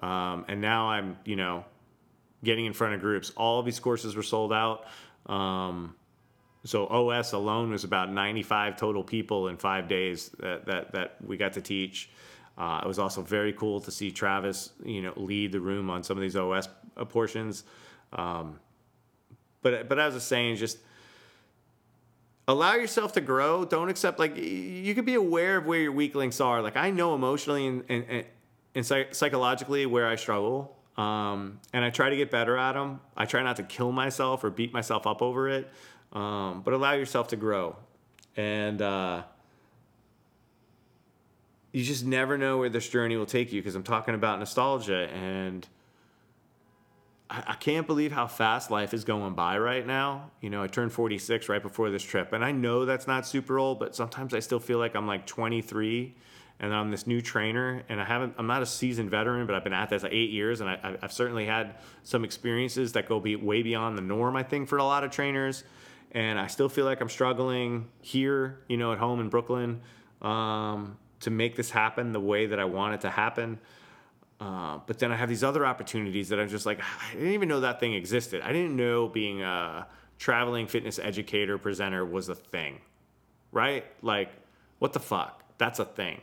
Um, 0.00 0.46
and 0.48 0.60
now 0.60 0.88
I'm, 0.88 1.18
you 1.24 1.36
know, 1.36 1.64
getting 2.44 2.66
in 2.66 2.72
front 2.72 2.94
of 2.94 3.00
groups. 3.00 3.30
All 3.36 3.58
of 3.58 3.64
these 3.64 3.80
courses 3.80 4.16
were 4.16 4.22
sold 4.22 4.52
out. 4.52 4.86
Um, 5.26 5.94
so 6.64 6.86
OS 6.86 7.32
alone 7.32 7.70
was 7.70 7.84
about 7.84 8.12
95 8.12 8.76
total 8.76 9.02
people 9.02 9.48
in 9.48 9.56
five 9.56 9.88
days 9.88 10.30
that, 10.40 10.66
that, 10.66 10.92
that 10.92 11.16
we 11.24 11.36
got 11.36 11.54
to 11.54 11.60
teach. 11.60 12.10
Uh, 12.56 12.80
it 12.84 12.88
was 12.88 12.98
also 12.98 13.22
very 13.22 13.52
cool 13.52 13.80
to 13.80 13.90
see 13.90 14.10
Travis, 14.10 14.70
you 14.84 15.00
know, 15.00 15.12
lead 15.16 15.52
the 15.52 15.60
room 15.60 15.88
on 15.90 16.02
some 16.02 16.16
of 16.16 16.22
these 16.22 16.36
OS 16.36 16.68
portions. 17.08 17.62
Um, 18.12 18.58
but 19.62 19.88
but 19.88 19.98
as 19.98 20.12
I 20.12 20.16
was 20.16 20.24
saying, 20.24 20.56
just 20.56 20.78
allow 22.48 22.74
yourself 22.74 23.12
to 23.12 23.20
grow. 23.20 23.64
Don't 23.64 23.88
accept 23.88 24.18
like 24.18 24.36
you 24.36 24.94
can 24.94 25.04
be 25.04 25.14
aware 25.14 25.58
of 25.58 25.66
where 25.66 25.78
your 25.80 25.92
weak 25.92 26.14
links 26.14 26.40
are. 26.40 26.62
Like 26.62 26.76
I 26.76 26.90
know 26.90 27.14
emotionally 27.14 27.66
and 27.66 27.84
and, 27.88 28.24
and 28.74 28.86
psychologically 28.86 29.86
where 29.86 30.08
I 30.08 30.16
struggle, 30.16 30.76
um, 30.98 31.60
and 31.72 31.84
I 31.84 31.90
try 31.90 32.10
to 32.10 32.16
get 32.16 32.30
better 32.30 32.56
at 32.58 32.72
them. 32.72 33.00
I 33.16 33.24
try 33.24 33.42
not 33.42 33.56
to 33.56 33.62
kill 33.62 33.92
myself 33.92 34.44
or 34.44 34.50
beat 34.50 34.72
myself 34.74 35.06
up 35.06 35.22
over 35.22 35.48
it 35.48 35.70
um, 36.12 36.62
but 36.62 36.74
allow 36.74 36.92
yourself 36.92 37.28
to 37.28 37.36
grow. 37.36 37.76
And 38.36 38.80
uh, 38.80 39.22
you 41.72 41.84
just 41.84 42.04
never 42.04 42.38
know 42.38 42.58
where 42.58 42.68
this 42.68 42.88
journey 42.88 43.16
will 43.16 43.26
take 43.26 43.52
you 43.52 43.60
because 43.60 43.74
I'm 43.74 43.82
talking 43.82 44.14
about 44.14 44.38
nostalgia 44.38 45.08
and 45.12 45.66
I, 47.28 47.42
I 47.48 47.54
can't 47.54 47.86
believe 47.86 48.12
how 48.12 48.26
fast 48.26 48.70
life 48.70 48.94
is 48.94 49.04
going 49.04 49.34
by 49.34 49.58
right 49.58 49.86
now. 49.86 50.30
You 50.40 50.50
know, 50.50 50.62
I 50.62 50.66
turned 50.66 50.92
46 50.92 51.48
right 51.48 51.62
before 51.62 51.90
this 51.90 52.02
trip, 52.02 52.32
and 52.32 52.44
I 52.44 52.52
know 52.52 52.84
that's 52.84 53.06
not 53.06 53.26
super 53.26 53.58
old, 53.58 53.78
but 53.78 53.94
sometimes 53.94 54.32
I 54.34 54.40
still 54.40 54.60
feel 54.60 54.78
like 54.78 54.94
I'm 54.94 55.06
like 55.06 55.26
23 55.26 56.14
and 56.60 56.74
I'm 56.74 56.90
this 56.90 57.06
new 57.06 57.20
trainer, 57.20 57.82
and 57.88 58.00
I 58.00 58.04
haven't. 58.04 58.34
I'm 58.36 58.46
not 58.46 58.62
a 58.62 58.66
seasoned 58.66 59.10
veteran, 59.10 59.46
but 59.46 59.54
I've 59.54 59.62
been 59.62 59.72
at 59.72 59.90
this 59.90 60.04
eight 60.04 60.30
years, 60.30 60.60
and 60.60 60.68
I, 60.68 60.96
have 61.00 61.12
certainly 61.12 61.46
had 61.46 61.76
some 62.02 62.24
experiences 62.24 62.92
that 62.92 63.08
go 63.08 63.20
be 63.20 63.36
way 63.36 63.62
beyond 63.62 63.96
the 63.96 64.02
norm. 64.02 64.34
I 64.34 64.42
think 64.42 64.68
for 64.68 64.78
a 64.78 64.84
lot 64.84 65.04
of 65.04 65.10
trainers, 65.10 65.62
and 66.12 66.38
I 66.38 66.48
still 66.48 66.68
feel 66.68 66.84
like 66.84 67.00
I'm 67.00 67.08
struggling 67.08 67.88
here, 68.00 68.60
you 68.68 68.76
know, 68.76 68.92
at 68.92 68.98
home 68.98 69.20
in 69.20 69.28
Brooklyn, 69.28 69.80
um, 70.20 70.98
to 71.20 71.30
make 71.30 71.54
this 71.54 71.70
happen 71.70 72.12
the 72.12 72.20
way 72.20 72.46
that 72.46 72.58
I 72.58 72.64
want 72.64 72.94
it 72.94 73.00
to 73.02 73.10
happen. 73.10 73.60
Uh, 74.40 74.78
but 74.86 74.98
then 74.98 75.10
I 75.12 75.16
have 75.16 75.28
these 75.28 75.42
other 75.44 75.66
opportunities 75.66 76.28
that 76.28 76.40
I'm 76.40 76.48
just 76.48 76.66
like, 76.66 76.80
I 77.10 77.14
didn't 77.14 77.32
even 77.32 77.48
know 77.48 77.60
that 77.60 77.78
thing 77.78 77.94
existed. 77.94 78.42
I 78.42 78.52
didn't 78.52 78.74
know 78.74 79.08
being 79.08 79.42
a 79.42 79.86
traveling 80.18 80.66
fitness 80.66 80.98
educator 80.98 81.56
presenter 81.56 82.04
was 82.04 82.28
a 82.28 82.34
thing, 82.34 82.80
right? 83.52 83.84
Like, 84.02 84.30
what 84.80 84.92
the 84.92 85.00
fuck? 85.00 85.44
That's 85.58 85.78
a 85.78 85.84
thing. 85.84 86.20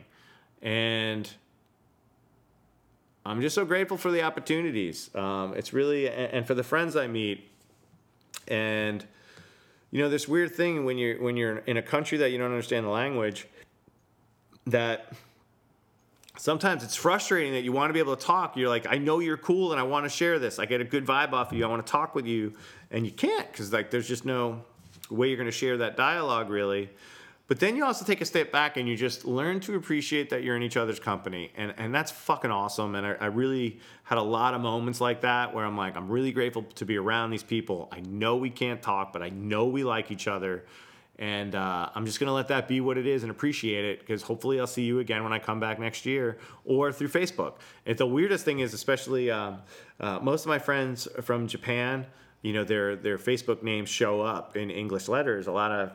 And 0.66 1.30
I'm 3.24 3.40
just 3.40 3.54
so 3.54 3.64
grateful 3.64 3.96
for 3.96 4.10
the 4.10 4.22
opportunities. 4.22 5.14
Um, 5.14 5.54
it's 5.54 5.72
really, 5.72 6.10
and 6.10 6.44
for 6.44 6.54
the 6.54 6.64
friends 6.64 6.96
I 6.96 7.06
meet. 7.06 7.48
And, 8.48 9.06
you 9.92 10.02
know, 10.02 10.08
this 10.08 10.26
weird 10.26 10.56
thing 10.56 10.84
when 10.84 10.98
you're, 10.98 11.22
when 11.22 11.36
you're 11.36 11.58
in 11.58 11.76
a 11.76 11.82
country 11.82 12.18
that 12.18 12.32
you 12.32 12.38
don't 12.38 12.50
understand 12.50 12.84
the 12.84 12.90
language, 12.90 13.46
that 14.66 15.12
sometimes 16.36 16.82
it's 16.82 16.96
frustrating 16.96 17.52
that 17.52 17.62
you 17.62 17.70
want 17.70 17.90
to 17.90 17.94
be 17.94 18.00
able 18.00 18.16
to 18.16 18.26
talk. 18.26 18.56
You're 18.56 18.68
like, 18.68 18.88
I 18.90 18.98
know 18.98 19.20
you're 19.20 19.36
cool 19.36 19.70
and 19.70 19.78
I 19.80 19.84
want 19.84 20.04
to 20.04 20.10
share 20.10 20.40
this. 20.40 20.58
I 20.58 20.66
get 20.66 20.80
a 20.80 20.84
good 20.84 21.06
vibe 21.06 21.32
off 21.32 21.52
of 21.52 21.58
you. 21.58 21.64
I 21.64 21.68
want 21.68 21.86
to 21.86 21.90
talk 21.90 22.16
with 22.16 22.26
you. 22.26 22.54
And 22.90 23.06
you 23.06 23.12
can't 23.12 23.48
because 23.52 23.72
like 23.72 23.92
there's 23.92 24.08
just 24.08 24.24
no 24.24 24.64
way 25.10 25.28
you're 25.28 25.36
going 25.36 25.46
to 25.46 25.52
share 25.52 25.76
that 25.76 25.96
dialogue 25.96 26.50
really. 26.50 26.90
But 27.48 27.60
then 27.60 27.76
you 27.76 27.84
also 27.84 28.04
take 28.04 28.20
a 28.20 28.24
step 28.24 28.50
back 28.50 28.76
and 28.76 28.88
you 28.88 28.96
just 28.96 29.24
learn 29.24 29.60
to 29.60 29.76
appreciate 29.76 30.30
that 30.30 30.42
you're 30.42 30.56
in 30.56 30.62
each 30.62 30.76
other's 30.76 30.98
company. 30.98 31.52
And, 31.56 31.72
and 31.76 31.94
that's 31.94 32.10
fucking 32.10 32.50
awesome. 32.50 32.96
And 32.96 33.06
I, 33.06 33.12
I 33.20 33.26
really 33.26 33.78
had 34.02 34.18
a 34.18 34.22
lot 34.22 34.54
of 34.54 34.60
moments 34.60 35.00
like 35.00 35.20
that 35.20 35.54
where 35.54 35.64
I'm 35.64 35.76
like, 35.76 35.96
I'm 35.96 36.08
really 36.08 36.32
grateful 36.32 36.64
to 36.74 36.84
be 36.84 36.96
around 36.96 37.30
these 37.30 37.44
people. 37.44 37.88
I 37.92 38.00
know 38.00 38.36
we 38.36 38.50
can't 38.50 38.82
talk, 38.82 39.12
but 39.12 39.22
I 39.22 39.28
know 39.28 39.66
we 39.66 39.84
like 39.84 40.10
each 40.10 40.26
other. 40.26 40.64
And 41.20 41.54
uh, 41.54 41.88
I'm 41.94 42.04
just 42.04 42.18
going 42.18 42.26
to 42.26 42.32
let 42.32 42.48
that 42.48 42.66
be 42.66 42.80
what 42.80 42.98
it 42.98 43.06
is 43.06 43.22
and 43.22 43.30
appreciate 43.30 43.84
it 43.84 44.00
because 44.00 44.22
hopefully 44.22 44.58
I'll 44.58 44.66
see 44.66 44.82
you 44.82 44.98
again 44.98 45.22
when 45.22 45.32
I 45.32 45.38
come 45.38 45.60
back 45.60 45.78
next 45.78 46.04
year 46.04 46.38
or 46.64 46.92
through 46.92 47.08
Facebook. 47.08 47.54
And 47.86 47.96
the 47.96 48.06
weirdest 48.06 48.44
thing 48.44 48.58
is, 48.58 48.74
especially 48.74 49.30
um, 49.30 49.58
uh, 50.00 50.18
most 50.20 50.42
of 50.42 50.48
my 50.48 50.58
friends 50.58 51.06
from 51.22 51.46
Japan, 51.46 52.06
you 52.42 52.52
know, 52.52 52.64
their, 52.64 52.96
their 52.96 53.18
Facebook 53.18 53.62
names 53.62 53.88
show 53.88 54.20
up 54.20 54.56
in 54.56 54.68
English 54.68 55.06
letters. 55.08 55.46
A 55.46 55.52
lot 55.52 55.70
of 55.70 55.92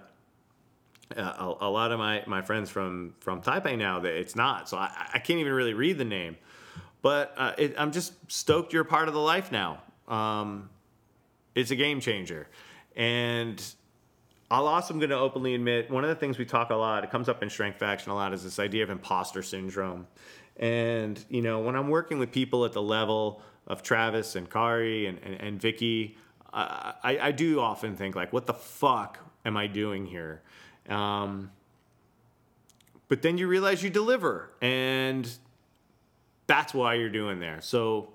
a, 1.18 1.56
a, 1.62 1.70
lot 1.70 1.92
of 1.92 2.00
my, 2.00 2.24
my 2.28 2.42
friends 2.42 2.70
from, 2.70 3.16
from 3.20 3.42
Taipei 3.42 3.78
now 3.78 4.00
that 4.00 4.14
it's 4.14 4.36
not. 4.36 4.70
So 4.70 4.78
I, 4.78 5.10
I 5.14 5.20
can't 5.20 5.40
even 5.40 5.54
really 5.54 5.74
read 5.74 5.98
the 5.98 6.06
name. 6.06 6.38
But 7.02 7.34
uh, 7.38 7.54
it, 7.58 7.76
I'm 7.78 7.92
just 7.92 8.14
stoked 8.32 8.74
you're 8.74 8.84
part 8.84 9.08
of 9.08 9.14
the 9.14 9.20
life 9.20 9.52
now. 9.52 9.82
Um, 10.08 10.70
it's 11.56 11.72
a 11.72 11.76
game 11.76 12.00
changer. 12.00 12.48
And 12.96 13.64
I'll 14.50 14.68
also 14.68 14.94
going 14.94 15.10
to 15.10 15.18
openly 15.18 15.56
admit 15.56 15.90
one 15.90 16.04
of 16.04 16.10
the 16.10 16.16
things 16.16 16.38
we 16.38 16.46
talk 16.46 16.70
a 16.70 16.76
lot, 16.76 17.04
it 17.04 17.10
comes 17.10 17.30
up 17.30 17.42
in 17.42 17.50
Strength 17.50 17.80
Faction 17.80 18.12
a 18.12 18.16
lot, 18.16 18.34
is 18.34 18.44
this 18.44 18.60
idea 18.60 18.84
of 18.84 18.90
imposter 18.90 19.42
syndrome. 19.42 20.08
And, 20.58 21.24
you 21.30 21.42
know, 21.42 21.60
when 21.60 21.76
I'm 21.76 21.88
working 21.88 22.20
with 22.20 22.32
people 22.32 22.66
at 22.66 22.74
the 22.74 22.82
level 22.82 23.42
of 23.68 23.82
Travis 23.82 24.36
and 24.36 24.50
Kaori 24.50 25.08
and, 25.08 25.20
and, 25.24 25.36
and 25.36 25.62
Vicky, 25.62 26.18
I, 26.54 27.18
I 27.22 27.32
do 27.32 27.62
often 27.62 27.96
think, 27.96 28.16
like, 28.16 28.34
what 28.34 28.46
the 28.46 28.54
fuck 28.54 29.20
am 29.46 29.56
I 29.56 29.68
doing 29.68 30.06
here? 30.06 30.42
Um, 30.92 31.52
but 33.08 33.22
then 33.22 33.38
you 33.38 33.48
realize 33.48 33.82
you 33.84 33.90
deliver, 33.90 34.52
and 34.62 35.30
that's 36.48 36.74
why 36.74 36.96
you're 36.96 37.10
doing 37.10 37.40
there. 37.40 37.62
So 37.62 38.10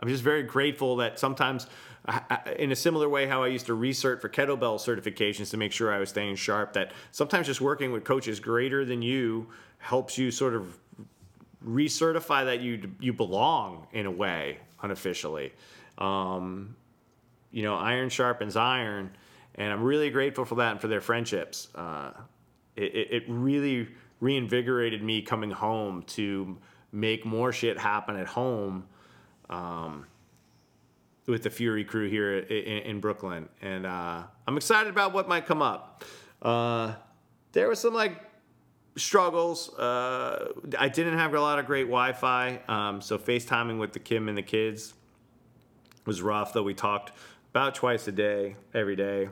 I'm 0.00 0.08
just 0.08 0.22
very 0.22 0.42
grateful 0.42 0.96
that 0.96 1.18
sometimes 1.18 1.66
in 2.56 2.72
a 2.72 2.76
similar 2.76 3.08
way 3.08 3.26
how 3.26 3.42
I 3.42 3.48
used 3.48 3.66
to 3.66 3.74
research 3.74 4.20
for 4.20 4.28
kettlebell 4.28 4.78
certifications 4.78 5.50
to 5.50 5.56
make 5.56 5.72
sure 5.72 5.92
I 5.92 5.98
was 5.98 6.08
staying 6.10 6.36
sharp 6.36 6.72
that 6.74 6.92
sometimes 7.10 7.46
just 7.46 7.60
working 7.60 7.92
with 7.92 8.04
coaches 8.04 8.40
greater 8.40 8.84
than 8.84 9.02
you 9.02 9.48
helps 9.78 10.16
you 10.16 10.30
sort 10.30 10.54
of 10.54 10.78
recertify 11.64 12.44
that 12.44 12.60
you 12.60 12.90
you 13.00 13.12
belong 13.12 13.86
in 13.92 14.06
a 14.06 14.10
way 14.10 14.58
unofficially 14.82 15.52
um, 15.98 16.76
you 17.50 17.62
know 17.62 17.74
iron 17.74 18.08
sharpens 18.08 18.56
iron 18.56 19.10
and 19.58 19.72
I'm 19.72 19.82
really 19.82 20.10
grateful 20.10 20.44
for 20.44 20.54
that 20.56 20.72
and 20.72 20.80
for 20.80 20.88
their 20.88 21.00
friendships 21.00 21.68
uh, 21.74 22.12
it, 22.76 23.08
it 23.10 23.24
really 23.28 23.88
reinvigorated 24.20 25.02
me 25.02 25.22
coming 25.22 25.50
home 25.50 26.02
to 26.02 26.56
make 26.92 27.24
more 27.24 27.52
shit 27.52 27.78
happen 27.78 28.16
at 28.16 28.26
home 28.26 28.84
um, 29.50 30.06
with 31.26 31.42
the 31.42 31.50
Fury 31.50 31.84
crew 31.84 32.08
here 32.08 32.38
in, 32.38 32.82
in 32.82 33.00
Brooklyn, 33.00 33.48
and 33.60 33.86
uh, 33.86 34.22
I'm 34.46 34.56
excited 34.56 34.90
about 34.90 35.12
what 35.12 35.28
might 35.28 35.46
come 35.46 35.62
up. 35.62 36.04
Uh, 36.40 36.94
there 37.52 37.68
was 37.68 37.78
some 37.78 37.94
like 37.94 38.22
struggles. 38.96 39.72
Uh, 39.74 40.52
I 40.78 40.88
didn't 40.88 41.18
have 41.18 41.34
a 41.34 41.40
lot 41.40 41.58
of 41.58 41.66
great 41.66 41.84
Wi-Fi, 41.84 42.60
um, 42.68 43.00
so 43.00 43.18
FaceTiming 43.18 43.78
with 43.78 43.92
the 43.92 43.98
Kim 43.98 44.28
and 44.28 44.36
the 44.36 44.42
kids 44.42 44.94
was 46.06 46.22
rough. 46.22 46.52
Though 46.52 46.62
we 46.62 46.74
talked 46.74 47.12
about 47.50 47.74
twice 47.74 48.08
a 48.08 48.12
day, 48.12 48.56
every 48.72 48.96
day. 48.96 49.28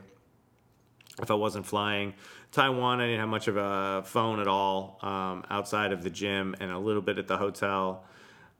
If 1.21 1.31
I 1.31 1.33
wasn't 1.33 1.65
flying 1.65 2.13
Taiwan, 2.51 3.01
I 3.01 3.05
didn't 3.05 3.19
have 3.21 3.29
much 3.29 3.47
of 3.47 3.57
a 3.57 4.03
phone 4.05 4.39
at 4.39 4.47
all 4.47 4.99
um, 5.01 5.43
outside 5.49 5.91
of 5.91 6.03
the 6.03 6.09
gym 6.09 6.55
and 6.59 6.71
a 6.71 6.77
little 6.77 7.01
bit 7.01 7.17
at 7.17 7.27
the 7.27 7.37
hotel. 7.37 8.03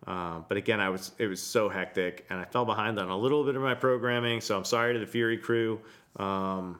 Uh, 0.05 0.39
but 0.47 0.57
again, 0.57 0.79
I 0.79 0.89
was 0.89 1.11
it 1.17 1.27
was 1.27 1.41
so 1.41 1.69
hectic, 1.69 2.25
and 2.29 2.39
I 2.39 2.45
fell 2.45 2.65
behind 2.65 2.99
on 2.99 3.09
a 3.09 3.17
little 3.17 3.43
bit 3.43 3.55
of 3.55 3.61
my 3.61 3.73
programming. 3.73 4.41
So 4.41 4.57
I'm 4.57 4.65
sorry 4.65 4.93
to 4.93 4.99
the 4.99 5.05
Fury 5.05 5.37
crew. 5.37 5.79
Um, 6.17 6.79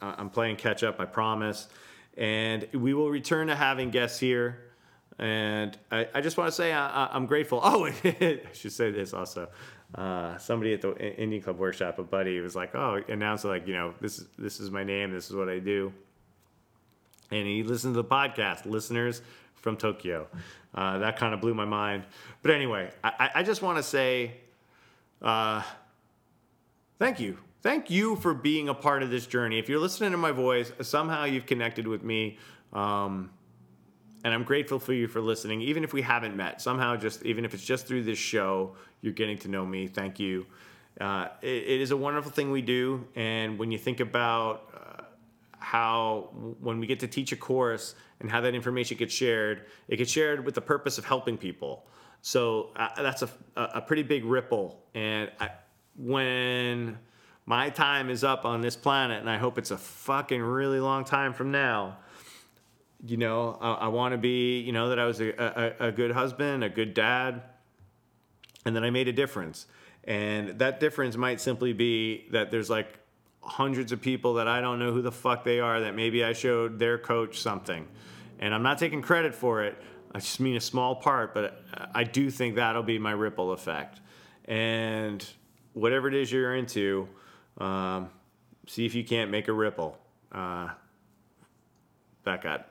I'm 0.00 0.30
playing 0.30 0.56
catch 0.56 0.82
up, 0.82 1.00
I 1.00 1.04
promise. 1.04 1.68
And 2.16 2.68
we 2.72 2.94
will 2.94 3.10
return 3.10 3.48
to 3.48 3.56
having 3.56 3.90
guests 3.90 4.18
here. 4.18 4.58
And 5.18 5.76
I, 5.90 6.08
I 6.14 6.20
just 6.20 6.36
want 6.36 6.48
to 6.48 6.52
say 6.52 6.72
I, 6.72 7.14
am 7.16 7.26
grateful. 7.26 7.60
Oh, 7.64 7.86
I 8.04 8.40
should 8.52 8.72
say 8.72 8.90
this 8.90 9.12
also. 9.12 9.48
Uh, 9.94 10.38
somebody 10.38 10.72
at 10.72 10.80
the 10.80 10.96
Indian 11.20 11.42
Club 11.42 11.58
workshop, 11.58 11.98
a 11.98 12.02
buddy, 12.02 12.40
was 12.40 12.56
like, 12.56 12.74
"Oh," 12.74 13.02
announced 13.08 13.44
like, 13.44 13.66
you 13.66 13.74
know, 13.74 13.94
this 14.00 14.18
is 14.18 14.26
this 14.38 14.60
is 14.60 14.70
my 14.70 14.84
name, 14.84 15.12
this 15.12 15.28
is 15.28 15.36
what 15.36 15.48
I 15.48 15.58
do. 15.58 15.92
And 17.30 17.46
he 17.46 17.62
listened 17.62 17.94
to 17.94 18.02
the 18.02 18.08
podcast. 18.08 18.66
Listeners, 18.66 19.22
from 19.62 19.76
Tokyo. 19.76 20.26
Uh, 20.74 20.98
that 20.98 21.16
kind 21.16 21.32
of 21.32 21.40
blew 21.40 21.54
my 21.54 21.64
mind. 21.64 22.04
But 22.42 22.50
anyway, 22.52 22.90
I, 23.02 23.30
I 23.36 23.42
just 23.42 23.62
want 23.62 23.78
to 23.78 23.82
say 23.82 24.32
uh, 25.22 25.62
thank 26.98 27.20
you. 27.20 27.38
Thank 27.62 27.90
you 27.90 28.16
for 28.16 28.34
being 28.34 28.68
a 28.68 28.74
part 28.74 29.02
of 29.04 29.10
this 29.10 29.26
journey. 29.26 29.58
If 29.58 29.68
you're 29.68 29.78
listening 29.78 30.10
to 30.10 30.18
my 30.18 30.32
voice, 30.32 30.72
somehow 30.80 31.24
you've 31.24 31.46
connected 31.46 31.86
with 31.86 32.02
me. 32.02 32.38
Um, 32.72 33.30
and 34.24 34.32
I'm 34.32 34.44
grateful 34.44 34.78
for 34.78 34.92
you 34.92 35.08
for 35.08 35.20
listening, 35.20 35.60
even 35.62 35.84
if 35.84 35.92
we 35.92 36.02
haven't 36.02 36.36
met. 36.36 36.60
Somehow, 36.60 36.96
just 36.96 37.24
even 37.24 37.44
if 37.44 37.54
it's 37.54 37.64
just 37.64 37.86
through 37.86 38.04
this 38.04 38.18
show, 38.18 38.76
you're 39.00 39.12
getting 39.12 39.38
to 39.38 39.48
know 39.48 39.66
me. 39.66 39.88
Thank 39.88 40.20
you. 40.20 40.46
Uh, 41.00 41.28
it, 41.40 41.48
it 41.48 41.80
is 41.80 41.90
a 41.90 41.96
wonderful 41.96 42.30
thing 42.30 42.50
we 42.50 42.62
do, 42.62 43.06
and 43.16 43.58
when 43.58 43.70
you 43.72 43.78
think 43.78 44.00
about 44.00 44.68
uh, 44.74 45.02
how 45.58 46.28
when 46.60 46.78
we 46.78 46.86
get 46.86 47.00
to 47.00 47.06
teach 47.06 47.32
a 47.32 47.36
course 47.36 47.94
and 48.20 48.30
how 48.30 48.40
that 48.40 48.54
information 48.54 48.96
gets 48.96 49.14
shared, 49.14 49.66
it 49.88 49.96
gets 49.96 50.10
shared 50.10 50.44
with 50.44 50.54
the 50.54 50.60
purpose 50.60 50.98
of 50.98 51.04
helping 51.04 51.36
people. 51.38 51.86
So 52.20 52.70
uh, 52.76 53.02
that's 53.02 53.22
a, 53.22 53.28
a 53.56 53.80
pretty 53.80 54.04
big 54.04 54.24
ripple. 54.24 54.80
And 54.94 55.30
I, 55.40 55.50
when 55.96 56.98
my 57.46 57.70
time 57.70 58.10
is 58.10 58.22
up 58.22 58.44
on 58.44 58.60
this 58.60 58.76
planet, 58.76 59.20
and 59.20 59.28
I 59.28 59.38
hope 59.38 59.58
it's 59.58 59.72
a 59.72 59.76
fucking 59.76 60.40
really 60.40 60.78
long 60.78 61.04
time 61.04 61.32
from 61.32 61.50
now, 61.50 61.98
you 63.04 63.16
know, 63.16 63.58
I, 63.60 63.72
I 63.72 63.88
want 63.88 64.12
to 64.12 64.18
be, 64.18 64.60
you 64.60 64.72
know, 64.72 64.88
that 64.90 64.98
I 64.98 65.06
was 65.06 65.20
a, 65.20 65.30
a, 65.80 65.88
a 65.88 65.92
good 65.92 66.12
husband, 66.12 66.64
a 66.64 66.68
good 66.68 66.94
dad, 66.94 67.42
and 68.64 68.76
that 68.76 68.84
I 68.84 68.90
made 68.90 69.08
a 69.08 69.12
difference. 69.12 69.66
And 70.04 70.58
that 70.58 70.80
difference 70.80 71.16
might 71.16 71.40
simply 71.40 71.72
be 71.72 72.26
that 72.30 72.50
there's 72.50 72.70
like 72.70 72.98
hundreds 73.40 73.92
of 73.92 74.00
people 74.00 74.34
that 74.34 74.48
I 74.48 74.60
don't 74.60 74.78
know 74.78 74.92
who 74.92 75.02
the 75.02 75.12
fuck 75.12 75.44
they 75.44 75.60
are 75.60 75.80
that 75.80 75.94
maybe 75.94 76.22
I 76.22 76.32
showed 76.32 76.78
their 76.78 76.96
coach 76.96 77.40
something 77.40 77.88
and 78.42 78.52
I'm 78.52 78.64
not 78.64 78.78
taking 78.78 79.02
credit 79.02 79.34
for 79.34 79.62
it. 79.62 79.76
I 80.12 80.18
just 80.18 80.40
mean 80.40 80.56
a 80.56 80.60
small 80.60 80.96
part, 80.96 81.32
but 81.32 81.62
I 81.94 82.02
do 82.02 82.28
think 82.28 82.56
that'll 82.56 82.82
be 82.82 82.98
my 82.98 83.12
ripple 83.12 83.52
effect. 83.52 84.00
And 84.46 85.24
whatever 85.74 86.08
it 86.08 86.14
is 86.14 86.30
you're 86.30 86.56
into, 86.56 87.08
um, 87.58 88.10
see 88.66 88.84
if 88.84 88.96
you 88.96 89.04
can't 89.04 89.30
make 89.30 89.46
a 89.46 89.52
ripple. 89.52 89.96
Uh, 90.32 90.70
that 92.24 92.42
got 92.42 92.68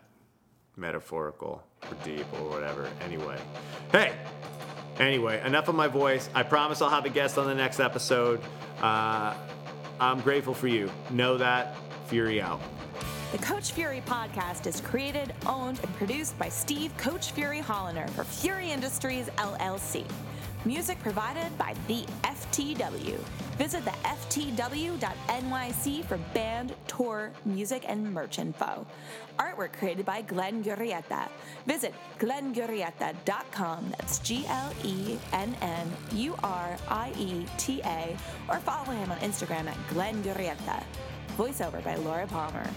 metaphorical 0.77 1.63
or 1.83 1.97
deep 2.03 2.25
or 2.33 2.49
whatever. 2.49 2.89
Anyway, 3.01 3.39
hey, 3.91 4.13
Anyway, 4.99 5.41
enough 5.45 5.67
of 5.67 5.73
my 5.73 5.87
voice. 5.87 6.29
I 6.35 6.43
promise 6.43 6.81
I'll 6.81 6.89
have 6.89 7.05
a 7.05 7.09
guest 7.09 7.37
on 7.37 7.47
the 7.47 7.55
next 7.55 7.79
episode. 7.79 8.39
Uh, 8.81 9.33
I'm 9.99 10.19
grateful 10.21 10.53
for 10.53 10.67
you. 10.67 10.91
Know 11.09 11.37
that. 11.37 11.75
Fury 12.07 12.41
out. 12.41 12.61
The 13.31 13.37
Coach 13.37 13.71
Fury 13.71 14.03
podcast 14.05 14.67
is 14.67 14.81
created, 14.81 15.33
owned, 15.45 15.79
and 15.81 15.95
produced 15.95 16.37
by 16.37 16.49
Steve 16.49 16.95
Coach 16.97 17.31
Fury 17.31 17.61
Holiner 17.61 18.09
for 18.09 18.25
Fury 18.25 18.69
Industries 18.69 19.27
LLC. 19.37 20.05
Music 20.63 20.99
provided 20.99 21.57
by 21.57 21.73
the 21.87 22.05
FTW. 22.23 23.17
Visit 23.57 23.83
the 23.83 23.91
FTW.nyc 24.03 26.05
for 26.05 26.17
band, 26.35 26.75
tour, 26.87 27.31
music, 27.45 27.83
and 27.87 28.13
merch 28.13 28.37
info. 28.37 28.85
Artwork 29.39 29.73
created 29.73 30.05
by 30.05 30.21
Glenn 30.21 30.63
Urieta. 30.63 31.27
Visit 31.65 31.95
glennurieta.com. 32.19 33.89
That's 33.97 34.19
G 34.19 34.45
L 34.47 34.71
E 34.83 35.17
N 35.33 35.55
N 35.61 35.91
U 36.13 36.35
R 36.43 36.77
I 36.87 37.11
E 37.17 37.43
T 37.57 37.81
A. 37.83 38.15
Or 38.47 38.59
follow 38.59 38.91
him 38.91 39.11
on 39.11 39.17
Instagram 39.17 39.67
at 39.67 39.77
Glenn 39.89 40.21
Urieta. 40.23 40.83
Voiceover 41.37 41.83
by 41.83 41.95
Laura 41.95 42.27
Palmer. 42.27 42.69